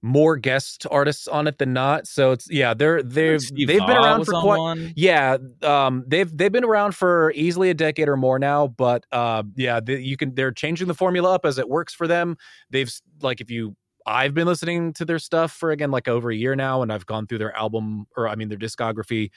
more 0.03 0.37
guest 0.37 0.87
artists 0.91 1.29
on 1.29 1.47
it 1.47 1.59
than 1.59 1.73
not. 1.73 2.07
So 2.07 2.33
it's 2.33 2.51
yeah, 2.51 2.75
they're 2.75 3.03
they've 3.03 3.41
Steve 3.41 3.69
they've 3.69 3.87
been 3.87 3.97
around 3.97 4.25
for 4.25 4.35
on 4.35 4.43
quite 4.43 4.59
one. 4.59 4.93
Yeah, 4.97 5.37
um, 5.63 6.05
they've 6.07 6.35
they've 6.35 6.53
been 6.53 6.65
around 6.65 6.95
for 6.95 7.33
easily 7.33 7.71
a 7.71 7.75
decade 7.75 8.09
or 8.09 8.17
more 8.17 8.39
now, 8.39 8.69
but 8.69 9.05
uh, 9.13 9.43
yeah, 9.57 9.81
the, 9.81 10.01
you 10.01 10.17
can 10.17 10.35
they're 10.35 10.53
changing 10.53 10.89
the 10.89 10.95
formula 10.95 11.35
up 11.35 11.45
as 11.45 11.59
it 11.59 11.69
works 11.69 11.95
for 11.95 12.07
them. 12.07 12.37
They've 12.71 12.91
like 13.23 13.41
if 13.41 13.51
you 13.51 13.77
I've 14.07 14.35
been 14.35 14.47
listening 14.47 14.93
to 14.95 15.05
their 15.05 15.19
stuff 15.19 15.53
for 15.53 15.71
again 15.71 15.91
like 15.91 16.09
over 16.09 16.31
a 16.31 16.37
year 16.37 16.57
now, 16.57 16.83
and 16.83 16.93
I've 16.93 17.07
gone 17.07 17.27
through 17.27 17.39
their 17.39 17.57
album 17.57 18.07
or 18.17 18.29
I 18.29 18.35
mean 18.35 18.49
their 18.49 18.59
discography 18.59 19.31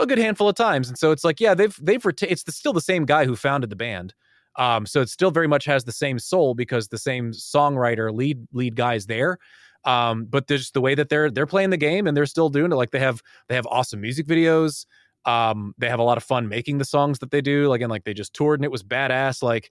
a 0.00 0.06
good 0.06 0.18
handful 0.18 0.48
of 0.48 0.54
times, 0.54 0.88
and 0.88 0.98
so 0.98 1.10
it's 1.10 1.24
like 1.24 1.40
yeah, 1.40 1.54
they've 1.54 1.76
they've 1.80 2.02
reta- 2.02 2.30
it's 2.30 2.44
the, 2.44 2.52
still 2.52 2.72
the 2.72 2.80
same 2.80 3.04
guy 3.04 3.24
who 3.24 3.36
founded 3.36 3.70
the 3.70 3.76
band. 3.76 4.14
Um, 4.56 4.86
so 4.86 5.00
it 5.00 5.08
still 5.08 5.30
very 5.30 5.46
much 5.46 5.64
has 5.66 5.84
the 5.84 5.92
same 5.92 6.18
soul 6.18 6.54
because 6.54 6.88
the 6.88 6.98
same 6.98 7.30
songwriter 7.32 8.12
lead 8.12 8.46
lead 8.52 8.76
guys 8.76 9.06
there. 9.06 9.38
Um, 9.84 10.26
but 10.26 10.48
there's 10.48 10.72
the 10.72 10.80
way 10.80 10.94
that 10.94 11.08
they're 11.08 11.30
they're 11.30 11.46
playing 11.46 11.70
the 11.70 11.76
game 11.76 12.06
and 12.06 12.16
they're 12.16 12.26
still 12.26 12.48
doing 12.48 12.72
it. 12.72 12.76
Like 12.76 12.90
they 12.90 12.98
have 12.98 13.22
they 13.48 13.54
have 13.54 13.66
awesome 13.66 14.00
music 14.00 14.26
videos. 14.26 14.84
Um, 15.24 15.74
they 15.78 15.88
have 15.88 16.00
a 16.00 16.04
lot 16.04 16.16
of 16.16 16.24
fun 16.24 16.48
making 16.48 16.78
the 16.78 16.84
songs 16.84 17.20
that 17.20 17.30
they 17.30 17.40
do. 17.40 17.68
Like 17.68 17.80
and 17.80 17.90
like 17.90 18.04
they 18.04 18.14
just 18.14 18.34
toured 18.34 18.58
and 18.60 18.64
it 18.64 18.72
was 18.72 18.82
badass. 18.82 19.42
Like 19.42 19.70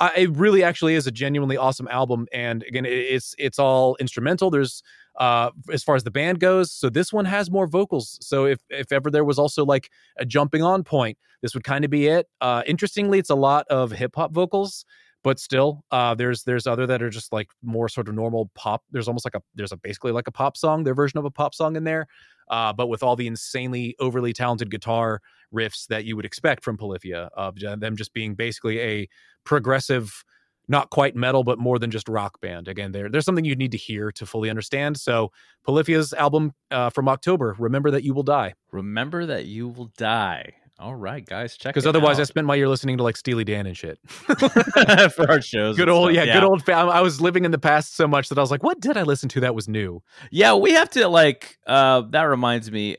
I, 0.00 0.12
it 0.16 0.36
really 0.36 0.62
actually 0.62 0.94
is 0.94 1.06
a 1.06 1.10
genuinely 1.10 1.56
awesome 1.56 1.88
album. 1.88 2.26
And 2.32 2.62
again, 2.64 2.84
it, 2.84 2.90
it's 2.92 3.34
it's 3.38 3.58
all 3.58 3.96
instrumental. 4.00 4.50
There's 4.50 4.82
uh 5.18 5.50
as 5.72 5.84
far 5.84 5.94
as 5.94 6.02
the 6.04 6.10
band 6.10 6.40
goes. 6.40 6.72
So 6.72 6.90
this 6.90 7.12
one 7.12 7.24
has 7.24 7.50
more 7.50 7.66
vocals. 7.66 8.18
So 8.20 8.46
if 8.46 8.58
if 8.70 8.90
ever 8.92 9.10
there 9.10 9.24
was 9.24 9.38
also 9.38 9.64
like 9.64 9.90
a 10.18 10.24
jumping 10.24 10.62
on 10.62 10.82
point, 10.82 11.18
this 11.42 11.54
would 11.54 11.64
kind 11.64 11.84
of 11.84 11.90
be 11.90 12.06
it. 12.08 12.26
Uh 12.40 12.62
interestingly, 12.66 13.18
it's 13.18 13.30
a 13.30 13.36
lot 13.36 13.66
of 13.68 13.92
hip 13.92 14.12
hop 14.16 14.32
vocals 14.32 14.84
but 15.22 15.40
still 15.40 15.82
uh 15.90 16.14
there's 16.14 16.44
there's 16.44 16.66
other 16.66 16.86
that 16.86 17.02
are 17.02 17.10
just 17.10 17.32
like 17.32 17.48
more 17.62 17.88
sort 17.88 18.08
of 18.08 18.14
normal 18.14 18.50
pop 18.54 18.82
there's 18.92 19.08
almost 19.08 19.24
like 19.24 19.34
a 19.34 19.40
there's 19.54 19.72
a 19.72 19.76
basically 19.78 20.12
like 20.12 20.28
a 20.28 20.30
pop 20.30 20.54
song 20.56 20.84
their 20.84 20.94
version 20.94 21.18
of 21.18 21.24
a 21.24 21.30
pop 21.30 21.54
song 21.54 21.76
in 21.76 21.84
there 21.84 22.06
uh 22.48 22.72
but 22.72 22.88
with 22.88 23.02
all 23.02 23.16
the 23.16 23.26
insanely 23.26 23.94
overly 24.00 24.32
talented 24.32 24.70
guitar 24.70 25.20
riffs 25.54 25.86
that 25.86 26.04
you 26.04 26.16
would 26.16 26.24
expect 26.24 26.64
from 26.64 26.76
Polyphia 26.76 27.30
of 27.34 27.58
them 27.60 27.96
just 27.96 28.12
being 28.12 28.34
basically 28.34 28.80
a 28.80 29.08
progressive 29.44 30.24
not 30.66 30.90
quite 30.90 31.14
metal 31.14 31.44
but 31.44 31.58
more 31.58 31.78
than 31.78 31.90
just 31.90 32.08
rock 32.08 32.40
band. 32.40 32.68
Again 32.68 32.92
there 32.92 33.08
there's 33.08 33.24
something 33.24 33.44
you 33.44 33.54
need 33.54 33.72
to 33.72 33.78
hear 33.78 34.10
to 34.12 34.26
fully 34.26 34.50
understand. 34.50 34.96
So 34.96 35.30
Polyphia's 35.64 36.12
album 36.14 36.52
uh, 36.70 36.90
from 36.90 37.08
October 37.08 37.54
remember 37.58 37.90
that 37.90 38.02
you 38.02 38.14
will 38.14 38.22
die. 38.22 38.54
Remember 38.72 39.26
that 39.26 39.46
you 39.46 39.68
will 39.68 39.92
die. 39.96 40.54
All 40.78 40.94
right, 40.94 41.24
guys, 41.24 41.56
check 41.56 41.72
because 41.74 41.86
otherwise 41.86 42.18
I 42.18 42.24
spent 42.24 42.46
my 42.46 42.56
year 42.56 42.68
listening 42.68 42.96
to 42.96 43.04
like 43.04 43.16
Steely 43.16 43.44
Dan 43.44 43.66
and 43.66 43.76
shit 43.76 43.98
for 44.08 45.30
our 45.30 45.40
shows. 45.40 45.76
good 45.76 45.88
old 45.88 46.12
stuff. 46.12 46.26
yeah, 46.26 46.34
good 46.34 46.44
old 46.44 46.68
I 46.68 47.00
was 47.00 47.20
living 47.20 47.44
in 47.44 47.52
the 47.52 47.58
past 47.58 47.94
so 47.96 48.08
much 48.08 48.28
that 48.28 48.38
I 48.38 48.40
was 48.40 48.50
like 48.50 48.62
what 48.64 48.80
did 48.80 48.96
I 48.96 49.02
listen 49.02 49.28
to 49.30 49.40
that 49.40 49.54
was 49.54 49.68
new 49.68 50.02
Yeah, 50.32 50.54
we 50.54 50.72
have 50.72 50.90
to 50.90 51.06
like 51.08 51.58
uh 51.66 52.02
that 52.10 52.22
reminds 52.22 52.72
me 52.72 52.96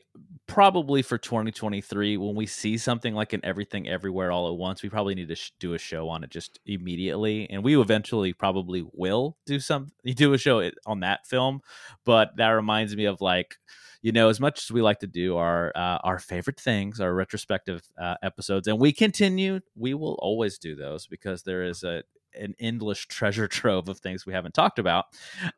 probably 0.48 1.02
for 1.02 1.18
2023 1.18 2.18
when 2.18 2.36
we 2.36 2.46
see 2.46 2.78
something 2.78 3.16
like 3.16 3.34
an 3.34 3.42
everything 3.44 3.90
everywhere 3.90 4.32
all 4.32 4.48
at 4.48 4.56
once 4.56 4.84
we 4.84 4.90
probably 4.90 5.16
need 5.16 5.28
to 5.28 5.36
sh- 5.36 5.52
do 5.60 5.74
a 5.74 5.78
show 5.80 6.08
on 6.08 6.24
it 6.24 6.30
just 6.30 6.60
immediately 6.68 7.50
and 7.50 7.64
we 7.64 7.76
eventually 7.78 8.32
probably 8.32 8.86
will 8.94 9.36
do 9.48 9.60
some 9.60 9.88
do 10.16 10.34
a 10.34 10.38
show 10.38 10.70
on 10.86 11.00
that 11.00 11.26
film 11.26 11.62
but 12.06 12.38
that 12.38 12.50
reminds 12.50 12.96
me 12.96 13.06
of 13.06 13.22
like 13.22 13.56
you 14.02 14.12
know 14.12 14.30
as 14.30 14.40
much 14.40 14.64
as 14.64 14.72
we 14.72 14.82
like 14.82 15.00
to 15.00 15.08
do 15.08 15.38
our 15.38 15.72
uh, 15.76 16.00
our 16.04 16.20
favorite 16.20 16.60
things 16.60 17.00
our 17.00 17.14
retrospective 17.14 17.82
uh, 18.02 18.16
episodes 18.24 18.68
and 18.68 18.80
we 18.80 18.92
continue 18.92 19.60
we 19.76 19.94
will 19.94 20.18
always 20.20 20.58
do 20.58 20.76
those 20.76 21.08
because 21.08 21.44
there 21.44 21.64
is 21.64 21.84
a 21.84 22.04
an 22.38 22.54
endless 22.60 23.00
treasure 23.00 23.48
trove 23.60 23.90
of 23.90 24.00
things 24.00 24.26
we 24.26 24.34
haven't 24.34 24.54
talked 24.54 24.80
about. 24.80 25.06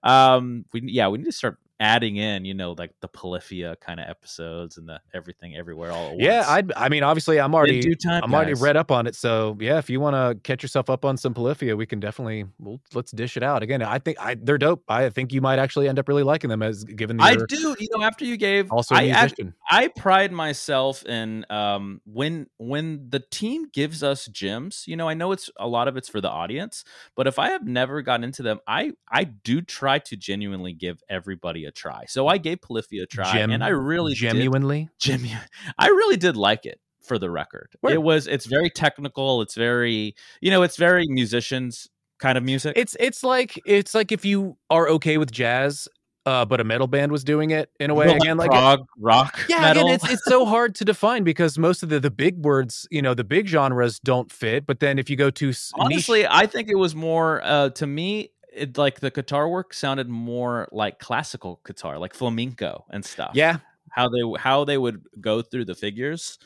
Um 0.04 0.66
we 0.74 0.82
yeah 0.86 1.08
we 1.08 1.18
need 1.18 1.26
to 1.26 1.32
start 1.32 1.58
adding 1.80 2.16
in 2.16 2.44
you 2.46 2.54
know 2.54 2.74
like 2.78 2.92
the 3.02 3.08
polyphia 3.08 3.76
kind 3.82 4.00
of 4.00 4.10
episodes 4.10 4.78
and 4.78 4.90
the 4.90 5.00
everything 5.14 5.56
everywhere 5.56 5.92
all 5.92 6.06
at 6.06 6.12
once 6.12 6.24
Yeah, 6.24 6.44
I 6.48 6.64
I 6.76 6.90
mean 6.90 7.04
obviously 7.04 7.40
I'm 7.40 7.54
already 7.54 7.96
time 7.96 8.24
I'm 8.24 8.34
already 8.34 8.54
read 8.54 8.78
up 8.78 8.92
on 8.92 9.08
it. 9.08 9.16
So 9.16 9.58
yeah, 9.60 9.78
if 9.78 9.90
you 9.90 10.00
want 10.00 10.16
to 10.16 10.40
catch 10.42 10.64
yourself 10.64 10.90
up 10.90 11.06
on 11.06 11.18
some 11.18 11.34
Polyphia, 11.34 11.76
we 11.76 11.86
can 11.86 12.00
definitely 12.00 12.46
well, 12.60 12.80
let's 12.94 13.12
dish 13.12 13.38
it 13.38 13.44
out. 13.44 13.64
Again, 13.64 13.82
I 13.82 14.00
think 14.00 14.18
I 14.20 14.36
they're 14.36 14.58
dope. 14.58 14.84
I 14.88 15.10
think 15.10 15.34
you 15.34 15.42
might 15.42 15.60
actually 15.60 15.88
end 15.88 16.00
up 16.00 16.08
really 16.08 16.24
liking 16.24 16.50
them 16.50 16.62
as 16.62 16.84
given 16.84 17.18
the 17.18 17.24
i 17.24 17.36
do 17.36 17.76
you 17.80 17.88
know 17.96 18.04
after 18.04 18.26
you 18.26 18.38
gave 18.38 18.72
also 18.72 18.96
a 18.96 19.00
I, 19.00 19.04
musician. 19.04 19.54
I 19.70 19.88
pride 19.88 20.32
myself 20.32 21.06
in 21.06 21.46
um 21.50 22.02
when 22.06 22.48
when 22.58 23.10
the 23.10 23.20
team 23.20 23.68
gives 23.72 24.04
us 24.04 24.26
gems 24.28 24.86
you 24.88 24.96
know 24.96 25.08
i 25.08 25.14
know 25.14 25.32
it's 25.32 25.50
a 25.58 25.68
lot 25.68 25.88
of 25.88 25.98
it's 25.98 26.10
for 26.10 26.22
the 26.22 26.30
audience 26.30 26.84
but 27.16 27.28
if 27.28 27.40
i 27.40 27.50
have 27.50 27.66
never 27.66 28.02
gotten 28.02 28.24
into 28.24 28.44
them 28.44 28.60
i 28.68 28.94
i 29.10 29.24
do 29.24 29.62
try 29.62 30.00
to 30.00 30.16
genuinely 30.16 30.74
give 30.74 31.02
everybody 31.10 31.66
a 31.68 31.72
try 31.72 32.06
so 32.08 32.28
i 32.28 32.38
gave 32.38 32.62
polyphia 32.62 33.04
a 33.04 33.06
try 33.06 33.32
Gem- 33.34 33.52
and 33.52 33.64
i 33.64 33.68
really 33.70 34.14
did 34.14 34.20
genuinely. 34.20 34.90
Jimmy, 35.00 35.34
I 35.78 35.88
really 35.88 36.18
did 36.18 36.36
like 36.36 36.66
it 36.66 36.80
for 37.04 37.18
the 37.20 37.30
record. 37.30 37.70
Word. 37.82 37.94
It 37.94 38.02
was 38.02 38.28
it's 38.28 38.46
very 38.46 38.70
technical, 38.70 39.42
it's 39.42 39.56
very 39.56 40.16
you 40.42 40.52
know, 40.52 40.64
it's 40.64 40.76
very 40.76 41.06
musicians 41.08 41.88
kind 42.20 42.38
of 42.38 42.44
music. 42.44 42.74
It's 42.76 42.98
it's 43.00 43.24
like 43.24 43.62
it's 43.66 43.94
like 43.96 44.12
if 44.12 44.26
you 44.26 44.58
are 44.70 44.90
okay 44.90 45.18
with 45.18 45.32
jazz, 45.32 45.88
uh, 46.26 46.44
but 46.44 46.60
a 46.60 46.64
metal 46.66 46.88
band 46.88 47.12
was 47.14 47.24
doing 47.24 47.52
it 47.52 47.70
in 47.80 47.90
a 47.90 47.94
way 47.94 48.08
Well, 48.08 48.16
again, 48.18 48.36
like 48.38 48.50
prog 48.52 48.86
rock 49.00 49.40
yeah, 49.48 49.62
metal. 49.62 49.84
again, 49.84 49.96
it's 49.96 50.10
it's 50.10 50.26
so 50.26 50.46
hard 50.54 50.76
to 50.76 50.86
define 50.86 51.24
because 51.24 51.58
most 51.58 51.84
of 51.84 51.90
the 51.90 52.00
the 52.02 52.12
big 52.12 52.44
words, 52.44 52.86
you 52.92 53.02
know, 53.02 53.14
the 53.14 53.24
big 53.24 53.48
genres 53.48 54.00
don't 54.00 54.30
fit. 54.32 54.66
But 54.66 54.80
then 54.82 55.00
if 55.00 55.10
you 55.10 55.16
go 55.16 55.30
to 55.30 55.50
s- 55.50 55.72
niche- 55.78 55.86
Honestly, 55.86 56.28
I 56.28 56.46
think 56.48 56.70
it 56.70 56.78
was 56.78 56.94
more 56.96 57.42
uh 57.44 57.70
to 57.70 57.88
me 57.88 58.32
it 58.58 58.78
like 58.78 59.00
the 59.00 59.12
guitar 59.12 59.48
work 59.50 59.74
sounded 59.74 60.10
more 60.10 60.68
like 60.72 61.00
classical 61.00 61.62
guitar, 61.66 61.98
like 61.98 62.14
flamenco 62.14 62.86
and 62.90 63.04
stuff. 63.06 63.32
yeah, 63.34 63.58
how 63.92 64.10
they 64.10 64.22
how 64.40 64.66
they 64.66 64.78
would 64.78 65.04
go 65.22 65.42
through 65.42 65.66
the 65.66 65.76
figures 65.76 66.38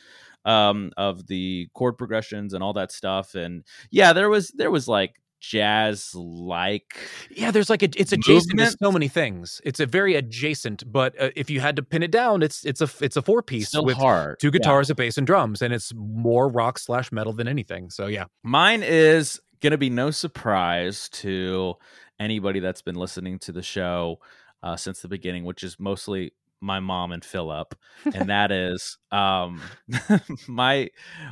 um 0.45 0.91
of 0.97 1.27
the 1.27 1.67
chord 1.73 1.97
progressions 1.97 2.53
and 2.55 2.63
all 2.63 2.73
that 2.73 2.91
stuff 2.91 3.35
and 3.35 3.63
yeah 3.91 4.11
there 4.11 4.27
was 4.27 4.49
there 4.55 4.71
was 4.71 4.87
like 4.87 5.21
jazz 5.39 6.13
like. 6.15 6.95
Yeah, 7.31 7.51
there's 7.51 7.69
like 7.69 7.81
a, 7.83 7.89
it's 7.95 8.11
adjacent 8.11 8.53
Movement? 8.55 8.71
to 8.71 8.77
so 8.85 8.91
many 8.91 9.07
things. 9.07 9.59
It's 9.65 9.79
a 9.79 9.85
very 9.85 10.15
adjacent, 10.15 10.83
but 10.91 11.19
uh, 11.19 11.31
if 11.35 11.49
you 11.49 11.59
had 11.59 11.75
to 11.77 11.83
pin 11.83 12.03
it 12.03 12.11
down, 12.11 12.43
it's 12.43 12.63
it's 12.65 12.79
a 12.81 12.89
it's 13.01 13.17
a 13.17 13.21
four 13.21 13.41
piece 13.41 13.73
with 13.75 13.97
hard. 13.97 14.39
two 14.39 14.47
Yeah. 14.47 14.51
guitars, 14.51 14.89
a 14.89 14.95
bass, 14.95 15.17
and 15.17 15.25
drums, 15.27 15.61
and 15.61 15.73
it's 15.73 15.91
more 15.95 16.47
rock 16.47 16.77
slash 16.79 17.11
metal 17.11 17.33
than 17.33 17.47
anything. 17.47 17.89
So 17.89 18.05
yeah, 18.07 18.25
Mine 18.43 18.83
is 18.83 19.39
going 19.61 19.71
to 19.71 19.77
be 19.77 19.89
no 19.89 20.11
surprise 20.11 21.09
to 21.09 21.75
anybody 22.19 22.59
that's 22.59 22.81
been 22.81 22.95
listening 22.95 23.39
to 23.39 23.51
the 23.51 23.63
show 23.63 24.19
uh, 24.63 24.75
since 24.75 25.01
the 25.01 25.07
beginning, 25.07 25.43
which 25.43 25.63
is 25.63 25.79
mostly 25.79 26.33
my 26.61 26.79
mom 26.79 27.11
and 27.11 27.25
Philip, 27.25 27.75
and 28.13 28.29
that 28.29 28.51
is 28.51 28.97
um, 29.11 29.61
my 30.47 30.89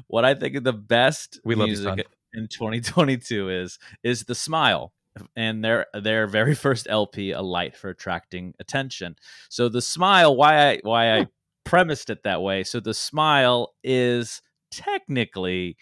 what 0.07 0.25
I 0.25 0.33
think 0.33 0.55
of 0.55 0.63
the 0.63 0.73
best 0.73 1.39
We 1.43 1.55
love 1.55 1.67
you, 1.67 1.75
music 1.75 2.07
in 2.33 2.47
2022 2.47 3.49
is 3.49 3.79
is 4.03 4.23
the 4.23 4.35
Smile 4.35 4.93
and 5.35 5.63
their 5.63 5.87
their 5.93 6.27
very 6.27 6.55
first 6.65 6.87
LP, 6.89 7.31
A 7.31 7.41
Light 7.41 7.75
for 7.75 7.89
Attracting 7.89 8.53
Attention. 8.59 9.15
So 9.49 9.69
the 9.69 9.81
Smile, 9.81 10.35
why 10.35 10.71
I 10.71 10.79
why 10.83 11.19
I 11.19 11.27
premised 11.63 12.09
it 12.09 12.23
that 12.23 12.41
way. 12.41 12.63
So 12.63 12.79
the 12.79 12.93
Smile 12.93 13.73
is 13.83 14.41
technically 14.71 15.77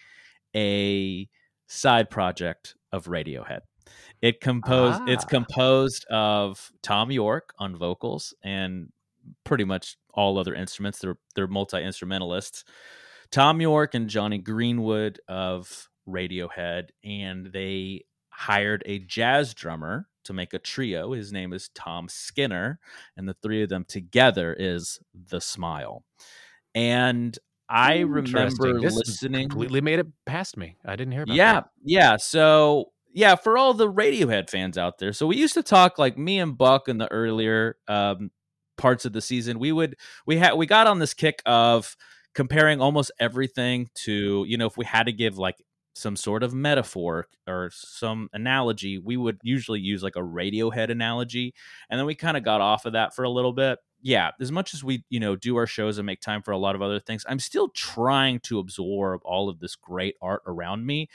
a 0.54 1.28
side 1.68 2.10
project 2.10 2.74
of 2.92 3.06
Radiohead. 3.06 3.60
It 4.20 4.40
composed 4.40 5.08
it's 5.08 5.24
Ah. 5.24 5.28
composed 5.28 6.04
of 6.06 6.72
Thom 6.82 7.10
Yorke 7.12 7.52
on 7.58 7.76
vocals 7.76 8.34
and 8.42 8.92
pretty 9.44 9.64
much 9.64 9.96
all 10.12 10.38
other 10.38 10.54
instruments. 10.54 10.98
They're 10.98 11.18
they're 11.34 11.46
multi 11.46 11.82
instrumentalists. 11.82 12.64
Thom 13.30 13.60
Yorke 13.60 13.94
and 13.94 14.08
Jonny 14.08 14.38
Greenwood 14.38 15.20
of 15.28 15.88
Radiohead, 16.08 16.88
and 17.04 17.52
they 17.52 18.04
hired 18.30 18.82
a 18.86 18.98
jazz 19.00 19.52
drummer 19.54 20.08
to 20.24 20.32
make 20.32 20.54
a 20.54 20.58
trio. 20.58 21.12
His 21.12 21.32
name 21.32 21.52
is 21.52 21.68
Tom 21.74 22.08
Skinner, 22.08 22.80
and 23.16 23.28
the 23.28 23.34
three 23.34 23.62
of 23.62 23.68
them 23.68 23.84
together 23.86 24.54
is 24.58 24.98
The 25.14 25.40
Smile. 25.40 26.04
And 26.74 27.38
I 27.68 28.00
remember 28.00 28.80
This 28.80 28.94
listening 28.94 29.48
completely 29.48 29.80
made 29.80 29.98
it 29.98 30.06
past 30.26 30.56
me. 30.56 30.76
I 30.84 30.96
didn't 30.96 31.12
hear 31.12 31.22
about 31.22 31.36
yeah, 31.36 31.52
that. 31.54 31.70
yeah. 31.84 32.16
So 32.16 32.92
yeah, 33.12 33.34
for 33.34 33.58
all 33.58 33.74
the 33.74 33.90
Radiohead 33.90 34.48
fans 34.48 34.78
out 34.78 34.98
there, 34.98 35.12
so 35.12 35.26
we 35.26 35.36
used 35.36 35.54
to 35.54 35.62
talk 35.62 35.98
like 35.98 36.16
me 36.16 36.38
and 36.38 36.56
Buck 36.56 36.88
in 36.88 36.98
the 36.98 37.10
earlier 37.10 37.76
um, 37.86 38.30
parts 38.76 39.04
of 39.04 39.12
the 39.12 39.20
season. 39.20 39.58
We 39.58 39.72
would 39.72 39.96
we 40.26 40.38
had 40.38 40.54
we 40.54 40.66
got 40.66 40.86
on 40.86 40.98
this 40.98 41.14
kick 41.14 41.42
of 41.44 41.96
comparing 42.34 42.80
almost 42.80 43.10
everything 43.18 43.88
to 43.94 44.44
you 44.46 44.56
know 44.56 44.66
if 44.66 44.76
we 44.76 44.84
had 44.84 45.04
to 45.04 45.12
give 45.12 45.36
like 45.38 45.56
some 45.98 46.16
sort 46.16 46.42
of 46.42 46.54
metaphor 46.54 47.28
or 47.46 47.70
some 47.72 48.30
analogy, 48.32 48.98
we 48.98 49.16
would 49.16 49.38
usually 49.42 49.80
use 49.80 50.02
like 50.02 50.16
a 50.16 50.20
Radiohead 50.20 50.90
analogy, 50.90 51.54
and 51.90 51.98
then 51.98 52.06
we 52.06 52.14
kind 52.14 52.36
of 52.36 52.44
got 52.44 52.60
off 52.60 52.86
of 52.86 52.92
that 52.94 53.14
for 53.14 53.24
a 53.24 53.30
little 53.30 53.52
bit. 53.52 53.78
Yeah, 54.00 54.30
as 54.40 54.52
much 54.52 54.74
as 54.74 54.84
we 54.84 55.04
you 55.10 55.20
know 55.20 55.36
do 55.36 55.56
our 55.56 55.66
shows 55.66 55.98
and 55.98 56.06
make 56.06 56.20
time 56.20 56.42
for 56.42 56.52
a 56.52 56.58
lot 56.58 56.74
of 56.74 56.82
other 56.82 57.00
things, 57.00 57.24
I'm 57.28 57.40
still 57.40 57.68
trying 57.68 58.40
to 58.40 58.58
absorb 58.58 59.20
all 59.24 59.48
of 59.48 59.60
this 59.60 59.76
great 59.76 60.16
art 60.22 60.42
around 60.46 60.86
me 60.86 61.08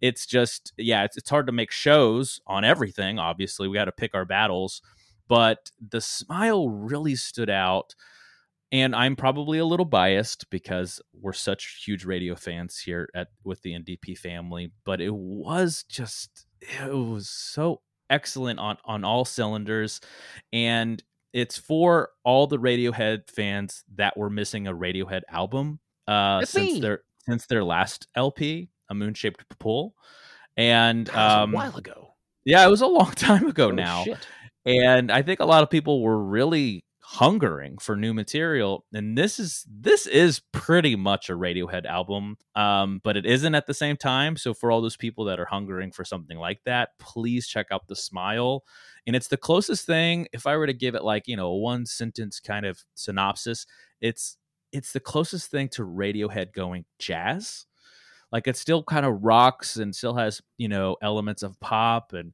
it's 0.00 0.26
just 0.26 0.72
yeah 0.76 1.02
it's, 1.04 1.16
it's 1.16 1.30
hard 1.30 1.46
to 1.46 1.52
make 1.52 1.70
shows 1.72 2.40
on 2.46 2.64
everything 2.64 3.18
obviously 3.18 3.66
we 3.66 3.74
got 3.74 3.86
to 3.86 3.92
pick 3.92 4.14
our 4.14 4.24
battles 4.24 4.80
but 5.28 5.70
the 5.90 6.00
smile 6.00 6.68
really 6.68 7.14
stood 7.14 7.50
out 7.50 7.94
and 8.72 8.94
i'm 8.94 9.16
probably 9.16 9.58
a 9.58 9.64
little 9.64 9.86
biased 9.86 10.48
because 10.50 11.00
we're 11.18 11.32
such 11.32 11.82
huge 11.84 12.04
radio 12.04 12.34
fans 12.34 12.78
here 12.78 13.08
at 13.14 13.28
with 13.44 13.62
the 13.62 13.72
ndp 13.72 14.16
family 14.18 14.70
but 14.84 15.00
it 15.00 15.14
was 15.14 15.84
just 15.88 16.46
it 16.60 16.92
was 16.94 17.28
so 17.28 17.80
excellent 18.10 18.58
on 18.58 18.76
on 18.84 19.04
all 19.04 19.24
cylinders 19.24 20.00
and 20.52 21.02
it's 21.32 21.58
for 21.58 22.10
all 22.24 22.46
the 22.46 22.58
radiohead 22.58 23.28
fans 23.30 23.84
that 23.96 24.16
were 24.16 24.30
missing 24.30 24.66
a 24.66 24.72
radiohead 24.74 25.22
album 25.30 25.78
uh 26.06 26.40
That's 26.40 26.50
since 26.52 26.74
me. 26.74 26.80
their 26.80 27.02
since 27.28 27.46
their 27.46 27.64
last 27.64 28.06
lp 28.16 28.70
a 28.90 28.94
moon 28.94 29.14
shaped 29.14 29.44
pool 29.58 29.94
and 30.56 31.08
um 31.10 31.52
a 31.52 31.56
while 31.56 31.76
ago. 31.76 32.14
yeah 32.44 32.66
it 32.66 32.70
was 32.70 32.80
a 32.80 32.86
long 32.86 33.12
time 33.16 33.46
ago 33.46 33.68
Oh, 33.68 33.72
now 33.72 34.04
shit. 34.04 34.18
and 34.64 35.12
i 35.12 35.20
think 35.22 35.40
a 35.40 35.44
lot 35.46 35.62
of 35.62 35.70
people 35.70 36.02
were 36.02 36.18
really 36.22 36.82
hungering 37.10 37.78
for 37.78 37.96
new 37.96 38.12
material 38.12 38.84
and 38.92 39.16
this 39.16 39.38
is 39.38 39.64
this 39.66 40.06
is 40.06 40.42
pretty 40.52 40.94
much 40.94 41.30
a 41.30 41.32
radiohead 41.32 41.86
album 41.86 42.36
um 42.54 43.00
but 43.02 43.16
it 43.16 43.24
isn't 43.24 43.54
at 43.54 43.66
the 43.66 43.72
same 43.72 43.96
time 43.96 44.36
so 44.36 44.52
for 44.52 44.70
all 44.70 44.82
those 44.82 44.96
people 44.96 45.24
that 45.24 45.40
are 45.40 45.46
hungering 45.46 45.90
for 45.90 46.04
something 46.04 46.36
like 46.36 46.60
that 46.66 46.90
please 46.98 47.48
check 47.48 47.66
out 47.70 47.88
the 47.88 47.96
smile 47.96 48.62
and 49.06 49.16
it's 49.16 49.28
the 49.28 49.38
closest 49.38 49.86
thing 49.86 50.26
if 50.34 50.46
i 50.46 50.54
were 50.54 50.66
to 50.66 50.74
give 50.74 50.94
it 50.94 51.02
like 51.02 51.26
you 51.26 51.36
know 51.36 51.54
one 51.54 51.86
sentence 51.86 52.40
kind 52.40 52.66
of 52.66 52.84
synopsis 52.94 53.64
it's 54.02 54.36
it's 54.72 54.92
the 54.92 55.00
closest 55.00 55.50
thing 55.50 55.68
to 55.70 55.84
radiohead 55.84 56.52
going 56.52 56.84
jazz. 56.98 57.66
Like 58.30 58.46
it 58.46 58.56
still 58.56 58.82
kind 58.82 59.06
of 59.06 59.22
rocks 59.22 59.76
and 59.76 59.94
still 59.94 60.14
has 60.14 60.42
you 60.58 60.68
know 60.68 60.96
elements 61.02 61.42
of 61.42 61.58
pop 61.60 62.12
and 62.12 62.32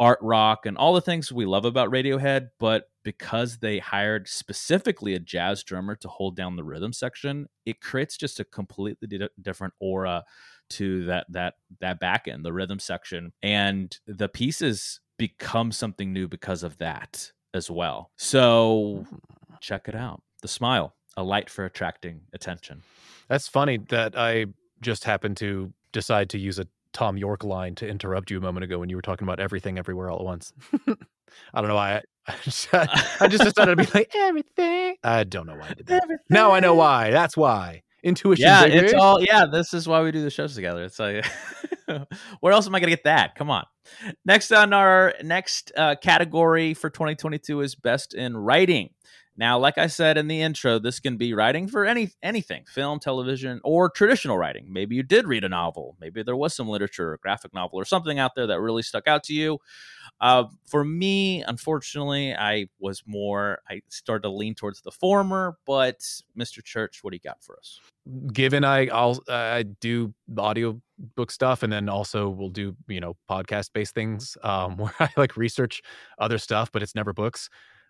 art 0.00 0.18
rock 0.22 0.66
and 0.66 0.76
all 0.76 0.94
the 0.94 1.00
things 1.00 1.32
we 1.32 1.46
love 1.46 1.64
about 1.64 1.90
Radiohead, 1.90 2.48
but 2.58 2.90
because 3.04 3.58
they 3.58 3.78
hired 3.78 4.28
specifically 4.28 5.14
a 5.14 5.18
jazz 5.18 5.62
drummer 5.62 5.94
to 5.96 6.08
hold 6.08 6.36
down 6.36 6.56
the 6.56 6.64
rhythm 6.64 6.92
section, 6.92 7.46
it 7.64 7.80
creates 7.80 8.16
just 8.16 8.40
a 8.40 8.44
completely 8.44 9.06
di- 9.06 9.28
different 9.40 9.74
aura 9.80 10.24
to 10.70 11.04
that 11.04 11.26
that 11.30 11.54
that 11.80 12.00
back 12.00 12.26
end, 12.26 12.44
the 12.44 12.52
rhythm 12.52 12.78
section, 12.78 13.32
and 13.42 13.98
the 14.06 14.28
pieces 14.28 15.00
become 15.18 15.70
something 15.70 16.12
new 16.12 16.26
because 16.26 16.62
of 16.62 16.78
that 16.78 17.30
as 17.52 17.70
well. 17.70 18.10
So 18.16 19.04
mm-hmm. 19.04 19.54
check 19.60 19.88
it 19.88 19.94
out. 19.94 20.22
The 20.42 20.48
smile, 20.48 20.94
a 21.16 21.22
light 21.22 21.48
for 21.48 21.64
attracting 21.64 22.22
attention. 22.32 22.82
That's 23.28 23.48
funny 23.48 23.78
that 23.88 24.18
I 24.18 24.46
just 24.80 25.04
happened 25.04 25.36
to 25.38 25.72
decide 25.92 26.30
to 26.30 26.38
use 26.38 26.58
a 26.58 26.66
Thom 26.94 27.18
Yorke 27.18 27.44
line 27.44 27.74
to 27.76 27.88
interrupt 27.88 28.30
you 28.30 28.38
a 28.38 28.40
moment 28.40 28.64
ago 28.64 28.78
when 28.78 28.88
you 28.88 28.96
were 28.96 29.02
talking 29.02 29.26
about 29.26 29.40
everything 29.40 29.78
everywhere 29.78 30.10
all 30.10 30.20
at 30.20 30.24
once. 30.24 30.52
I 31.52 31.60
don't 31.60 31.68
know 31.68 31.74
why. 31.74 31.96
I, 31.96 32.02
I, 32.28 32.34
just, 32.42 32.68
I 32.72 32.86
just 33.28 33.44
decided 33.44 33.76
to 33.76 33.84
be 33.84 33.90
like 33.92 34.14
everything. 34.14 34.96
I 35.02 35.24
don't 35.24 35.46
know 35.46 35.56
why 35.56 35.68
I 35.70 35.74
did 35.74 35.86
that. 35.86 36.08
Now 36.30 36.52
I 36.52 36.60
know 36.60 36.74
why. 36.74 37.10
That's 37.10 37.36
why. 37.36 37.82
Intuition. 38.02 38.44
yeah, 38.44 38.66
baby. 38.66 38.86
it's 38.86 38.94
all 38.94 39.20
yeah. 39.20 39.46
This 39.50 39.72
is 39.74 39.88
why 39.88 40.02
we 40.02 40.12
do 40.12 40.22
the 40.22 40.30
shows 40.30 40.54
together. 40.54 40.84
It's 40.84 40.98
like, 40.98 41.24
where 42.40 42.52
else 42.52 42.66
am 42.66 42.74
I 42.74 42.80
gonna 42.80 42.90
get 42.90 43.04
that? 43.04 43.34
Come 43.34 43.50
on. 43.50 43.64
Next 44.26 44.52
on 44.52 44.74
our 44.74 45.14
next 45.22 45.72
uh, 45.76 45.96
category 45.96 46.74
for 46.74 46.90
2022 46.90 47.62
is 47.62 47.74
best 47.74 48.12
in 48.12 48.36
writing. 48.36 48.90
Now, 49.36 49.58
like 49.58 49.78
I 49.78 49.88
said 49.88 50.16
in 50.16 50.28
the 50.28 50.40
intro, 50.40 50.78
this 50.78 51.00
can 51.00 51.16
be 51.16 51.34
writing 51.34 51.66
for 51.66 51.84
any 51.84 52.12
anything, 52.22 52.64
film, 52.66 53.00
television, 53.00 53.60
or 53.64 53.90
traditional 53.90 54.38
writing. 54.38 54.66
Maybe 54.72 54.94
you 54.94 55.02
did 55.02 55.26
read 55.26 55.44
a 55.44 55.48
novel. 55.48 55.96
Maybe 56.00 56.22
there 56.22 56.36
was 56.36 56.54
some 56.54 56.68
literature, 56.68 57.18
graphic 57.20 57.52
novel, 57.52 57.80
or 57.80 57.84
something 57.84 58.18
out 58.18 58.32
there 58.36 58.46
that 58.46 58.60
really 58.60 58.82
stuck 58.82 59.08
out 59.08 59.24
to 59.24 59.34
you. 59.34 59.58
Uh, 60.20 60.44
for 60.66 60.84
me, 60.84 61.42
unfortunately, 61.42 62.34
I 62.34 62.66
was 62.78 63.02
more. 63.06 63.60
I 63.68 63.82
started 63.88 64.22
to 64.22 64.30
lean 64.30 64.54
towards 64.54 64.82
the 64.82 64.92
former. 64.92 65.56
But 65.66 66.00
Mr. 66.38 66.62
Church, 66.62 67.00
what 67.02 67.10
do 67.10 67.16
you 67.16 67.28
got 67.28 67.42
for 67.42 67.56
us? 67.58 67.80
given 68.32 68.64
I 68.64 68.88
I'll 68.88 69.18
I 69.28 69.62
do 69.62 70.12
audio 70.36 70.80
book 71.16 71.30
stuff 71.30 71.62
and 71.62 71.72
then 71.72 71.88
also 71.88 72.28
we'll 72.28 72.50
do 72.50 72.76
you 72.86 73.00
know 73.00 73.16
podcast 73.30 73.70
based 73.72 73.94
things 73.94 74.36
um 74.42 74.76
where 74.76 74.94
I 75.00 75.08
like 75.16 75.36
research 75.36 75.80
other 76.18 76.38
stuff 76.38 76.70
but 76.70 76.82
it's 76.82 76.94
never 76.94 77.12
books. 77.12 77.48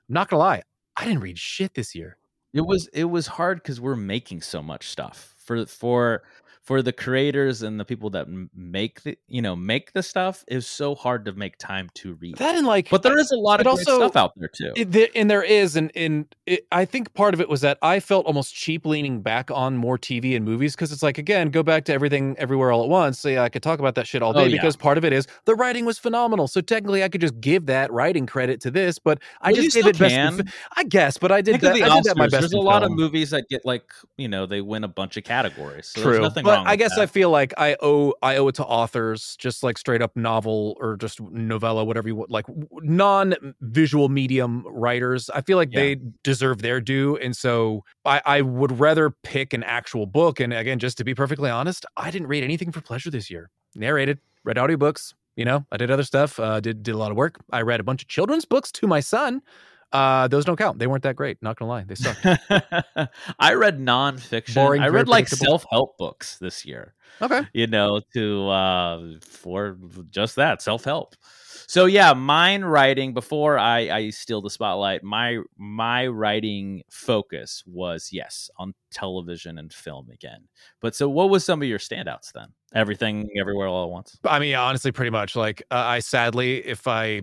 I'm 0.08 0.14
not 0.14 0.28
gonna 0.28 0.40
lie, 0.40 0.62
I 0.96 1.04
didn't 1.04 1.20
read 1.20 1.38
shit 1.38 1.74
this 1.74 1.94
year. 1.94 2.16
It 2.52 2.62
was 2.62 2.88
it 2.92 3.04
was 3.04 3.26
hard 3.26 3.62
because 3.62 3.80
we're 3.80 3.96
making 3.96 4.42
so 4.42 4.62
much 4.62 4.88
stuff 4.88 5.34
for 5.38 5.66
for 5.66 6.22
for 6.64 6.80
the 6.80 6.92
creators 6.92 7.60
and 7.62 7.78
the 7.78 7.84
people 7.84 8.08
that 8.10 8.26
make 8.56 9.02
the 9.02 9.18
you 9.28 9.42
know 9.42 9.54
make 9.54 9.92
the 9.92 10.02
stuff. 10.02 10.44
It's 10.48 10.66
so 10.66 10.94
hard 10.94 11.26
to 11.26 11.32
make 11.32 11.58
time 11.58 11.90
to 11.96 12.14
read. 12.14 12.38
That 12.38 12.54
and 12.56 12.66
like 12.66 12.88
but 12.90 13.02
there 13.02 13.18
is 13.18 13.30
a 13.30 13.36
lot 13.36 13.60
of 13.60 13.66
also- 13.66 13.96
stuff 13.96 14.16
out 14.16 14.32
there 14.36 14.48
too. 14.48 14.72
It, 14.74 15.10
and 15.14 15.30
there 15.30 15.42
is, 15.42 15.76
and 15.76 15.92
and 15.94 16.26
it, 16.46 16.66
I 16.72 16.84
think 16.86 17.12
part 17.14 17.34
of 17.34 17.40
it 17.40 17.48
was 17.48 17.60
that 17.60 17.78
I 17.82 18.00
felt 18.00 18.24
almost 18.26 18.54
cheap 18.54 18.86
leaning 18.86 19.20
back 19.20 19.50
on 19.50 19.76
more 19.76 19.98
TV 19.98 20.34
and 20.36 20.44
movies 20.44 20.74
because 20.74 20.90
it's 20.90 21.02
like 21.02 21.18
again, 21.18 21.50
go 21.50 21.62
back 21.62 21.84
to 21.84 21.92
everything, 21.92 22.34
everywhere, 22.38 22.72
all 22.72 22.82
at 22.82 22.88
once. 22.88 23.18
So 23.18 23.28
yeah, 23.28 23.42
I 23.42 23.50
could 23.50 23.62
talk 23.62 23.78
about 23.78 23.94
that 23.96 24.06
shit 24.06 24.22
all 24.22 24.30
Oh, 24.36 24.44
day 24.44 24.46
yeah. 24.50 24.56
because 24.56 24.74
part 24.76 24.96
of 24.96 25.04
it 25.04 25.12
is 25.12 25.26
the 25.44 25.54
writing 25.54 25.84
was 25.84 25.98
phenomenal. 25.98 26.48
So 26.48 26.60
technically, 26.62 27.04
I 27.04 27.08
could 27.10 27.20
just 27.20 27.38
give 27.40 27.66
that 27.66 27.92
writing 27.92 28.26
credit 28.26 28.60
to 28.62 28.70
this, 28.70 28.98
but 28.98 29.18
I 29.42 29.50
Well, 29.52 29.56
you 29.58 29.64
just 29.64 29.76
gave 29.76 29.86
it 29.86 29.98
best. 29.98 30.14
can. 30.14 30.36
fi- 30.38 30.52
I 30.76 30.84
guess, 30.84 31.18
but 31.18 31.30
I 31.30 31.42
did 31.42 31.60
that. 31.60 31.74
I 31.76 31.94
did 31.96 32.04
that 32.04 32.16
my 32.16 32.26
best. 32.26 32.40
There's 32.40 32.52
a 32.54 32.58
lot 32.58 32.82
of 32.82 32.90
movies 32.90 33.30
that 33.30 33.48
get 33.50 33.66
like 33.66 33.84
you 34.16 34.28
know 34.28 34.46
they 34.46 34.62
win 34.62 34.82
a 34.84 34.88
bunch 34.88 35.18
of 35.18 35.24
categories. 35.24 35.88
So 35.94 36.00
there's 36.00 36.16
True, 36.16 36.22
nothing 36.22 36.44
but 36.44 36.53
I 36.64 36.76
guess 36.76 36.94
that. 36.96 37.02
I 37.02 37.06
feel 37.06 37.30
like 37.30 37.52
I 37.58 37.76
owe 37.82 38.14
I 38.22 38.36
owe 38.36 38.48
it 38.48 38.54
to 38.56 38.64
authors, 38.64 39.36
just 39.38 39.62
like 39.62 39.78
straight 39.78 40.02
up 40.02 40.14
novel 40.16 40.76
or 40.80 40.96
just 40.96 41.20
novella, 41.20 41.84
whatever 41.84 42.08
you 42.08 42.16
want, 42.16 42.30
like 42.30 42.46
non 42.72 43.34
visual 43.60 44.08
medium 44.08 44.64
writers. 44.66 45.30
I 45.30 45.40
feel 45.40 45.56
like 45.56 45.70
Yeah. 45.72 45.80
they 45.80 45.96
deserve 46.22 46.62
their 46.62 46.80
due, 46.80 47.16
and 47.16 47.36
so 47.36 47.84
I, 48.04 48.20
I 48.24 48.40
would 48.42 48.78
rather 48.78 49.10
pick 49.10 49.52
an 49.52 49.62
actual 49.62 50.06
book. 50.06 50.40
And 50.40 50.52
again, 50.52 50.78
just 50.78 50.98
to 50.98 51.04
be 51.04 51.14
perfectly 51.14 51.50
honest, 51.50 51.84
I 51.96 52.10
didn't 52.10 52.28
read 52.28 52.44
anything 52.44 52.72
for 52.72 52.80
pleasure 52.80 53.10
this 53.10 53.30
year. 53.30 53.50
Narrated, 53.74 54.18
read 54.44 54.56
audiobooks, 54.56 55.14
You 55.36 55.44
know, 55.44 55.66
I 55.72 55.76
did 55.76 55.90
other 55.90 56.04
stuff. 56.04 56.38
Uh, 56.38 56.60
did 56.60 56.82
did 56.82 56.94
a 56.94 56.98
lot 56.98 57.10
of 57.10 57.16
work. 57.16 57.36
I 57.50 57.62
read 57.62 57.80
a 57.80 57.82
bunch 57.84 58.02
of 58.02 58.08
children's 58.08 58.44
books 58.44 58.70
to 58.72 58.86
my 58.86 59.00
son. 59.00 59.42
Uh, 59.94 60.26
those 60.26 60.44
don't 60.44 60.56
count. 60.56 60.80
They 60.80 60.88
weren't 60.88 61.04
that 61.04 61.14
great. 61.14 61.40
Not 61.40 61.56
gonna 61.56 61.70
lie, 61.70 61.84
they 61.84 61.94
sucked. 61.94 62.26
I 63.38 63.54
read 63.54 63.78
nonfiction. 63.78 64.54
Boring, 64.54 64.82
I 64.82 64.88
read 64.88 65.06
like 65.06 65.28
self 65.28 65.64
help 65.70 65.96
books 65.98 66.36
this 66.38 66.66
year. 66.66 66.94
okay. 67.22 67.42
you 67.52 67.68
know, 67.68 68.00
to 68.12 68.48
uh 68.48 69.02
for 69.22 69.78
just 70.10 70.34
that 70.34 70.60
self 70.62 70.82
help. 70.82 71.14
So 71.68 71.86
yeah, 71.86 72.12
mine 72.12 72.64
writing 72.64 73.14
before 73.14 73.56
I 73.56 73.88
I 73.88 74.10
steal 74.10 74.42
the 74.42 74.50
spotlight. 74.50 75.04
My 75.04 75.38
my 75.56 76.08
writing 76.08 76.82
focus 76.90 77.62
was 77.64 78.08
yes 78.10 78.50
on 78.56 78.74
television 78.90 79.58
and 79.58 79.72
film 79.72 80.10
again. 80.10 80.48
But 80.80 80.96
so 80.96 81.08
what 81.08 81.30
was 81.30 81.44
some 81.44 81.62
of 81.62 81.68
your 81.68 81.78
standouts 81.78 82.32
then? 82.32 82.48
Everything, 82.74 83.28
everywhere, 83.40 83.68
all 83.68 83.84
at 83.84 83.90
once. 83.90 84.18
I 84.24 84.40
mean, 84.40 84.56
honestly, 84.56 84.90
pretty 84.90 85.12
much. 85.12 85.36
Like, 85.36 85.62
uh, 85.70 85.76
I 85.76 86.00
sadly, 86.00 86.56
if 86.66 86.88
I 86.88 87.22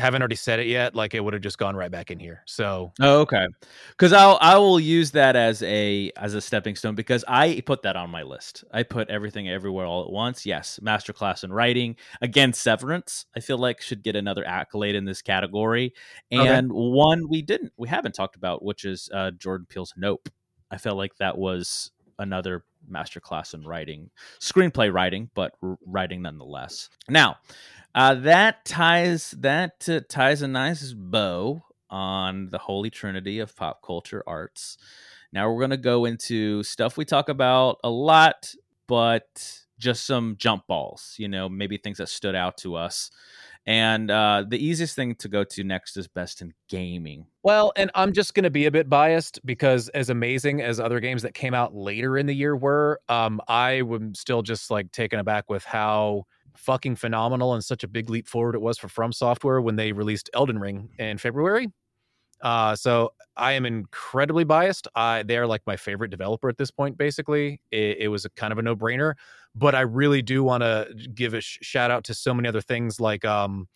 haven't 0.00 0.22
already 0.22 0.36
said 0.36 0.58
it 0.58 0.66
yet, 0.66 0.94
like 0.94 1.14
it 1.14 1.22
would 1.22 1.32
have 1.32 1.42
just 1.42 1.58
gone 1.58 1.76
right 1.76 1.90
back 1.90 2.10
in 2.10 2.18
here. 2.18 2.42
So 2.46 2.92
Oh, 3.00 3.20
okay. 3.20 3.46
Because 3.90 4.12
I'll 4.12 4.38
I 4.40 4.58
will 4.58 4.80
use 4.80 5.10
that 5.12 5.36
as 5.36 5.62
a 5.62 6.10
as 6.16 6.34
a 6.34 6.40
stepping 6.40 6.76
stone 6.76 6.94
because 6.94 7.24
I 7.28 7.62
put 7.66 7.82
that 7.82 7.96
on 7.96 8.10
my 8.10 8.22
list. 8.22 8.64
I 8.72 8.82
put 8.82 9.08
everything 9.10 9.48
everywhere 9.48 9.86
all 9.86 10.04
at 10.04 10.10
once. 10.10 10.44
Yes, 10.44 10.80
masterclass 10.82 11.44
in 11.44 11.52
writing. 11.52 11.96
Again, 12.20 12.52
Severance. 12.52 13.26
I 13.36 13.40
feel 13.40 13.58
like 13.58 13.80
should 13.80 14.02
get 14.02 14.16
another 14.16 14.46
accolade 14.46 14.94
in 14.94 15.04
this 15.04 15.22
category. 15.22 15.94
Okay. 16.32 16.46
And 16.46 16.72
one 16.72 17.28
we 17.28 17.42
didn't 17.42 17.72
we 17.76 17.88
haven't 17.88 18.14
talked 18.14 18.36
about, 18.36 18.64
which 18.64 18.84
is 18.84 19.08
uh, 19.12 19.30
Jordan 19.32 19.66
Peele's 19.68 19.94
Nope. 19.96 20.28
I 20.70 20.78
felt 20.78 20.96
like 20.96 21.16
that 21.16 21.36
was 21.36 21.90
another 22.20 22.64
masterclass 22.90 23.54
in 23.54 23.64
writing, 23.64 24.10
screenplay 24.38 24.92
writing, 24.92 25.30
but 25.34 25.54
writing 25.60 26.22
nonetheless. 26.22 26.88
Now, 27.08 27.38
uh, 27.94 28.14
that 28.14 28.64
ties 28.64 29.32
that 29.38 29.88
uh, 29.88 30.00
ties 30.08 30.42
a 30.42 30.48
nice 30.48 30.92
bow 30.92 31.62
on 31.90 32.48
the 32.50 32.58
holy 32.58 32.90
trinity 32.90 33.40
of 33.40 33.56
pop 33.56 33.82
culture 33.82 34.22
arts. 34.26 34.78
Now 35.32 35.50
we're 35.50 35.60
going 35.60 35.70
to 35.70 35.76
go 35.76 36.04
into 36.04 36.62
stuff 36.62 36.96
we 36.96 37.04
talk 37.04 37.28
about 37.28 37.78
a 37.82 37.90
lot, 37.90 38.54
but 38.86 39.60
just 39.78 40.06
some 40.06 40.36
jump 40.38 40.66
balls, 40.66 41.14
you 41.18 41.28
know, 41.28 41.48
maybe 41.48 41.78
things 41.78 41.98
that 41.98 42.08
stood 42.08 42.34
out 42.36 42.58
to 42.58 42.76
us. 42.76 43.10
And 43.66 44.10
uh, 44.10 44.44
the 44.48 44.58
easiest 44.58 44.96
thing 44.96 45.14
to 45.16 45.28
go 45.28 45.44
to 45.44 45.64
next 45.64 45.96
is 45.96 46.08
best 46.08 46.40
in 46.40 46.52
gaming. 46.68 47.26
Well, 47.42 47.72
and 47.76 47.90
I'm 47.94 48.12
just 48.12 48.34
going 48.34 48.44
to 48.44 48.50
be 48.50 48.66
a 48.66 48.70
bit 48.70 48.88
biased 48.88 49.38
because 49.44 49.88
as 49.90 50.10
amazing 50.10 50.62
as 50.62 50.80
other 50.80 50.98
games 50.98 51.22
that 51.22 51.34
came 51.34 51.54
out 51.54 51.74
later 51.74 52.16
in 52.16 52.26
the 52.26 52.34
year 52.34 52.56
were, 52.56 53.00
um, 53.08 53.40
I 53.48 53.82
am 53.82 54.14
still 54.14 54.42
just 54.42 54.70
like 54.70 54.90
taken 54.92 55.20
aback 55.20 55.50
with 55.50 55.64
how 55.64 56.24
fucking 56.56 56.96
phenomenal 56.96 57.54
and 57.54 57.64
such 57.64 57.84
a 57.84 57.88
big 57.88 58.10
leap 58.10 58.26
forward 58.26 58.54
it 58.54 58.60
was 58.60 58.78
for 58.78 58.88
From 58.88 59.12
Software 59.12 59.60
when 59.60 59.76
they 59.76 59.92
released 59.92 60.30
Elden 60.34 60.58
Ring 60.58 60.88
in 60.98 61.18
February. 61.18 61.68
Uh, 62.42 62.74
so 62.74 63.12
I 63.36 63.52
am 63.52 63.66
incredibly 63.66 64.44
biased. 64.44 64.88
I 64.94 65.22
they 65.22 65.36
are 65.36 65.46
like 65.46 65.62
my 65.66 65.76
favorite 65.76 66.10
developer 66.10 66.48
at 66.48 66.58
this 66.58 66.70
point. 66.70 66.96
Basically, 66.98 67.60
it, 67.70 67.98
it 68.00 68.08
was 68.08 68.26
kind 68.36 68.52
of 68.52 68.58
a 68.58 68.62
no 68.62 68.74
brainer. 68.76 69.14
But 69.54 69.74
I 69.74 69.80
really 69.80 70.22
do 70.22 70.44
want 70.44 70.62
to 70.62 70.88
give 71.14 71.34
a 71.34 71.40
sh- 71.40 71.58
shout 71.62 71.90
out 71.90 72.04
to 72.04 72.14
so 72.14 72.32
many 72.32 72.48
other 72.48 72.60
things 72.60 73.00
like 73.00 73.24
um, 73.24 73.66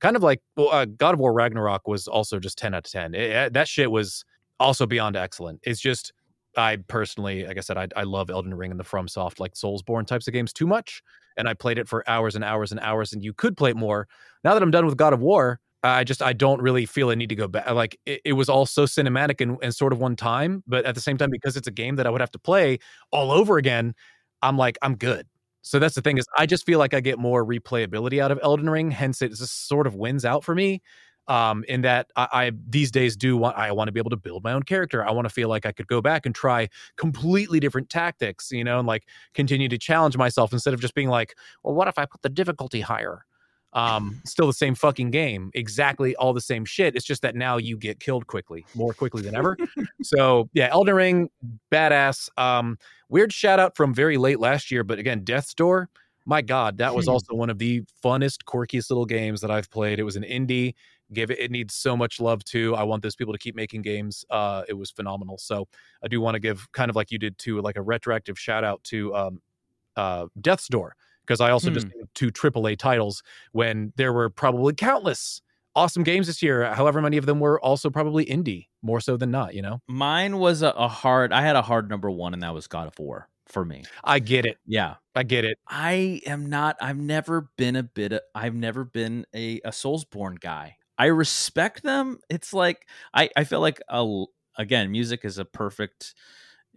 kind 0.00 0.16
of 0.16 0.22
like 0.22 0.40
well, 0.56 0.70
uh, 0.70 0.84
God 0.84 1.14
of 1.14 1.20
War 1.20 1.32
Ragnarok 1.32 1.88
was 1.88 2.06
also 2.08 2.38
just 2.38 2.56
10 2.58 2.74
out 2.74 2.86
of 2.86 2.92
10. 2.92 3.14
It- 3.14 3.30
it- 3.30 3.52
that 3.54 3.68
shit 3.68 3.90
was 3.90 4.24
also 4.60 4.86
beyond 4.86 5.16
excellent. 5.16 5.60
It's 5.64 5.80
just, 5.80 6.12
I 6.56 6.76
personally, 6.76 7.44
like 7.46 7.56
I 7.58 7.60
said, 7.60 7.76
I, 7.76 7.88
I 7.96 8.04
love 8.04 8.30
Elden 8.30 8.54
Ring 8.54 8.70
and 8.70 8.78
the 8.78 8.84
FromSoft, 8.84 9.40
like 9.40 9.54
Soulsborne 9.54 10.06
types 10.06 10.28
of 10.28 10.32
games 10.32 10.52
too 10.52 10.66
much. 10.66 11.02
And 11.36 11.48
I 11.48 11.54
played 11.54 11.78
it 11.78 11.88
for 11.88 12.08
hours 12.08 12.36
and 12.36 12.44
hours 12.44 12.70
and 12.70 12.78
hours, 12.80 13.12
and 13.12 13.24
you 13.24 13.32
could 13.32 13.56
play 13.56 13.70
it 13.70 13.76
more. 13.76 14.06
Now 14.44 14.54
that 14.54 14.62
I'm 14.62 14.70
done 14.70 14.86
with 14.86 14.96
God 14.96 15.12
of 15.12 15.20
War, 15.20 15.58
I 15.84 16.04
just, 16.04 16.22
I 16.22 16.32
don't 16.32 16.62
really 16.62 16.86
feel 16.86 17.10
a 17.10 17.16
need 17.16 17.28
to 17.28 17.34
go 17.34 17.46
back. 17.48 17.70
Like, 17.70 17.98
it, 18.06 18.20
it 18.24 18.32
was 18.34 18.48
all 18.48 18.66
so 18.66 18.84
cinematic 18.86 19.40
and, 19.40 19.58
and 19.62 19.74
sort 19.74 19.92
of 19.92 19.98
one 20.00 20.16
time, 20.16 20.62
but 20.66 20.84
at 20.86 20.94
the 20.94 21.00
same 21.00 21.18
time, 21.18 21.30
because 21.30 21.56
it's 21.56 21.68
a 21.68 21.72
game 21.72 21.96
that 21.96 22.06
I 22.06 22.10
would 22.10 22.20
have 22.22 22.30
to 22.32 22.38
play 22.38 22.78
all 23.12 23.30
over 23.30 23.58
again, 23.58 23.94
I'm 24.42 24.56
like, 24.56 24.78
I'm 24.82 24.96
good. 24.96 25.26
So 25.62 25.78
that's 25.78 25.94
the 25.94 26.02
thing 26.02 26.18
is, 26.18 26.26
I 26.38 26.46
just 26.46 26.66
feel 26.66 26.78
like 26.78 26.94
I 26.94 27.00
get 27.00 27.18
more 27.18 27.44
replayability 27.44 28.20
out 28.20 28.30
of 28.30 28.38
Elden 28.42 28.68
Ring. 28.68 28.90
Hence, 28.90 29.22
it 29.22 29.30
just 29.30 29.68
sort 29.68 29.86
of 29.86 29.94
wins 29.94 30.24
out 30.24 30.44
for 30.44 30.54
me. 30.54 30.82
Um, 31.26 31.64
in 31.68 31.80
that 31.82 32.08
I, 32.16 32.28
I 32.32 32.52
these 32.68 32.90
days 32.90 33.16
do 33.16 33.34
want 33.38 33.56
I 33.56 33.72
want 33.72 33.88
to 33.88 33.92
be 33.92 33.98
able 33.98 34.10
to 34.10 34.16
build 34.16 34.44
my 34.44 34.52
own 34.52 34.62
character. 34.62 35.02
I 35.02 35.10
want 35.12 35.26
to 35.26 35.32
feel 35.32 35.48
like 35.48 35.64
I 35.64 35.72
could 35.72 35.86
go 35.86 36.02
back 36.02 36.26
and 36.26 36.34
try 36.34 36.68
completely 36.98 37.60
different 37.60 37.88
tactics, 37.88 38.50
you 38.52 38.62
know, 38.62 38.78
and 38.78 38.86
like 38.86 39.04
continue 39.32 39.70
to 39.70 39.78
challenge 39.78 40.18
myself 40.18 40.52
instead 40.52 40.74
of 40.74 40.80
just 40.80 40.94
being 40.94 41.08
like, 41.08 41.34
well, 41.62 41.74
what 41.74 41.88
if 41.88 41.98
I 41.98 42.04
put 42.04 42.20
the 42.20 42.28
difficulty 42.28 42.82
higher? 42.82 43.24
Um, 43.74 44.20
still 44.24 44.46
the 44.46 44.52
same 44.52 44.74
fucking 44.76 45.10
game, 45.10 45.50
exactly 45.54 46.14
all 46.16 46.32
the 46.32 46.40
same 46.40 46.64
shit. 46.64 46.94
It's 46.94 47.04
just 47.04 47.22
that 47.22 47.34
now 47.34 47.56
you 47.56 47.76
get 47.76 47.98
killed 47.98 48.26
quickly, 48.28 48.64
more 48.74 48.92
quickly 48.94 49.20
than 49.20 49.34
ever. 49.34 49.56
so 50.02 50.48
yeah, 50.52 50.68
Elden 50.70 50.94
Ring, 50.94 51.28
badass. 51.72 52.28
Um, 52.38 52.78
weird 53.08 53.32
shout 53.32 53.58
out 53.58 53.76
from 53.76 53.92
very 53.92 54.16
late 54.16 54.38
last 54.38 54.70
year, 54.70 54.84
but 54.84 54.98
again, 55.00 55.24
Death's 55.24 55.54
Door. 55.54 55.88
My 56.24 56.40
God, 56.40 56.78
that 56.78 56.94
was 56.94 57.06
Hmm. 57.06 57.10
also 57.12 57.34
one 57.34 57.50
of 57.50 57.58
the 57.58 57.82
funnest, 58.02 58.44
quirkiest 58.44 58.90
little 58.90 59.04
games 59.04 59.40
that 59.42 59.50
I've 59.50 59.68
played. 59.70 59.98
It 59.98 60.04
was 60.04 60.16
an 60.16 60.22
indie. 60.22 60.74
Give 61.12 61.30
it, 61.30 61.38
it 61.38 61.50
needs 61.50 61.74
so 61.74 61.96
much 61.96 62.18
love 62.20 62.42
too. 62.44 62.74
I 62.76 62.82
want 62.84 63.02
those 63.02 63.14
people 63.16 63.34
to 63.34 63.38
keep 63.38 63.54
making 63.54 63.82
games. 63.82 64.24
Uh, 64.30 64.62
it 64.68 64.72
was 64.72 64.90
phenomenal. 64.90 65.36
So 65.36 65.68
I 66.02 66.08
do 66.08 66.20
want 66.20 66.34
to 66.34 66.38
give 66.40 66.66
kind 66.72 66.88
of 66.90 66.96
like 66.96 67.10
you 67.10 67.18
did 67.18 67.36
too, 67.38 67.60
like 67.60 67.76
a 67.76 67.82
retroactive 67.82 68.38
shout 68.38 68.64
out 68.64 68.82
to 68.84 69.14
um, 69.14 69.42
uh, 69.96 70.26
Death's 70.40 70.68
Door 70.68 70.96
because 71.26 71.40
I 71.40 71.50
also 71.50 71.70
just 71.70 71.86
hmm. 71.86 71.98
named 71.98 72.08
two 72.14 72.30
AAA 72.30 72.78
titles 72.78 73.22
when 73.52 73.92
there 73.96 74.12
were 74.12 74.30
probably 74.30 74.74
countless 74.74 75.40
awesome 75.76 76.02
games 76.02 76.26
this 76.26 76.42
year. 76.42 76.72
However, 76.72 77.00
many 77.02 77.16
of 77.16 77.26
them 77.26 77.40
were 77.40 77.60
also 77.60 77.90
probably 77.90 78.24
indie, 78.26 78.68
more 78.82 79.00
so 79.00 79.16
than 79.16 79.30
not. 79.30 79.54
You 79.54 79.62
know, 79.62 79.80
Mine 79.88 80.38
was 80.38 80.62
a, 80.62 80.70
a 80.70 80.88
hard. 80.88 81.32
I 81.32 81.42
had 81.42 81.56
a 81.56 81.62
hard 81.62 81.88
number 81.88 82.10
one, 82.10 82.34
and 82.34 82.42
that 82.42 82.54
was 82.54 82.66
God 82.66 82.86
of 82.86 82.98
War 82.98 83.28
for 83.46 83.64
me. 83.64 83.84
I 84.02 84.18
get 84.18 84.46
it. 84.46 84.58
Yeah, 84.66 84.94
I 85.14 85.22
get 85.22 85.44
it. 85.44 85.58
I 85.66 86.20
am 86.26 86.48
not. 86.48 86.76
I've 86.80 86.98
never 86.98 87.48
been 87.56 87.76
a 87.76 87.82
bit. 87.82 88.12
Of, 88.12 88.20
I've 88.34 88.54
never 88.54 88.84
been 88.84 89.26
a 89.34 89.60
a 89.64 89.70
Soulsborne 89.70 90.40
guy. 90.40 90.76
I 90.96 91.06
respect 91.06 91.82
them. 91.82 92.18
It's 92.30 92.52
like 92.52 92.86
I. 93.12 93.30
I 93.36 93.44
feel 93.44 93.60
like 93.60 93.80
a, 93.88 94.24
again, 94.56 94.90
music 94.90 95.24
is 95.24 95.38
a 95.38 95.44
perfect 95.44 96.14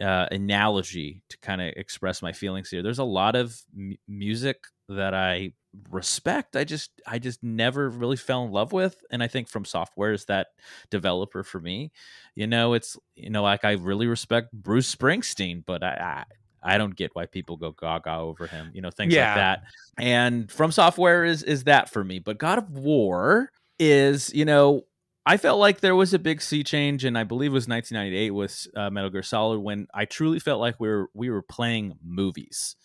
uh, 0.01 0.27
analogy 0.31 1.21
to 1.29 1.37
kind 1.39 1.61
of 1.61 1.73
express 1.75 2.21
my 2.21 2.31
feelings 2.31 2.69
here. 2.69 2.83
There's 2.83 2.99
a 2.99 3.03
lot 3.03 3.35
of 3.35 3.59
m- 3.75 3.97
music 4.07 4.65
that 4.89 5.13
I 5.13 5.53
respect. 5.89 6.55
I 6.55 6.63
just. 6.63 6.91
I 7.05 7.19
just 7.19 7.43
never 7.43 7.89
really 7.89 8.15
fell 8.17 8.43
in 8.45 8.51
love 8.51 8.73
with, 8.73 9.03
and 9.11 9.21
I 9.23 9.27
think 9.27 9.47
from 9.49 9.65
software 9.65 10.13
is 10.13 10.25
that 10.25 10.47
developer 10.89 11.43
for 11.43 11.59
me. 11.59 11.91
You 12.35 12.47
know, 12.47 12.73
it's 12.73 12.97
you 13.15 13.29
know 13.29 13.43
like 13.43 13.65
I 13.65 13.73
really 13.73 14.07
respect 14.07 14.51
Bruce 14.53 14.93
Springsteen, 14.93 15.63
but 15.65 15.83
I. 15.83 15.89
I 15.89 16.33
I 16.63 16.79
don't 16.79 16.95
get 16.95 17.11
why 17.13 17.27
people 17.27 17.55
go 17.55 17.71
gaga 17.71 18.15
over 18.15 18.47
him, 18.47 18.71
you 18.73 18.81
know, 18.81 18.89
things 18.89 19.13
Yeah. 19.13 19.27
like 19.27 19.35
that. 19.35 19.61
And 19.97 20.51
from 20.51 20.71
software 20.71 21.23
is 21.23 21.43
is 21.43 21.65
that 21.65 21.89
for 21.89 22.03
me. 22.03 22.17
But 22.19 22.39
God 22.39 22.57
of 22.57 22.71
War 22.71 23.51
is, 23.79 24.33
you 24.33 24.43
know, 24.43 24.81
I 25.27 25.35
felt 25.35 25.59
like 25.59 25.81
there 25.81 25.93
was 25.93 26.13
a 26.13 26.19
big 26.19 26.41
sea 26.41 26.63
change, 26.63 27.03
and 27.03 27.17
I 27.17 27.25
believe 27.25 27.51
it 27.51 27.53
was 27.53 27.67
1998 27.67 28.31
with 28.31 28.65
uh, 28.77 28.89
Metal 28.89 29.09
Gear 29.09 29.23
Solid 29.23 29.59
when 29.59 29.87
I 29.93 30.05
truly 30.05 30.39
felt 30.39 30.61
like 30.61 30.79
we 30.79 30.87
were 30.87 31.09
we 31.13 31.29
were 31.29 31.41
playing 31.41 31.95
movies. 32.01 32.77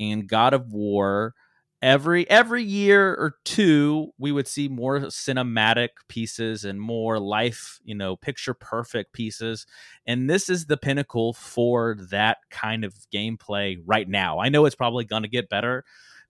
And 0.00 0.28
God 0.28 0.54
of 0.54 0.72
War, 0.72 1.34
every 1.80 2.28
every 2.28 2.64
year 2.64 3.14
or 3.14 3.36
two, 3.44 4.10
we 4.18 4.32
would 4.32 4.48
see 4.48 4.66
more 4.66 5.02
cinematic 5.02 5.90
pieces 6.08 6.64
and 6.64 6.80
more 6.80 7.20
life, 7.20 7.78
you 7.84 7.94
know, 7.94 8.16
picture 8.16 8.54
perfect 8.54 9.12
pieces. 9.12 9.64
And 10.04 10.28
this 10.28 10.48
is 10.48 10.66
the 10.66 10.76
pinnacle 10.76 11.32
for 11.32 11.96
that 12.10 12.38
kind 12.50 12.84
of 12.84 12.92
gameplay 13.14 13.76
right 13.86 14.08
now. 14.08 14.40
I 14.40 14.48
know 14.48 14.66
it's 14.66 14.74
probably 14.74 15.04
going 15.04 15.22
to 15.22 15.28
get 15.28 15.48
better. 15.48 15.84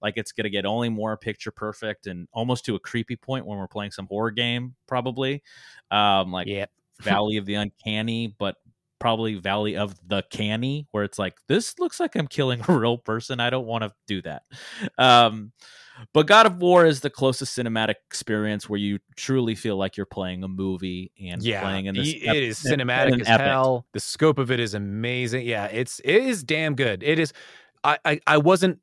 Like 0.05 0.19
it's 0.19 0.31
going 0.33 0.45
to 0.45 0.51
get 0.51 0.67
only 0.67 0.89
more 0.91 1.17
picture 1.17 1.51
perfect 1.51 2.07
and 2.07 2.29
almost 2.33 2.65
to 2.67 2.77
a 2.77 2.79
creepy 2.79 3.17
point 3.17 3.47
when 3.47 3.59
we're 3.59 3.67
playing 3.67 3.91
some 3.91 4.07
horror 4.07 4.31
game, 4.31 4.77
probably. 4.87 5.43
Um, 5.91 6.31
like 6.31 6.47
Yep. 6.47 6.71
Valley 7.03 7.39
of 7.39 7.47
the 7.47 7.55
Uncanny, 7.55 8.37
but 8.39 8.57
probably 9.01 9.35
Valley 9.35 9.77
of 9.77 9.95
the 10.07 10.23
Canny, 10.31 10.87
where 10.93 11.03
it's 11.05 11.19
like, 11.19 11.35
this 11.49 11.79
looks 11.79 11.99
like 11.99 12.15
I'm 12.17 12.29
killing 12.29 12.61
a 12.69 12.73
real 12.79 12.99
person. 12.99 13.41
I 13.41 13.51
don't 13.51 13.67
want 13.67 13.83
to 13.83 13.93
do 14.07 14.23
that. 14.23 14.43
Um, 14.99 15.53
but 16.13 16.27
God 16.27 16.47
of 16.47 16.59
War 16.61 16.85
is 16.87 17.01
the 17.01 17.11
closest 17.11 17.57
cinematic 17.57 17.95
experience 18.09 18.69
where 18.69 18.79
you 18.81 18.99
truly 19.17 19.55
feel 19.55 19.77
like 19.77 19.97
you're 19.97 20.07
playing 20.07 20.43
a 20.45 20.49
movie 20.49 21.13
and 21.21 21.43
yeah, 21.43 21.61
playing 21.63 21.87
in 21.87 21.95
this. 21.95 22.13
y- 22.15 22.21
ep- 22.29 22.35
it 22.37 22.43
is 22.43 22.65
in- 22.65 22.81
in 22.81 22.87
cinematic 22.87 23.21
as 23.21 23.29
epic. 23.29 23.47
hell. 23.47 23.87
The 23.93 24.01
scope 24.01 24.39
of 24.39 24.51
it 24.51 24.61
is 24.61 24.75
amazing. 24.75 25.47
Yeah, 25.47 25.67
it's 25.67 26.01
it 26.05 26.17
is 26.25 26.43
damn 26.43 26.75
good. 26.75 27.03
It 27.03 27.19
is. 27.19 27.33
I, 27.85 27.99
I, 28.05 28.21
I 28.27 28.39
wasn't 28.39 28.79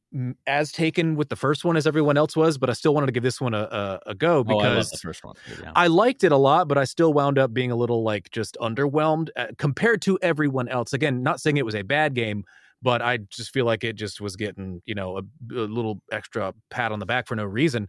as 0.45 0.71
taken 0.71 1.15
with 1.15 1.29
the 1.29 1.35
first 1.35 1.65
one 1.65 1.75
as 1.75 1.87
everyone 1.87 2.17
else 2.17 2.35
was, 2.35 2.59
but 2.59 2.69
I 2.69 2.73
still 2.73 2.93
wanted 2.93 3.07
to 3.07 3.11
give 3.11 3.23
this 3.23 3.41
one 3.41 3.55
a, 3.55 3.63
a, 4.05 4.11
a 4.11 4.15
go 4.15 4.45
Oh, 4.47 4.59
I 4.59 4.75
because 4.75 5.01
first 5.01 5.23
one. 5.23 5.35
Yeah. 5.59 5.71
I 5.75 5.87
liked 5.87 6.23
it 6.23 6.31
a 6.31 6.37
lot, 6.37 6.67
but 6.67 6.77
I 6.77 6.83
still 6.83 7.11
wound 7.11 7.39
up 7.39 7.51
being 7.51 7.71
a 7.71 7.75
little 7.75 8.03
like 8.03 8.29
just 8.29 8.55
underwhelmed 8.61 9.29
uh, 9.35 9.47
compared 9.57 10.03
to 10.03 10.19
everyone 10.21 10.67
else. 10.67 10.93
Again, 10.93 11.23
not 11.23 11.41
saying 11.41 11.57
it 11.57 11.65
was 11.65 11.73
a 11.73 11.81
bad 11.81 12.13
game, 12.13 12.43
but 12.83 13.01
I 13.01 13.17
just 13.17 13.51
feel 13.51 13.65
like 13.65 13.83
it 13.83 13.93
just 13.93 14.21
was 14.21 14.35
getting, 14.35 14.81
you 14.85 14.93
know, 14.93 15.17
a, 15.17 15.21
a 15.55 15.65
little 15.65 16.01
extra 16.11 16.53
pat 16.69 16.91
on 16.91 16.99
the 16.99 17.05
back 17.07 17.27
for 17.27 17.35
no 17.35 17.45
reason. 17.45 17.87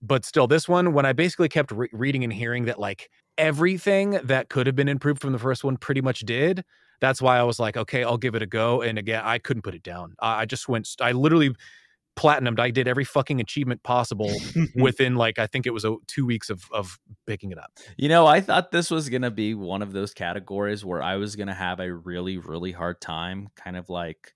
But 0.00 0.24
still, 0.24 0.46
this 0.46 0.68
one, 0.68 0.94
when 0.94 1.06
I 1.06 1.12
basically 1.12 1.48
kept 1.48 1.70
re- 1.70 1.88
reading 1.92 2.24
and 2.24 2.32
hearing 2.32 2.64
that 2.64 2.80
like 2.80 3.10
everything 3.38 4.18
that 4.24 4.48
could 4.48 4.66
have 4.66 4.74
been 4.74 4.88
improved 4.88 5.20
from 5.20 5.32
the 5.32 5.38
first 5.38 5.62
one 5.64 5.76
pretty 5.76 6.00
much 6.00 6.20
did, 6.20 6.64
that's 7.00 7.20
why 7.20 7.38
I 7.38 7.42
was 7.42 7.58
like, 7.58 7.76
okay, 7.76 8.04
I'll 8.04 8.18
give 8.18 8.34
it 8.34 8.42
a 8.42 8.46
go. 8.46 8.82
And 8.82 8.98
again, 8.98 9.22
I 9.24 9.38
couldn't 9.38 9.62
put 9.62 9.74
it 9.74 9.82
down. 9.82 10.14
I, 10.20 10.42
I 10.42 10.44
just 10.44 10.68
went, 10.68 10.88
I 11.00 11.12
literally 11.12 11.54
platinumed. 12.16 12.58
I 12.58 12.70
did 12.70 12.88
every 12.88 13.04
fucking 13.04 13.40
achievement 13.40 13.82
possible 13.82 14.32
within 14.74 15.16
like 15.16 15.38
I 15.38 15.46
think 15.46 15.66
it 15.66 15.72
was 15.72 15.84
a, 15.84 15.96
two 16.06 16.26
weeks 16.26 16.50
of 16.50 16.64
of 16.72 16.98
picking 17.26 17.52
it 17.52 17.58
up. 17.58 17.70
You 17.96 18.08
know, 18.08 18.26
I 18.26 18.40
thought 18.40 18.70
this 18.70 18.90
was 18.90 19.08
gonna 19.08 19.30
be 19.30 19.54
one 19.54 19.82
of 19.82 19.92
those 19.92 20.14
categories 20.14 20.84
where 20.84 21.02
I 21.02 21.16
was 21.16 21.36
gonna 21.36 21.54
have 21.54 21.78
a 21.78 21.92
really 21.92 22.38
really 22.38 22.72
hard 22.72 23.00
time, 23.00 23.48
kind 23.54 23.76
of 23.76 23.88
like 23.90 24.34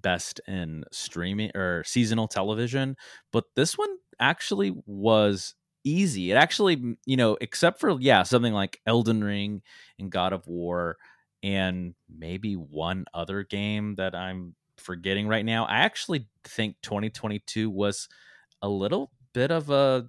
best 0.00 0.40
in 0.48 0.84
streaming 0.90 1.50
or 1.54 1.84
seasonal 1.84 2.28
television, 2.28 2.96
but 3.32 3.44
this 3.56 3.76
one 3.76 3.90
actually 4.20 4.74
was 4.86 5.54
easy. 5.84 6.30
It 6.30 6.34
actually, 6.34 6.96
you 7.04 7.16
know, 7.16 7.36
except 7.40 7.80
for 7.80 7.98
yeah, 8.00 8.22
something 8.22 8.52
like 8.52 8.80
Elden 8.86 9.22
Ring 9.22 9.62
and 9.98 10.10
God 10.10 10.32
of 10.32 10.46
War 10.46 10.96
and 11.42 11.94
maybe 12.08 12.54
one 12.54 13.04
other 13.14 13.44
game 13.44 13.94
that 13.96 14.14
I'm 14.14 14.54
forgetting 14.76 15.28
right 15.28 15.44
now. 15.44 15.66
I 15.66 15.78
actually 15.78 16.26
think 16.44 16.76
2022 16.82 17.70
was 17.70 18.08
a 18.62 18.68
little 18.68 19.10
bit 19.32 19.50
of 19.50 19.70
a 19.70 20.08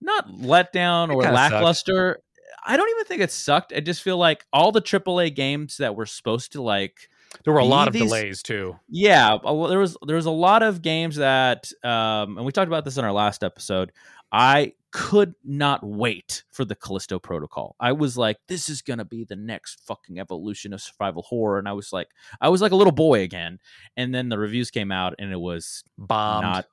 not 0.00 0.28
letdown 0.28 1.14
or 1.14 1.22
lackluster. 1.22 2.14
Sucked. 2.14 2.24
I 2.66 2.76
don't 2.76 2.90
even 2.90 3.04
think 3.04 3.20
it 3.22 3.30
sucked. 3.30 3.72
I 3.74 3.80
just 3.80 4.02
feel 4.02 4.16
like 4.16 4.46
all 4.52 4.72
the 4.72 4.80
AAA 4.80 5.34
games 5.34 5.78
that 5.78 5.96
were 5.96 6.06
supposed 6.06 6.52
to 6.52 6.62
like 6.62 7.08
there 7.44 7.52
were 7.52 7.60
a 7.60 7.64
lot 7.64 7.88
of 7.88 7.94
these, 7.94 8.02
delays 8.02 8.42
too. 8.42 8.78
Yeah, 8.88 9.38
there 9.42 9.78
was 9.78 9.96
there 10.06 10.16
was 10.16 10.26
a 10.26 10.30
lot 10.30 10.62
of 10.62 10.82
games 10.82 11.16
that 11.16 11.70
um 11.82 12.36
and 12.36 12.46
we 12.46 12.52
talked 12.52 12.68
about 12.68 12.84
this 12.84 12.96
in 12.96 13.04
our 13.04 13.12
last 13.12 13.42
episode. 13.42 13.92
I 14.30 14.72
could 14.94 15.34
not 15.42 15.84
wait 15.84 16.44
for 16.52 16.64
the 16.64 16.76
Callisto 16.76 17.18
Protocol. 17.18 17.74
I 17.80 17.90
was 17.90 18.16
like, 18.16 18.38
this 18.46 18.68
is 18.68 18.80
gonna 18.80 19.04
be 19.04 19.24
the 19.24 19.34
next 19.34 19.80
fucking 19.84 20.20
evolution 20.20 20.72
of 20.72 20.80
survival 20.80 21.22
horror, 21.22 21.58
and 21.58 21.68
I 21.68 21.72
was 21.72 21.92
like, 21.92 22.06
I 22.40 22.48
was 22.48 22.62
like 22.62 22.70
a 22.70 22.76
little 22.76 22.92
boy 22.92 23.22
again. 23.22 23.58
And 23.96 24.14
then 24.14 24.28
the 24.28 24.38
reviews 24.38 24.70
came 24.70 24.92
out, 24.92 25.16
and 25.18 25.32
it 25.32 25.40
was 25.40 25.82
bombed. 25.98 26.44
Not, 26.44 26.66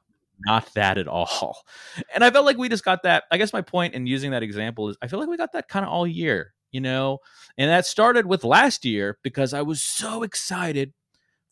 not 0.46 0.72
that 0.76 1.00
at 1.00 1.08
all. 1.08 1.64
And 2.14 2.24
I 2.24 2.30
felt 2.30 2.46
like 2.46 2.58
we 2.58 2.70
just 2.70 2.86
got 2.86 3.04
that. 3.04 3.24
I 3.32 3.38
guess 3.38 3.54
my 3.54 3.62
point 3.62 3.96
in 3.96 4.06
using 4.06 4.32
that 4.32 4.44
example 4.44 4.90
is, 4.90 4.98
I 5.02 5.08
feel 5.08 5.20
like 5.20 5.30
we 5.30 5.38
got 5.38 5.54
that 5.54 5.68
kind 5.68 5.84
of 5.84 5.92
all 5.92 6.06
year, 6.06 6.54
you 6.72 6.80
know. 6.80 7.20
And 7.58 7.72
that 7.72 7.88
started 7.88 8.28
with 8.28 8.44
last 8.44 8.86
year 8.86 9.18
because 9.24 9.52
I 9.52 9.64
was 9.64 9.82
so 9.82 10.22
excited 10.22 10.94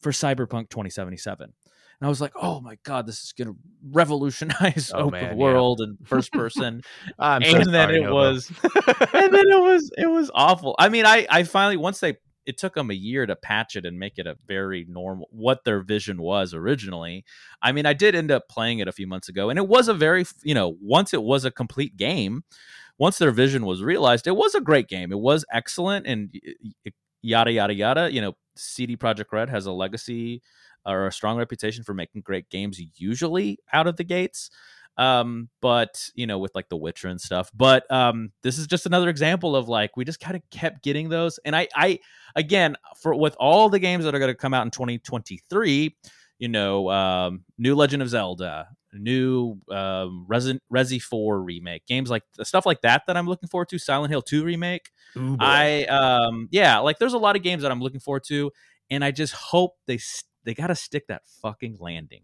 for 0.02 0.12
Cyberpunk 0.12 0.70
2077 0.70 1.54
and 2.00 2.08
I 2.08 2.10
was 2.10 2.22
like, 2.22 2.34
"Oh 2.36 2.62
my 2.62 2.78
god, 2.84 3.06
this 3.06 3.24
is 3.24 3.34
going 3.34 3.50
to 3.50 3.56
revolutionize 3.92 4.92
oh, 4.94 5.06
open 5.06 5.22
man, 5.22 5.38
world 5.38 5.80
yeah. 5.80 5.86
and 6.00 6.08
first 6.08 6.32
person." 6.32 6.82
and 7.18 7.46
so 7.46 7.72
then 7.72 7.92
it 7.92 8.10
was, 8.10 8.50
and 8.64 9.34
then 9.34 9.46
it 9.48 9.62
was, 9.62 9.92
it 9.98 10.08
was 10.08 10.32
awful. 10.34 10.76
I 10.80 10.90
mean, 10.90 11.06
I, 11.06 11.28
I 11.30 11.44
finally 11.44 11.78
once 11.78 12.00
they, 12.00 12.18
it 12.46 12.58
took 12.58 12.74
them 12.74 12.90
a 12.90 12.96
year 12.96 13.26
to 13.26 13.36
patch 13.36 13.76
it 13.76 13.86
and 13.86 14.00
make 14.00 14.18
it 14.18 14.28
a 14.28 14.38
very 14.48 14.86
normal 14.88 15.28
what 15.32 15.66
their 15.66 15.82
vision 15.82 16.22
was 16.22 16.54
originally. 16.54 17.26
I 17.62 17.74
mean, 17.74 17.86
I 17.86 17.94
did 17.94 18.16
end 18.16 18.32
up 18.32 18.48
playing 18.48 18.80
it 18.80 18.88
a 18.88 18.94
few 18.94 19.08
months 19.08 19.28
ago, 19.28 19.50
and 19.50 19.60
it 19.60 19.68
was 19.68 19.88
a 19.88 19.94
very, 19.94 20.26
you 20.44 20.54
know, 20.54 20.78
once 20.82 21.14
it 21.14 21.24
was 21.24 21.46
a 21.46 21.52
complete 21.52 21.98
game. 21.98 22.44
Once 22.98 23.18
their 23.18 23.32
vision 23.32 23.66
was 23.66 23.82
realized, 23.82 24.28
it 24.28 24.36
was 24.36 24.54
a 24.56 24.60
great 24.60 24.90
game. 24.90 25.14
It 25.14 25.20
was 25.20 25.46
excellent, 25.54 26.06
and 26.06 26.34
yada 27.22 27.50
yada 27.50 27.74
yada. 27.74 28.12
You 28.12 28.20
know, 28.20 28.36
CD 28.58 28.98
Projekt 28.98 29.32
Red 29.32 29.50
has 29.50 29.66
a 29.66 29.72
legacy 29.72 30.42
or 30.86 31.08
a 31.08 31.12
strong 31.12 31.38
reputation 31.38 31.84
for 31.84 31.94
making 31.94 32.22
great 32.22 32.50
games 32.50 32.80
usually 32.98 33.60
out 33.74 33.88
of 33.88 33.98
the 33.98 34.04
gates. 34.04 34.50
Um 34.98 35.50
but 35.62 36.10
you 36.14 36.28
know 36.28 36.40
with 36.40 36.54
like 36.56 36.70
the 36.70 36.78
witcher 36.78 37.08
and 37.08 37.22
stuff. 37.22 37.52
But 37.54 37.90
um 37.92 38.32
this 38.44 38.58
is 38.58 38.68
just 38.68 38.86
another 38.86 39.10
example 39.10 39.56
of 39.56 39.70
like 39.70 39.96
we 39.96 40.06
just 40.06 40.20
kind 40.20 40.36
of 40.36 40.42
kept 40.52 40.84
getting 40.84 41.10
those. 41.10 41.40
And 41.46 41.56
i 41.56 41.68
i 41.76 42.00
again 42.36 42.76
for 43.02 43.16
with 43.16 43.36
all 43.40 43.70
the 43.70 43.80
games 43.80 44.04
that 44.06 44.14
are 44.14 44.20
going 44.20 44.32
to 44.32 44.36
come 44.36 44.54
out 44.54 44.66
in 44.66 44.72
2023 44.72 45.96
you 46.38 46.48
know 46.48 46.90
um 46.90 47.44
new 47.58 47.76
legend 47.76 48.02
of 48.02 48.10
zelda 48.10 48.68
new 48.94 49.60
um 49.72 50.26
Resident 50.28 50.64
Resi 50.74 51.02
4 51.02 51.42
remake 51.42 51.86
games 51.86 52.10
like 52.10 52.24
stuff 52.42 52.66
like 52.66 52.82
that 52.82 53.04
that 53.08 53.18
I'm 53.18 53.28
looking 53.28 53.50
forward 53.50 53.70
to 53.70 53.80
Silent 53.80 54.12
Hill 54.12 54.22
2 54.22 54.44
remake. 54.44 54.90
Ooh, 55.18 55.38
I 55.40 55.84
um 55.86 56.48
yeah 56.52 56.80
like 56.80 57.00
there's 57.00 57.14
a 57.14 57.18
lot 57.18 57.36
of 57.36 57.44
games 57.44 57.62
that 57.64 57.72
I'm 57.72 57.82
looking 57.82 58.00
forward 58.00 58.24
to 58.28 58.52
and 58.90 59.04
I 59.04 59.12
just 59.12 59.34
hope 59.34 59.76
they 59.86 59.98
st- 59.98 60.29
they 60.44 60.54
got 60.54 60.68
to 60.68 60.76
stick 60.76 61.08
that 61.08 61.24
fucking 61.42 61.78
landing 61.80 62.22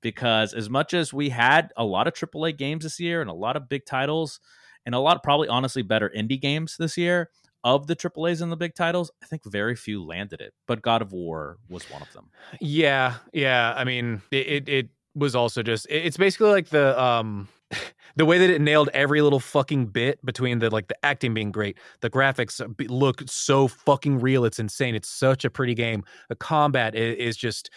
because 0.00 0.54
as 0.54 0.70
much 0.70 0.94
as 0.94 1.12
we 1.12 1.30
had 1.30 1.72
a 1.76 1.84
lot 1.84 2.06
of 2.06 2.14
AAA 2.14 2.56
games 2.56 2.84
this 2.84 3.00
year 3.00 3.20
and 3.20 3.30
a 3.30 3.34
lot 3.34 3.56
of 3.56 3.68
big 3.68 3.84
titles 3.84 4.40
and 4.84 4.94
a 4.94 4.98
lot 4.98 5.16
of 5.16 5.22
probably 5.22 5.48
honestly 5.48 5.82
better 5.82 6.10
indie 6.16 6.40
games 6.40 6.76
this 6.78 6.96
year 6.96 7.30
of 7.64 7.88
the 7.88 7.96
AAAs 7.96 8.40
and 8.40 8.52
the 8.52 8.56
big 8.56 8.76
titles, 8.76 9.10
I 9.22 9.26
think 9.26 9.42
very 9.44 9.74
few 9.74 10.04
landed 10.04 10.40
it. 10.40 10.54
But 10.68 10.82
God 10.82 11.02
of 11.02 11.12
War 11.12 11.58
was 11.68 11.90
one 11.90 12.00
of 12.00 12.12
them. 12.12 12.30
Yeah, 12.60 13.14
yeah. 13.32 13.74
I 13.76 13.82
mean, 13.82 14.22
it 14.30 14.46
it, 14.46 14.68
it 14.68 14.88
was 15.16 15.34
also 15.34 15.62
just 15.64 15.86
it's 15.90 16.16
basically 16.16 16.50
like 16.50 16.68
the 16.68 17.00
um 17.02 17.48
the 18.16 18.24
way 18.24 18.38
that 18.38 18.50
it 18.50 18.60
nailed 18.60 18.88
every 18.92 19.20
little 19.20 19.40
fucking 19.40 19.86
bit 19.86 20.24
between 20.24 20.58
the 20.58 20.70
like 20.70 20.88
the 20.88 20.96
acting 21.04 21.34
being 21.34 21.52
great, 21.52 21.78
the 22.00 22.10
graphics 22.10 22.60
look 22.90 23.22
so 23.26 23.68
fucking 23.68 24.20
real. 24.20 24.44
It's 24.44 24.58
insane. 24.58 24.94
It's 24.94 25.08
such 25.08 25.44
a 25.44 25.50
pretty 25.50 25.74
game. 25.74 26.04
The 26.28 26.36
combat 26.36 26.94
is, 26.94 27.36
just 27.36 27.70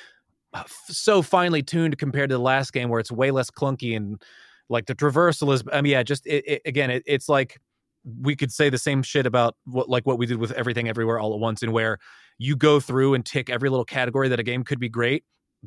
uh, 0.54 0.64
so 0.88 1.22
finely 1.22 1.62
tuned 1.62 1.98
compared 1.98 2.30
to 2.30 2.36
the 2.36 2.42
last 2.42 2.72
game 2.74 2.90
where 2.90 3.00
it's 3.00 3.12
way 3.12 3.32
less 3.32 3.52
clunky 3.52 3.96
and 3.96 4.22
like 4.70 4.86
the 4.86 4.96
traversal 4.96 5.54
is. 5.54 5.64
I 5.72 5.82
mean, 5.82 5.92
yeah, 5.92 6.04
just 6.04 6.26
it, 6.26 6.44
it, 6.48 6.62
again, 6.66 6.90
it, 6.90 7.04
it's 7.06 7.28
like 7.28 7.60
we 8.22 8.36
could 8.36 8.52
say 8.52 8.70
the 8.70 8.78
same 8.78 9.04
shit 9.04 9.26
about 9.26 9.56
what 9.66 9.90
like 9.90 10.06
what 10.06 10.18
we 10.18 10.26
did 10.26 10.38
with 10.38 10.52
everything 10.54 10.88
everywhere 10.88 11.20
all 11.20 11.34
at 11.34 11.40
once, 11.40 11.64
and 11.64 11.74
where 11.74 11.98
you 12.38 12.56
go 12.56 12.80
through 12.80 13.14
and 13.14 13.26
tick 13.26 13.50
every 13.50 13.70
little 13.70 13.86
category 13.86 14.30
that 14.30 14.40
a 14.40 14.44
game 14.44 14.64
could 14.64 14.80
be 14.80 14.90
great. 14.90 15.24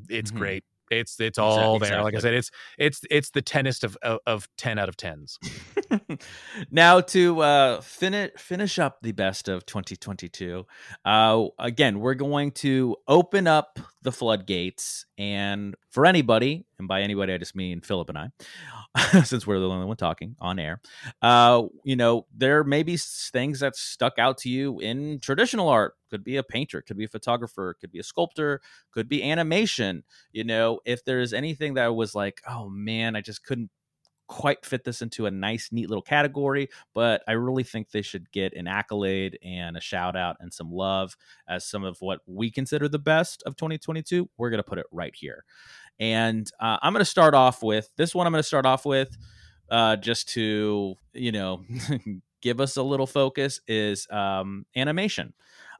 It's 0.08 0.30
mm-hmm. 0.30 0.38
great. 0.38 0.64
It's 0.92 1.18
it's 1.20 1.38
all 1.38 1.76
exactly. 1.76 1.88
there. 1.88 2.04
Like 2.04 2.14
I 2.14 2.18
said, 2.18 2.34
it's 2.34 2.50
it's 2.78 3.00
it's 3.10 3.30
the 3.30 3.42
tenest 3.42 3.84
of 3.84 3.96
of, 4.02 4.18
of 4.26 4.48
ten 4.56 4.78
out 4.78 4.88
of 4.88 4.96
tens. 4.96 5.38
now 6.70 7.00
to 7.00 7.40
uh, 7.40 7.80
finish 7.80 8.30
finish 8.36 8.78
up 8.78 8.98
the 9.02 9.12
best 9.12 9.48
of 9.48 9.66
2022. 9.66 10.66
Uh, 11.04 11.46
again, 11.58 12.00
we're 12.00 12.14
going 12.14 12.50
to 12.52 12.96
open 13.08 13.46
up 13.46 13.78
the 14.02 14.12
floodgates, 14.12 15.06
and 15.18 15.74
for 15.90 16.06
anybody, 16.06 16.66
and 16.78 16.88
by 16.88 17.02
anybody 17.02 17.32
I 17.32 17.38
just 17.38 17.54
mean 17.54 17.80
Philip 17.80 18.08
and 18.08 18.18
I, 18.18 19.22
since 19.24 19.46
we're 19.46 19.58
the 19.58 19.68
only 19.68 19.86
one 19.86 19.96
talking 19.96 20.36
on 20.40 20.58
air. 20.58 20.80
Uh, 21.20 21.64
you 21.84 21.96
know, 21.96 22.26
there 22.34 22.64
may 22.64 22.82
be 22.82 22.96
things 22.96 23.60
that 23.60 23.76
stuck 23.76 24.18
out 24.18 24.38
to 24.38 24.48
you 24.48 24.80
in 24.80 25.20
traditional 25.20 25.68
art. 25.68 25.94
Could 26.10 26.24
be 26.24 26.36
a 26.36 26.42
painter, 26.42 26.82
could 26.82 26.98
be 26.98 27.04
a 27.04 27.08
photographer, 27.08 27.74
could 27.80 27.90
be 27.90 27.98
a 27.98 28.02
sculptor, 28.02 28.60
could 28.90 29.08
be 29.08 29.22
animation. 29.30 30.04
You 30.32 30.44
know, 30.44 30.80
if 30.84 31.04
there's 31.04 31.32
anything 31.32 31.74
that 31.74 31.94
was 31.94 32.14
like, 32.14 32.42
oh 32.46 32.68
man, 32.68 33.16
I 33.16 33.22
just 33.22 33.44
couldn't 33.44 33.70
quite 34.32 34.64
fit 34.64 34.82
this 34.82 35.02
into 35.02 35.26
a 35.26 35.30
nice, 35.30 35.68
neat 35.72 35.90
little 35.90 36.02
category, 36.02 36.70
but 36.94 37.22
I 37.28 37.32
really 37.32 37.64
think 37.64 37.90
they 37.90 38.00
should 38.00 38.32
get 38.32 38.54
an 38.54 38.66
accolade 38.66 39.38
and 39.44 39.76
a 39.76 39.80
shout 39.80 40.16
out 40.16 40.36
and 40.40 40.50
some 40.50 40.72
love 40.72 41.18
as 41.46 41.66
some 41.66 41.84
of 41.84 41.98
what 42.00 42.20
we 42.26 42.50
consider 42.50 42.88
the 42.88 42.98
best 42.98 43.42
of 43.44 43.56
2022. 43.56 44.30
We're 44.38 44.48
going 44.48 44.56
to 44.56 44.64
put 44.64 44.78
it 44.78 44.86
right 44.90 45.14
here. 45.14 45.44
And 46.00 46.50
uh, 46.58 46.78
I'm 46.80 46.94
going 46.94 47.02
to 47.02 47.04
start 47.04 47.34
off 47.34 47.62
with 47.62 47.90
this 47.98 48.14
one. 48.14 48.26
I'm 48.26 48.32
going 48.32 48.42
to 48.42 48.48
start 48.48 48.64
off 48.64 48.86
with 48.86 49.14
uh, 49.70 49.96
just 49.96 50.30
to, 50.30 50.94
you 51.12 51.32
know, 51.32 51.62
give 52.40 52.58
us 52.58 52.78
a 52.78 52.82
little 52.82 53.06
focus 53.06 53.60
is 53.68 54.06
um, 54.10 54.64
animation. 54.74 55.34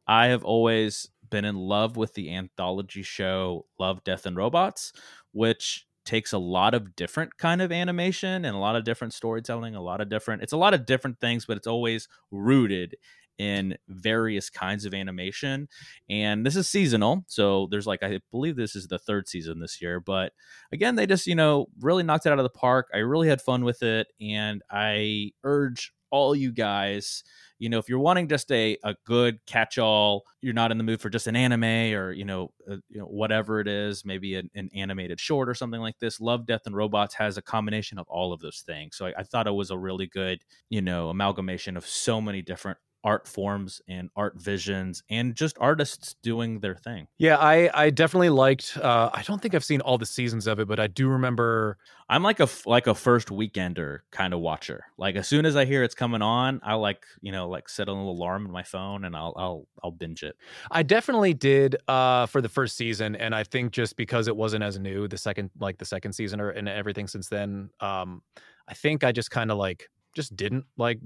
I 0.07 0.27
have 0.27 0.45
always 0.45 1.09
been 1.31 1.47
in 1.47 1.57
love 1.57 1.97
with 1.97 2.13
the 2.13 2.35
anthology 2.35 3.03
show 3.03 3.65
Love, 3.79 4.05
Death, 4.05 4.27
and 4.27 4.37
Robots, 4.37 4.93
which 5.33 5.87
takes 6.05 6.33
a 6.33 6.39
lot 6.39 6.75
of 6.75 6.97
different 6.97 7.39
kind 7.39 7.63
of 7.63 7.71
animation 7.71 8.45
and 8.45 8.57
a 8.57 8.59
lot 8.59 8.77
of 8.77 8.85
different 8.85 9.15
storytelling, 9.15 9.75
a 9.75 9.83
lot 9.83 10.01
of 10.01 10.09
different 10.09 10.43
it's 10.43 10.53
a 10.53 10.57
lot 10.57 10.75
of 10.75 10.87
different 10.87 11.21
things, 11.21 11.47
but 11.47 11.57
it's 11.57 11.67
always 11.67 12.09
rooted 12.31 12.97
in 13.39 13.77
various 13.89 14.51
kinds 14.51 14.85
of 14.85 14.95
animation. 14.95 15.69
And 16.09 16.45
this 16.45 16.55
is 16.55 16.69
seasonal. 16.69 17.25
So 17.27 17.67
there's 17.71 17.87
like 17.87 18.03
I 18.03 18.21
believe 18.31 18.57
this 18.57 18.77
is 18.77 18.89
the 18.89 18.99
third 18.99 19.29
season 19.29 19.61
this 19.61 19.81
year, 19.81 20.01
but 20.01 20.33
again, 20.73 20.97
they 20.97 21.07
just, 21.07 21.27
you 21.27 21.35
know, 21.35 21.67
really 21.81 22.03
knocked 22.03 22.27
it 22.27 22.33
out 22.33 22.39
of 22.39 22.45
the 22.45 22.51
park. 22.51 22.89
I 22.95 22.99
really 22.99 23.29
had 23.29 23.41
fun 23.41 23.65
with 23.65 23.83
it 23.83 24.09
and 24.21 24.63
I 24.71 25.33
urge 25.45 25.93
all 26.11 26.37
you 26.37 26.53
guys 26.53 27.25
you 27.63 27.69
know 27.69 27.79
if 27.79 27.89
you're 27.89 28.01
wanting 28.01 28.27
just 28.27 28.51
a, 28.51 28.77
a 28.83 28.97
good 29.07 29.39
catch 29.47 29.79
all 29.79 30.25
you're 30.41 30.53
not 30.53 30.73
in 30.73 30.79
the 30.79 30.85
mood 30.85 31.01
for 31.01 31.09
just 31.09 31.29
an 31.29 31.37
anime 31.37 31.95
or 31.95 32.11
you 32.11 32.25
know, 32.25 32.51
uh, 32.69 32.75
you 32.89 32.99
know 32.99 33.05
whatever 33.05 33.61
it 33.61 33.69
is 33.69 34.05
maybe 34.05 34.35
an, 34.35 34.51
an, 34.57 34.69
animated 34.75 35.21
short 35.21 35.49
or 35.49 35.55
something 35.55 35.81
like 35.81 35.97
this 36.01 36.21
love 36.21 36.45
death 36.45 36.63
and 36.67 36.75
robots 36.75 37.15
has 37.15 37.39
a 37.39 37.43
combination 37.43 38.01
of 38.01 38.09
all 38.09 38.33
of 38.33 38.41
those 38.41 38.65
things. 38.67 38.97
So 38.97 39.07
I, 39.07 39.13
I 39.19 39.23
thought 39.23 39.47
it 39.47 39.53
was 39.53 39.71
a 39.71 39.79
really 39.79 40.09
good 40.09 40.41
you 40.71 40.83
know 40.83 41.09
amalgamation 41.09 41.77
of 41.77 41.87
so 41.87 42.21
many 42.21 42.43
different 42.43 42.79
art 43.05 43.27
forms 43.27 43.83
and 43.89 44.11
art 44.17 44.41
visions 44.41 45.03
and 45.11 45.35
just 45.35 45.57
artists 45.61 46.15
doing 46.23 46.61
their 46.61 46.77
thing. 46.77 47.07
Yeah, 47.19 47.37
I 47.37 47.71
I 47.75 47.91
definitely 47.91 48.31
liked. 48.31 48.77
Uh, 48.77 49.11
I 49.13 49.23
don't 49.23 49.41
think 49.41 49.55
I've 49.55 49.65
seen 49.65 49.81
all 49.81 49.99
the 49.99 50.07
seasons 50.07 50.47
of 50.47 50.61
it, 50.61 50.69
but 50.69 50.79
I 50.81 50.87
do 50.87 51.09
remember. 51.09 51.79
I'm 52.09 52.23
like 52.23 52.41
a 52.41 52.49
like 52.67 52.87
a 52.87 52.95
first 52.95 53.29
weekender 53.29 54.01
kind 54.11 54.35
of 54.35 54.41
watcher. 54.41 54.85
Like 54.99 55.17
as 55.17 55.27
soon 55.27 55.47
as 55.47 55.57
I 55.57 55.65
hear 55.65 55.83
it's 55.83 55.95
coming 55.95 56.23
on, 56.23 56.61
I 56.63 56.75
like 56.75 57.05
you 57.21 57.33
know 57.33 57.49
like 57.49 57.69
set 57.69 57.89
a 57.89 57.93
little 57.93 58.11
alarm 58.11 58.47
in 58.47 58.53
my 58.53 58.63
phone 58.63 59.05
and 59.05 59.17
I'll 59.17 59.33
I'll 59.37 59.67
I'll 59.83 59.93
binge 59.93 60.23
it. 60.23 60.37
I 60.71 60.83
definitely 60.83 61.35
did 61.35 61.77
uh, 61.89 62.27
for 62.27 62.41
the 62.41 62.49
first 62.49 62.77
season, 62.77 63.17
and 63.17 63.35
I 63.35 63.45
think 63.45 63.73
just 63.73 63.97
because 63.97 64.29
it 64.29 64.37
wasn't 64.37 64.63
as 64.63 64.79
new, 64.79 65.09
the 65.09 65.19
second 65.19 65.51
like 65.59 65.79
the 65.79 65.85
second 65.85 66.13
season 66.13 66.41
or 66.41 66.51
and 66.51 66.69
everything 66.69 67.07
since 67.09 67.29
then, 67.29 67.71
um, 67.81 68.23
I 68.69 68.75
think 68.75 69.05
I 69.05 69.13
just 69.13 69.31
kind 69.31 69.51
of 69.51 69.59
like 69.59 69.89
just 70.15 70.37
didn't 70.37 70.67
like 70.77 70.99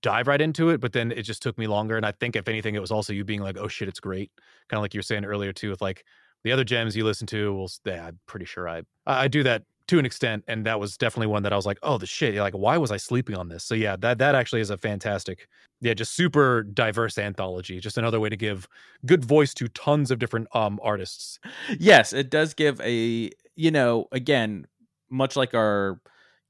dive 0.00 0.26
right 0.28 0.40
into 0.40 0.70
it, 0.70 0.80
but 0.80 0.92
then 0.92 1.12
it 1.12 1.22
just 1.22 1.42
took 1.42 1.58
me 1.58 1.66
longer. 1.66 1.96
And 1.96 2.06
I 2.06 2.12
think 2.12 2.36
if 2.36 2.48
anything, 2.48 2.74
it 2.74 2.80
was 2.80 2.90
also 2.90 3.12
you 3.12 3.24
being 3.24 3.40
like, 3.40 3.56
"Oh 3.58 3.68
shit, 3.68 3.88
it's 3.88 4.00
great," 4.00 4.30
kind 4.68 4.78
of 4.78 4.82
like 4.82 4.94
you 4.94 4.98
were 4.98 5.02
saying 5.02 5.24
earlier 5.24 5.52
too, 5.52 5.70
with 5.70 5.80
like 5.82 6.04
the 6.44 6.52
other 6.52 6.64
gems 6.64 6.96
you 6.96 7.04
listen 7.04 7.26
to. 7.28 7.54
Well, 7.54 7.68
yeah, 7.84 8.06
I'm 8.08 8.18
pretty 8.26 8.46
sure 8.46 8.68
I 8.68 8.82
I 9.06 9.28
do 9.28 9.42
that 9.44 9.64
to 9.88 9.98
an 9.98 10.06
extent, 10.06 10.44
and 10.48 10.64
that 10.66 10.78
was 10.80 10.96
definitely 10.96 11.26
one 11.26 11.42
that 11.42 11.52
I 11.52 11.56
was 11.56 11.66
like, 11.66 11.78
"Oh, 11.82 11.98
the 11.98 12.06
shit!" 12.06 12.34
Like, 12.36 12.54
why 12.54 12.78
was 12.78 12.90
I 12.90 12.96
sleeping 12.96 13.36
on 13.36 13.48
this? 13.48 13.64
So 13.64 13.74
yeah, 13.74 13.96
that 14.00 14.18
that 14.18 14.34
actually 14.34 14.60
is 14.60 14.70
a 14.70 14.78
fantastic, 14.78 15.48
yeah, 15.80 15.94
just 15.94 16.14
super 16.14 16.62
diverse 16.62 17.18
anthology. 17.18 17.80
Just 17.80 17.98
another 17.98 18.20
way 18.20 18.28
to 18.28 18.36
give 18.36 18.68
good 19.06 19.24
voice 19.24 19.54
to 19.54 19.68
tons 19.68 20.10
of 20.10 20.18
different 20.18 20.48
um 20.54 20.78
artists. 20.82 21.38
Yes, 21.78 22.12
it 22.12 22.30
does 22.30 22.54
give 22.54 22.80
a 22.80 23.30
you 23.56 23.70
know 23.70 24.06
again 24.12 24.66
much 25.10 25.36
like 25.36 25.54
our 25.54 26.00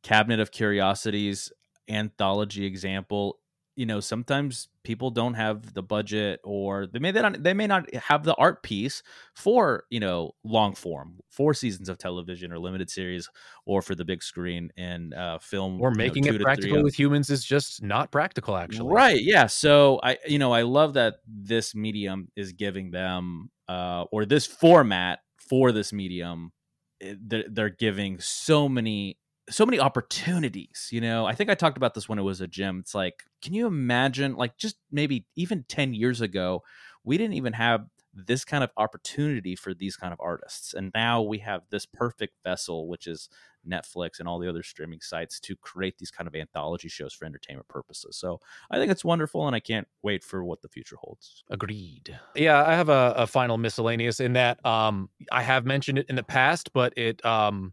cabinet 0.02 0.40
of 0.40 0.50
curiosities 0.50 1.52
anthology 1.88 2.64
example 2.64 3.38
you 3.76 3.86
know 3.86 4.00
sometimes 4.00 4.68
people 4.82 5.10
don't 5.10 5.34
have 5.34 5.72
the 5.74 5.82
budget 5.82 6.40
or 6.44 6.86
they 6.86 6.98
may 6.98 7.10
not 7.10 7.42
they 7.42 7.54
may 7.54 7.66
not 7.66 7.92
have 7.94 8.24
the 8.24 8.34
art 8.34 8.62
piece 8.62 9.02
for 9.34 9.84
you 9.90 10.00
know 10.00 10.32
long 10.44 10.74
form 10.74 11.18
four 11.30 11.54
seasons 11.54 11.88
of 11.88 11.96
television 11.96 12.52
or 12.52 12.58
limited 12.58 12.90
series 12.90 13.28
or 13.64 13.80
for 13.80 13.94
the 13.94 14.04
big 14.04 14.22
screen 14.22 14.70
and 14.76 15.14
uh 15.14 15.38
film 15.38 15.80
or 15.80 15.90
making 15.90 16.24
you 16.24 16.32
know, 16.32 16.36
it 16.36 16.42
practical 16.42 16.82
with 16.82 16.98
humans 16.98 17.30
is 17.30 17.44
just 17.44 17.82
not 17.82 18.10
practical 18.10 18.56
actually. 18.56 18.92
Right 18.92 19.20
yeah 19.22 19.46
so 19.46 20.00
i 20.02 20.18
you 20.26 20.38
know 20.38 20.52
i 20.52 20.62
love 20.62 20.94
that 20.94 21.16
this 21.26 21.74
medium 21.74 22.28
is 22.36 22.52
giving 22.52 22.90
them 22.90 23.50
uh 23.68 24.04
or 24.12 24.26
this 24.26 24.46
format 24.46 25.20
for 25.38 25.72
this 25.72 25.92
medium 25.92 26.52
eh, 27.00 27.14
they're, 27.20 27.44
they're 27.48 27.70
giving 27.70 28.20
so 28.20 28.68
many 28.68 29.16
so 29.52 29.66
many 29.66 29.78
opportunities 29.78 30.88
you 30.90 31.00
know? 31.00 31.26
I 31.26 31.34
think 31.34 31.50
i 31.50 31.54
talked 31.54 31.76
about 31.76 31.94
this 31.94 32.08
when 32.08 32.18
it 32.18 32.22
was 32.22 32.40
a 32.40 32.46
gym. 32.46 32.80
It's 32.80 32.94
like 32.94 33.24
can 33.40 33.54
you 33.54 33.66
imagine 33.66 34.34
like 34.34 34.56
just 34.56 34.76
maybe 34.90 35.26
even 35.36 35.64
10 35.68 35.94
years 35.94 36.20
ago 36.20 36.62
we 37.04 37.18
didn't 37.18 37.34
even 37.34 37.52
have 37.52 37.86
this 38.14 38.44
kind 38.44 38.62
of 38.62 38.70
opportunity 38.76 39.56
for 39.56 39.72
these 39.72 39.96
kind 39.96 40.12
of 40.12 40.20
artists. 40.20 40.74
And 40.74 40.90
now 40.94 41.22
we 41.22 41.38
have 41.38 41.62
this 41.70 41.86
perfect 41.86 42.34
vessel 42.44 42.88
which 42.88 43.06
is 43.06 43.28
netflix 43.66 44.18
and 44.18 44.28
all 44.28 44.38
the 44.38 44.48
other 44.48 44.62
streaming 44.62 45.00
sites 45.00 45.38
to 45.38 45.54
create 45.56 45.96
these 45.96 46.10
kind 46.10 46.26
of 46.26 46.34
anthology 46.34 46.88
shows 46.88 47.14
for 47.14 47.24
entertainment 47.24 47.68
purposes. 47.68 48.16
So 48.16 48.40
i 48.70 48.76
think 48.76 48.90
it's 48.90 49.04
wonderful 49.04 49.46
and 49.46 49.54
i 49.54 49.60
can't 49.60 49.86
wait 50.02 50.24
for 50.24 50.44
what 50.44 50.62
the 50.62 50.68
future 50.68 50.96
holds. 50.96 51.44
Agreed. 51.48 52.18
Yeah 52.34 52.64
i 52.64 52.74
have 52.74 52.88
a, 52.88 53.14
a 53.16 53.26
final 53.26 53.58
miscellaneous 53.58 54.20
in 54.20 54.32
that 54.34 54.64
um 54.66 55.08
i 55.30 55.42
have 55.42 55.64
mentioned 55.64 55.98
it 55.98 56.06
in 56.08 56.16
the 56.16 56.22
past 56.22 56.72
but 56.72 56.92
it 56.98 57.24
um 57.24 57.72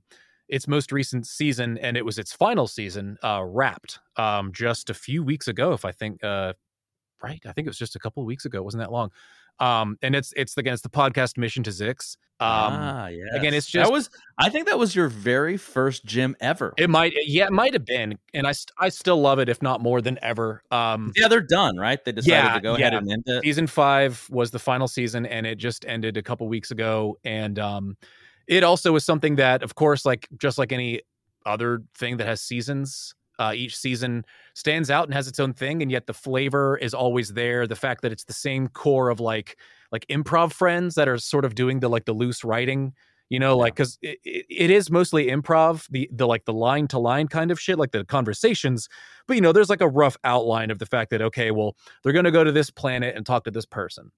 its 0.50 0.68
most 0.68 0.92
recent 0.92 1.28
season, 1.28 1.78
and 1.78 1.96
it 1.96 2.04
was 2.04 2.18
its 2.18 2.34
final 2.34 2.68
season, 2.68 3.18
uh, 3.24 3.42
wrapped 3.46 4.00
um, 4.18 4.52
just 4.52 4.90
a 4.90 4.94
few 4.94 5.24
weeks 5.24 5.48
ago. 5.48 5.74
If 5.74 5.86
I 5.86 5.92
think 5.92 6.24
uh, 6.24 6.54
right, 7.24 7.42
I 7.46 7.52
think 7.54 7.68
it 7.68 7.70
was 7.70 7.78
just 7.78 7.96
a 7.96 8.00
couple 8.00 8.24
of 8.24 8.28
weeks 8.28 8.46
ago. 8.46 8.60
It 8.60 8.66
wasn't 8.66 8.84
that 8.84 8.92
long. 8.92 9.12
Um, 9.60 9.98
and 10.02 10.16
it's 10.16 10.34
it's 10.38 10.58
again 10.58 10.74
it's 10.74 10.82
the 10.82 10.90
podcast 10.90 11.38
Mission 11.38 11.64
to 11.64 11.70
Zyxx. 11.70 12.16
Um, 12.42 12.48
ah, 12.50 13.08
yeah. 13.08 13.26
Again, 13.34 13.54
it's 13.54 13.68
just 13.68 13.86
that 13.86 13.92
was 13.92 14.10
I 14.38 14.50
think 14.50 14.68
that 14.68 14.80
was 14.80 14.96
your 14.96 15.10
very 15.10 15.58
first 15.58 16.06
gym 16.06 16.38
ever. 16.40 16.74
It 16.78 16.90
might, 16.90 17.14
yeah, 17.26 17.48
it 17.48 17.52
might 17.52 17.74
have 17.74 17.84
been, 17.84 18.18
and 18.34 18.48
I 18.48 18.54
I 18.78 18.88
still 18.88 19.20
love 19.20 19.40
it, 19.40 19.50
if 19.50 19.62
not 19.62 19.82
more 19.82 20.02
than 20.02 20.18
ever. 20.22 20.64
Um, 20.72 21.12
yeah, 21.18 21.28
they're 21.28 21.42
done, 21.42 21.76
right? 21.78 22.04
They 22.04 22.14
decided 22.14 22.32
yeah, 22.32 22.54
to 22.54 22.62
go 22.62 22.78
yeah. 22.78 22.88
ahead 22.88 22.94
and 22.94 23.12
end 23.12 23.24
it. 23.28 23.44
Season 23.44 23.68
five 23.68 24.26
was 24.30 24.52
the 24.52 24.60
final 24.60 24.88
season, 24.88 25.26
and 25.26 25.46
it 25.46 25.58
just 25.58 25.86
ended 25.86 26.16
a 26.16 26.24
couple 26.24 26.48
weeks 26.48 26.72
ago. 26.72 27.18
And 27.26 27.60
um, 27.60 27.98
it 28.50 28.64
also 28.64 28.96
is 28.96 29.06
something 29.06 29.36
that, 29.36 29.62
of 29.62 29.76
course, 29.76 30.06
like 30.06 30.28
just 30.38 30.58
like 30.58 30.72
any 30.72 31.02
other 31.46 31.84
thing 31.96 32.18
that 32.18 32.26
has 32.26 32.42
seasons, 32.42 33.14
uh, 33.38 33.54
each 33.56 33.78
season 33.78 34.26
stands 34.56 34.90
out 34.90 35.06
and 35.06 35.14
has 35.14 35.28
its 35.28 35.40
own 35.40 35.54
thing, 35.54 35.84
and 35.84 35.92
yet 35.92 36.08
the 36.08 36.14
flavor 36.14 36.76
is 36.78 36.96
always 36.96 37.34
there. 37.34 37.68
The 37.68 37.76
fact 37.76 38.02
that 38.02 38.12
it's 38.12 38.24
the 38.26 38.34
same 38.34 38.68
core 38.68 39.10
of 39.10 39.20
like 39.20 39.58
like 39.92 40.06
improv 40.08 40.52
friends 40.52 40.96
that 40.96 41.08
are 41.08 41.18
sort 41.20 41.46
of 41.46 41.54
doing 41.54 41.80
the 41.80 41.90
like 41.90 42.06
the 42.06 42.14
loose 42.14 42.44
writing, 42.44 42.94
you 43.30 43.40
know, 43.40 43.52
yeah. 43.52 43.62
like 43.62 43.76
because 43.76 44.00
it, 44.02 44.18
it, 44.24 44.72
is 44.72 44.90
mostly 44.90 45.28
improv, 45.28 45.88
the 45.90 46.10
the 46.12 46.26
like 46.26 46.46
the 46.46 46.54
line 46.54 46.88
to 46.88 46.98
line 46.98 47.28
kind 47.28 47.52
of 47.52 47.60
shit, 47.60 47.78
like 47.78 47.92
the 47.92 48.04
conversations. 48.04 48.90
But 49.28 49.36
you 49.36 49.42
know, 49.42 49.52
there's 49.52 49.70
like 49.70 49.82
a 49.82 49.88
rough 49.88 50.18
outline 50.24 50.72
of 50.72 50.80
the 50.80 50.88
fact 50.88 51.12
that 51.12 51.22
okay, 51.22 51.52
well, 51.52 51.78
they're 52.04 52.14
gonna 52.14 52.32
go 52.32 52.44
to 52.44 52.52
this 52.52 52.72
planet 52.72 53.16
and 53.16 53.28
talk 53.28 53.44
to 53.44 53.52
this 53.52 53.66
person 53.66 54.12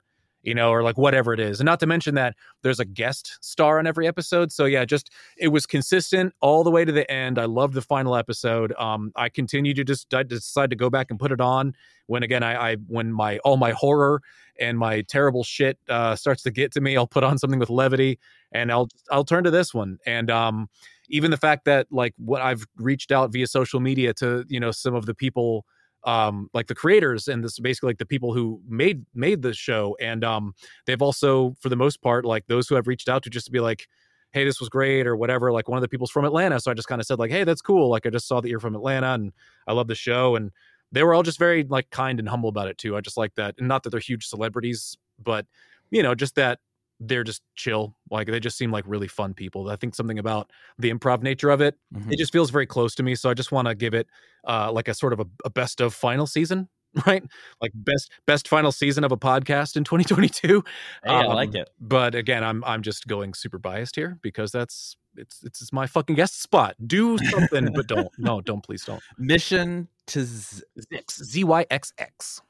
you 0.44 0.56
know, 0.56 0.72
or 0.72 0.84
like 0.84 0.98
whatever 0.98 1.34
it 1.34 1.40
is. 1.40 1.60
And 1.60 1.66
not 1.66 1.80
to 1.82 1.88
mention 1.88 2.16
that 2.16 2.36
there's 2.64 2.80
a 2.80 2.86
guest 2.86 3.38
star 3.42 3.80
on 3.80 3.86
every 3.86 4.08
episode. 4.08 4.52
So 4.52 4.66
yeah, 4.66 4.86
just 4.86 5.12
it 5.38 5.50
was 5.50 5.66
consistent 5.66 6.34
all 6.42 6.64
the 6.64 6.72
way 6.72 6.84
to 6.84 6.92
the 6.92 7.10
end. 7.12 7.38
I 7.38 7.46
loved 7.46 7.74
the 7.74 7.82
final 7.82 8.16
episode. 8.16 8.74
Um, 8.78 9.12
I 9.16 9.30
continue 9.30 9.74
to 9.76 9.84
just 9.84 10.14
I 10.14 10.24
decide 10.24 10.70
to 10.72 10.76
go 10.76 10.90
back 10.90 11.08
and 11.10 11.20
put 11.20 11.32
it 11.32 11.42
on 11.42 11.76
when 12.08 12.24
again 12.24 12.44
I, 12.44 12.72
I 12.72 12.76
when 12.88 13.12
my 13.12 13.38
all 13.40 13.58
my 13.58 13.72
horror 13.72 14.22
and 14.60 14.78
my 14.78 15.02
terrible 15.02 15.44
shit 15.44 15.78
uh, 15.90 16.16
starts 16.16 16.44
to 16.44 16.52
get 16.52 16.72
to 16.74 16.82
me. 16.82 16.98
I'll 16.98 17.08
put 17.08 17.24
on 17.24 17.38
something 17.38 17.60
with 17.60 17.70
levity 17.70 18.20
and 18.52 18.72
I'll 18.72 18.90
I'll 19.12 19.26
turn 19.26 19.44
to 19.44 19.52
this 19.52 19.74
one. 19.74 19.98
And 20.06 20.30
um, 20.30 20.70
even 21.10 21.32
the 21.32 21.38
fact 21.38 21.66
that 21.66 21.88
like 21.92 22.14
what 22.18 22.42
I've 22.42 22.66
reached 22.78 23.12
out 23.12 23.32
via 23.32 23.48
social 23.48 23.80
media 23.80 24.14
to 24.16 24.46
you 24.48 24.60
know 24.60 24.72
some 24.72 24.96
of 24.96 25.06
the 25.06 25.14
people 25.14 25.66
um 26.04 26.50
like 26.54 26.68
the 26.68 26.76
creators 26.76 27.28
and 27.28 27.44
this 27.44 27.60
basically 27.60 27.88
like 27.88 27.98
the 27.98 28.06
people 28.06 28.34
who 28.34 28.60
made 28.68 29.06
made 29.14 29.42
the 29.42 29.54
show 29.54 29.96
and 30.00 30.24
um 30.24 30.54
they've 30.86 31.02
also 31.02 31.56
for 31.60 31.70
the 31.70 31.76
most 31.76 32.02
part 32.02 32.26
like 32.26 32.46
those 32.48 32.68
who 32.68 32.76
have 32.76 32.88
reached 32.88 33.08
out 33.08 33.22
to 33.24 33.30
just 33.30 33.46
to 33.46 33.52
be 33.52 33.60
like 33.60 33.88
hey 34.32 34.44
this 34.44 34.60
was 34.60 34.70
great 34.70 35.06
or 35.06 35.16
whatever 35.16 35.52
like 35.52 35.68
one 35.68 35.78
of 35.78 35.82
the 35.82 35.88
people's 35.88 36.10
from 36.10 36.26
atlanta 36.26 36.60
so 36.60 36.72
i 36.72 36.74
just 36.74 36.88
kind 36.88 37.00
of 37.00 37.06
said 37.06 37.20
like 37.20 37.32
hey 37.32 37.44
that's 37.44 37.62
cool 37.62 37.90
like 37.90 38.06
i 38.06 38.10
just 38.10 38.28
saw 38.28 38.42
that 38.42 38.50
you're 38.50 38.60
from 38.60 38.76
atlanta 38.76 39.14
and 39.14 39.32
i 39.68 39.74
love 39.74 39.88
the 39.88 39.96
show 39.96 40.36
and 40.36 40.52
they 40.92 41.04
were 41.04 41.14
all 41.14 41.24
just 41.24 41.40
very 41.40 41.64
like 41.66 41.90
kind 41.92 42.20
and 42.20 42.28
humble 42.28 42.50
about 42.50 42.68
it 42.68 42.78
too 42.78 42.96
i 42.96 43.02
just 43.02 43.18
like 43.18 43.36
that 43.36 43.54
and 43.60 43.68
not 43.68 43.84
that 43.84 43.92
they're 43.92 44.00
huge 44.00 44.26
celebrities 44.26 44.98
but 45.24 45.46
you 45.92 46.02
know 46.02 46.16
just 46.16 46.36
that 46.36 46.60
they're 47.02 47.24
just 47.24 47.42
chill. 47.56 47.96
Like 48.10 48.28
they 48.28 48.40
just 48.40 48.58
seem 48.58 48.72
like 48.72 48.86
really 48.88 49.08
fun 49.08 49.34
people. 49.34 49.70
I 49.70 49.76
think 49.76 49.96
something 49.96 50.20
about 50.20 50.52
the 50.78 50.94
improv 50.94 51.24
nature 51.24 51.50
of 51.50 51.60
it, 51.60 51.76
mm-hmm. 51.94 52.12
it 52.12 52.20
just 52.20 52.32
feels 52.32 52.52
very 52.52 52.68
close 52.68 52.96
to 52.96 53.04
me. 53.04 53.16
So 53.16 53.30
I 53.30 53.34
just 53.34 53.52
want 53.52 53.68
to 53.68 53.76
give 53.76 53.94
it 53.94 54.08
uh, 54.48 54.72
like 54.72 54.88
a 54.88 54.94
sort 54.94 55.12
of 55.12 55.20
a, 55.20 55.26
a, 55.44 55.50
best 55.50 55.82
of 55.82 55.94
final 55.94 56.28
season, 56.28 56.70
right? 57.08 57.24
Like 57.60 57.72
best 57.74 58.12
best 58.28 58.48
final 58.48 58.72
season 58.72 59.04
of 59.04 59.12
a 59.12 59.18
podcast 59.18 59.76
in 59.76 59.84
2022. 59.84 60.64
Hey, 61.04 61.10
um, 61.10 61.30
I 61.30 61.34
like 61.34 61.50
um, 61.50 61.56
it. 61.56 61.70
But 61.80 62.16
again, 62.16 62.44
I'm 62.44 62.64
I'm 62.64 62.84
just 62.84 63.08
going 63.08 63.34
super 63.34 63.58
biased 63.58 63.96
here 63.96 64.20
because 64.22 64.52
that's 64.52 64.96
it's 65.16 65.44
it's, 65.44 65.74
my 65.74 65.88
fucking 65.88 66.16
guest 66.16 66.42
spot. 66.42 66.76
Do 66.86 67.18
something, 67.18 67.72
but 67.74 67.88
don't. 67.88 68.08
No, 68.18 68.42
don't 68.42 68.62
please 68.62 68.86
don't. 68.86 69.02
Mission 69.18 69.88
to 70.08 70.24
Z 70.24 71.44
Y 71.44 71.66
X 71.70 71.94
X. 71.98 72.42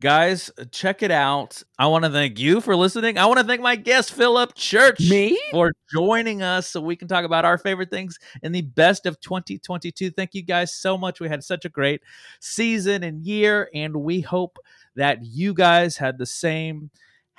Guys, 0.00 0.50
uh, 0.58 0.64
check 0.72 1.02
it 1.02 1.10
out. 1.10 1.62
I 1.78 1.86
want 1.88 2.04
to 2.04 2.10
thank 2.10 2.38
you 2.38 2.62
for 2.62 2.74
listening. 2.74 3.18
I 3.18 3.26
want 3.26 3.38
to 3.38 3.44
thank 3.44 3.60
my 3.60 3.76
guest, 3.76 4.14
Philip 4.14 4.54
Church, 4.54 4.98
me 4.98 5.38
for 5.50 5.72
joining 5.92 6.40
us 6.40 6.68
so 6.68 6.80
we 6.80 6.96
can 6.96 7.06
talk 7.06 7.26
about 7.26 7.44
our 7.44 7.58
favorite 7.58 7.90
things 7.90 8.18
in 8.42 8.52
the 8.52 8.62
best 8.62 9.04
of 9.04 9.20
2022. 9.20 10.10
Thank 10.10 10.34
you 10.34 10.42
guys 10.42 10.74
so 10.74 10.96
much. 10.96 11.20
We 11.20 11.28
had 11.28 11.44
such 11.44 11.66
a 11.66 11.68
great 11.68 12.00
season 12.40 13.02
and 13.02 13.20
year, 13.26 13.68
and 13.74 13.96
we 13.96 14.22
hope 14.22 14.58
that 14.96 15.22
you 15.22 15.52
guys 15.52 15.98
had 15.98 16.16
the 16.16 16.26
same. 16.26 16.90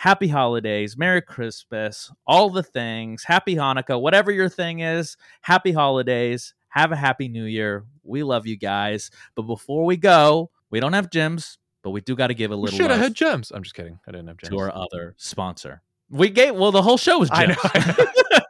Happy 0.02 0.28
holidays, 0.28 0.98
Merry 0.98 1.22
Christmas, 1.22 2.12
all 2.26 2.50
the 2.50 2.64
things, 2.64 3.24
Happy 3.24 3.56
Hanukkah, 3.56 4.02
whatever 4.02 4.32
your 4.32 4.50
thing 4.50 4.80
is, 4.80 5.16
happy 5.42 5.72
holidays, 5.72 6.56
have 6.70 6.92
a 6.92 6.96
happy 6.96 7.28
new 7.28 7.46
year. 7.46 7.86
We 8.04 8.24
love 8.24 8.48
you 8.48 8.58
guys. 8.58 9.12
But 9.36 9.44
before 9.44 9.86
we 9.86 9.98
go, 9.98 10.50
we 10.72 10.80
don't 10.80 10.94
have 10.94 11.12
gyms 11.12 11.58
but 11.84 11.92
we 11.92 12.02
do 12.02 12.16
got 12.16 12.28
to 12.28 12.34
give 12.34 12.52
a 12.52 12.56
little. 12.56 12.78
Should 12.78 12.92
have 12.92 13.00
had 13.00 13.14
gems. 13.14 13.52
I'm 13.54 13.64
just 13.64 13.76
kidding. 13.76 14.00
I 14.08 14.12
didn't 14.12 14.28
have 14.28 14.38
gems. 14.38 14.50
To 14.52 14.60
our 14.60 14.74
other 14.74 15.16
sponsor, 15.18 15.82
we 16.10 16.30
gave. 16.30 16.56
Well, 16.56 16.72
the 16.72 16.82
whole 16.82 16.98
show 16.98 17.20
was 17.20 17.30
gems. 17.30 17.58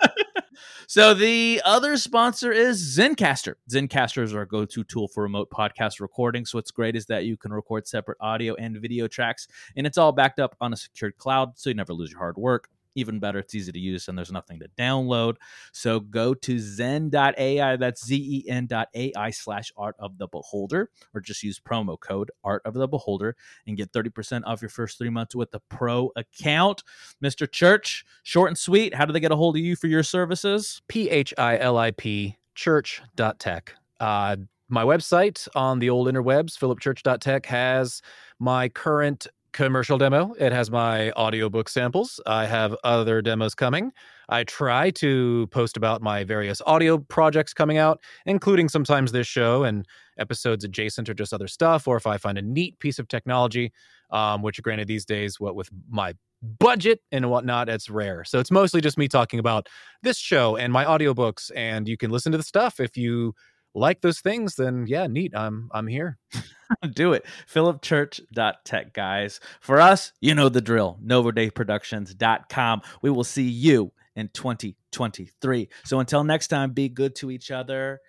so 0.92 1.14
the 1.14 1.62
other 1.64 1.96
sponsor 1.96 2.52
is 2.52 2.98
Zencastr. 2.98 3.54
Zencastr 3.72 4.24
is 4.24 4.36
our 4.36 4.46
go-to 4.46 4.84
tool 4.84 5.08
for 5.08 5.24
remote 5.24 5.50
podcast 5.50 6.02
recording. 6.02 6.46
So 6.46 6.58
what's 6.58 6.70
great 6.70 6.98
is 6.98 7.06
that 7.06 7.24
you 7.24 7.38
can 7.38 7.54
record 7.54 7.88
separate 7.88 8.18
audio 8.20 8.56
and 8.56 8.76
video 8.76 9.08
tracks, 9.08 9.48
and 9.78 9.88
it's 9.88 9.98
all 9.98 10.12
backed 10.12 10.42
up 10.42 10.54
on 10.60 10.74
a 10.74 10.76
secured 10.76 11.16
cloud, 11.16 11.58
so 11.58 11.70
you 11.70 11.76
never 11.76 11.94
lose 11.94 12.12
your 12.12 12.20
hard 12.20 12.36
work. 12.36 12.68
Even 12.96 13.20
better, 13.20 13.40
it's 13.40 13.56
easy 13.56 13.72
to 13.72 13.80
use 13.80 14.08
and 14.08 14.18
there's 14.18 14.32
nothing 14.32 14.60
to 14.60 14.68
download. 14.78 15.36
So 15.72 16.00
go 16.00 16.34
to 16.34 16.60
zen.ai, 16.60 17.76
that's 17.78 18.06
Z 18.06 18.16
E 18.16 18.50
N.ai 18.50 19.32
slash 19.32 19.72
art 19.78 19.96
of 20.00 20.18
the 20.18 20.28
beholder, 20.28 20.90
or 21.14 21.22
just 21.22 21.44
use 21.44 21.60
promo 21.60 22.00
code 22.00 22.32
art 22.44 22.62
of 22.66 22.74
the 22.74 22.88
beholder 22.88 23.36
and 23.68 23.78
get 23.78 23.92
30% 23.92 24.44
off 24.46 24.62
your 24.62 24.70
first 24.70 24.98
three 24.98 25.10
months 25.10 25.36
with 25.36 25.52
the 25.52 25.62
pro 25.70 26.12
account. 26.16 26.84
Mr. 27.24 27.50
Church, 27.50 28.06
short 28.24 28.50
and 28.50 28.58
sweet, 28.58 28.94
how 28.94 29.06
do 29.06 29.14
they 29.14 29.20
get 29.20 29.32
a 29.32 29.36
hold 29.36 29.56
of 29.56 29.62
you 29.62 29.76
for 29.76 29.88
your 29.88 30.04
services? 30.04 30.82
P 30.88 31.10
H 31.10 31.34
I 31.38 31.58
L 31.58 31.78
I 31.78 31.92
P 31.92 32.38
church.tech. 32.56 33.76
Uh, 34.00 34.36
my 34.70 34.84
website 34.84 35.48
on 35.56 35.80
the 35.80 35.90
old 35.90 36.08
interwebs, 36.08 36.58
philipchurch.tech, 36.58 37.46
has 37.46 38.02
my 38.40 38.70
current 38.70 39.28
commercial 39.54 39.98
demo. 39.98 40.34
It 40.40 40.52
has 40.52 40.72
my 40.72 41.12
audiobook 41.12 41.70
samples. 41.70 42.20
I 42.26 42.46
have 42.46 42.76
other 42.84 43.22
demos 43.22 43.54
coming. 43.56 43.92
I 44.30 44.44
try 44.46 44.92
to 44.92 45.48
post 45.52 45.76
about 45.76 46.02
my 46.02 46.24
various 46.24 46.62
audio 46.66 46.98
projects 46.98 47.54
coming 47.54 47.78
out, 47.78 48.00
including 48.26 48.70
sometimes 48.70 49.12
this 49.12 49.28
show 49.28 49.64
and 49.64 49.86
episodes 50.18 50.64
adjacent 50.64 51.10
or 51.10 51.14
just 51.14 51.34
other 51.34 51.48
stuff, 51.48 51.88
or 51.88 51.98
if 51.98 52.08
I 52.08 52.18
find 52.18 52.38
a 52.38 52.42
neat 52.42 52.80
piece 52.80 52.98
of 52.98 53.08
technology, 53.08 53.74
um, 54.12 54.42
which 54.42 54.62
granted 54.62 54.88
these 54.88 55.06
days, 55.06 55.40
what 55.40 55.56
with 55.56 55.70
my 55.90 56.14
budget 56.60 57.02
and 57.12 57.30
whatnot, 57.30 57.70
it's 57.70 57.90
rare. 57.90 58.24
So 58.24 58.40
it's 58.40 58.52
mostly 58.52 58.82
just 58.82 58.98
me 58.98 59.08
talking 59.08 59.40
about 59.40 59.68
this 60.02 60.18
show 60.18 60.56
and 60.56 60.72
my 60.74 60.86
audiobooks, 60.86 61.52
and 61.56 61.88
you 61.88 61.98
can 61.98 62.10
listen 62.10 62.32
to 62.32 62.38
the 62.38 62.44
stuff 62.44 62.80
if 62.80 62.98
you 62.98 63.34
like 63.74 64.02
those 64.02 64.20
things, 64.20 64.56
then 64.56 64.86
yeah, 64.88 65.08
neat. 65.08 65.34
I'm 65.36 65.70
I'm 65.74 65.88
here. 65.88 66.18
Do 66.94 67.14
it. 67.14 67.26
philipchurch.tech, 67.54 68.94
guys. 68.94 69.40
For 69.60 69.80
us, 69.82 70.14
you 70.22 70.34
know 70.36 70.50
the 70.50 70.62
drill. 70.62 71.00
NovoDayProductions.com. 71.06 72.82
We 73.02 73.10
will 73.10 73.24
see 73.24 73.50
you 73.50 73.92
in 74.16 74.30
2023. 74.30 75.70
So 75.84 76.00
until 76.00 76.24
next 76.24 76.48
time, 76.48 76.72
be 76.72 76.90
good 76.90 77.16
to 77.18 77.32
each 77.32 77.52
other. 77.52 78.00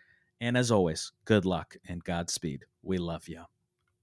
And 0.41 0.57
as 0.57 0.71
always, 0.71 1.13
good 1.25 1.45
luck 1.45 1.77
and 1.89 2.03
Godspeed. 2.03 2.65
We 2.83 2.99
love 2.99 3.29
you. 3.29 3.45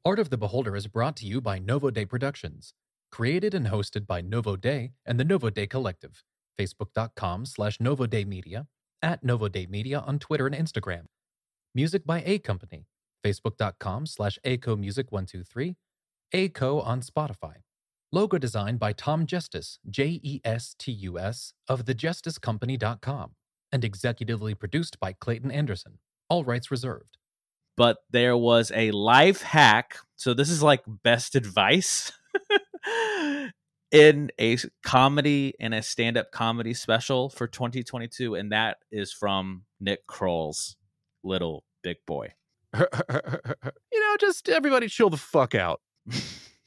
Art 0.06 0.20
of 0.20 0.30
the 0.30 0.38
Beholder 0.38 0.76
is 0.76 0.88
brought 0.88 1.18
to 1.18 1.26
you 1.26 1.42
by 1.42 1.60
Novo 1.60 1.90
Day 1.90 2.06
Productions. 2.06 2.74
Created 3.12 3.54
and 3.54 3.68
hosted 3.68 4.08
by 4.08 4.22
Novo 4.22 4.56
Day 4.56 4.92
and 5.06 5.20
the 5.20 5.26
Novo 5.26 5.50
Day 5.50 5.68
Collective. 5.68 6.24
Facebook.com 6.58 7.46
slash 7.46 7.80
Novo 7.80 8.06
Day 8.06 8.24
Media. 8.24 8.68
At 9.02 9.24
Novo 9.24 9.48
Day 9.48 9.66
Media 9.66 10.00
on 10.00 10.20
Twitter 10.20 10.48
and 10.48 10.56
Instagram. 10.56 11.06
Music 11.76 12.06
by 12.06 12.24
A 12.26 12.40
Company, 12.40 12.88
facebook.com 13.24 14.08
slash 14.08 14.40
acomusic123, 14.46 15.76
ACO 16.34 16.80
on 16.82 17.02
Spotify. 17.02 17.56
Logo 18.12 18.40
design 18.40 18.78
by 18.78 18.92
Tom 18.92 19.28
Justice, 19.28 19.78
J 19.88 20.20
E 20.24 20.42
S 20.44 20.76
T 20.80 20.92
U 20.92 21.20
S, 21.20 21.54
of 21.68 21.86
thejusticecompany.com, 21.86 23.32
and 23.72 23.84
executively 23.84 24.58
produced 24.58 25.00
by 25.00 25.14
Clayton 25.14 25.52
Anderson. 25.52 26.00
All 26.28 26.44
rights 26.44 26.72
reserved. 26.72 27.18
But 27.78 27.98
there 28.10 28.36
was 28.36 28.72
a 28.76 28.90
life 28.92 29.44
hack. 29.44 29.98
So 30.16 30.34
this 30.34 30.50
is 30.50 30.64
like 30.64 30.82
best 31.04 31.36
advice 31.36 32.12
in 33.92 34.32
a 34.40 34.58
comedy 34.84 35.54
in 35.60 35.74
a 35.74 35.84
stand-up 35.84 36.32
comedy 36.32 36.74
special 36.74 37.30
for 37.30 37.48
2022 37.48 38.36
and 38.36 38.52
that 38.52 38.78
is 38.92 39.12
from 39.12 39.64
Nick 39.80 40.06
Kroll's 40.06 40.76
little 41.24 41.64
big 41.84 41.98
boy. 42.06 42.34
you 42.78 44.00
know, 44.00 44.16
just 44.20 44.48
everybody 44.50 44.88
chill 44.88 45.10
the 45.10 45.18
fuck 45.18 45.56
out. 45.56 45.82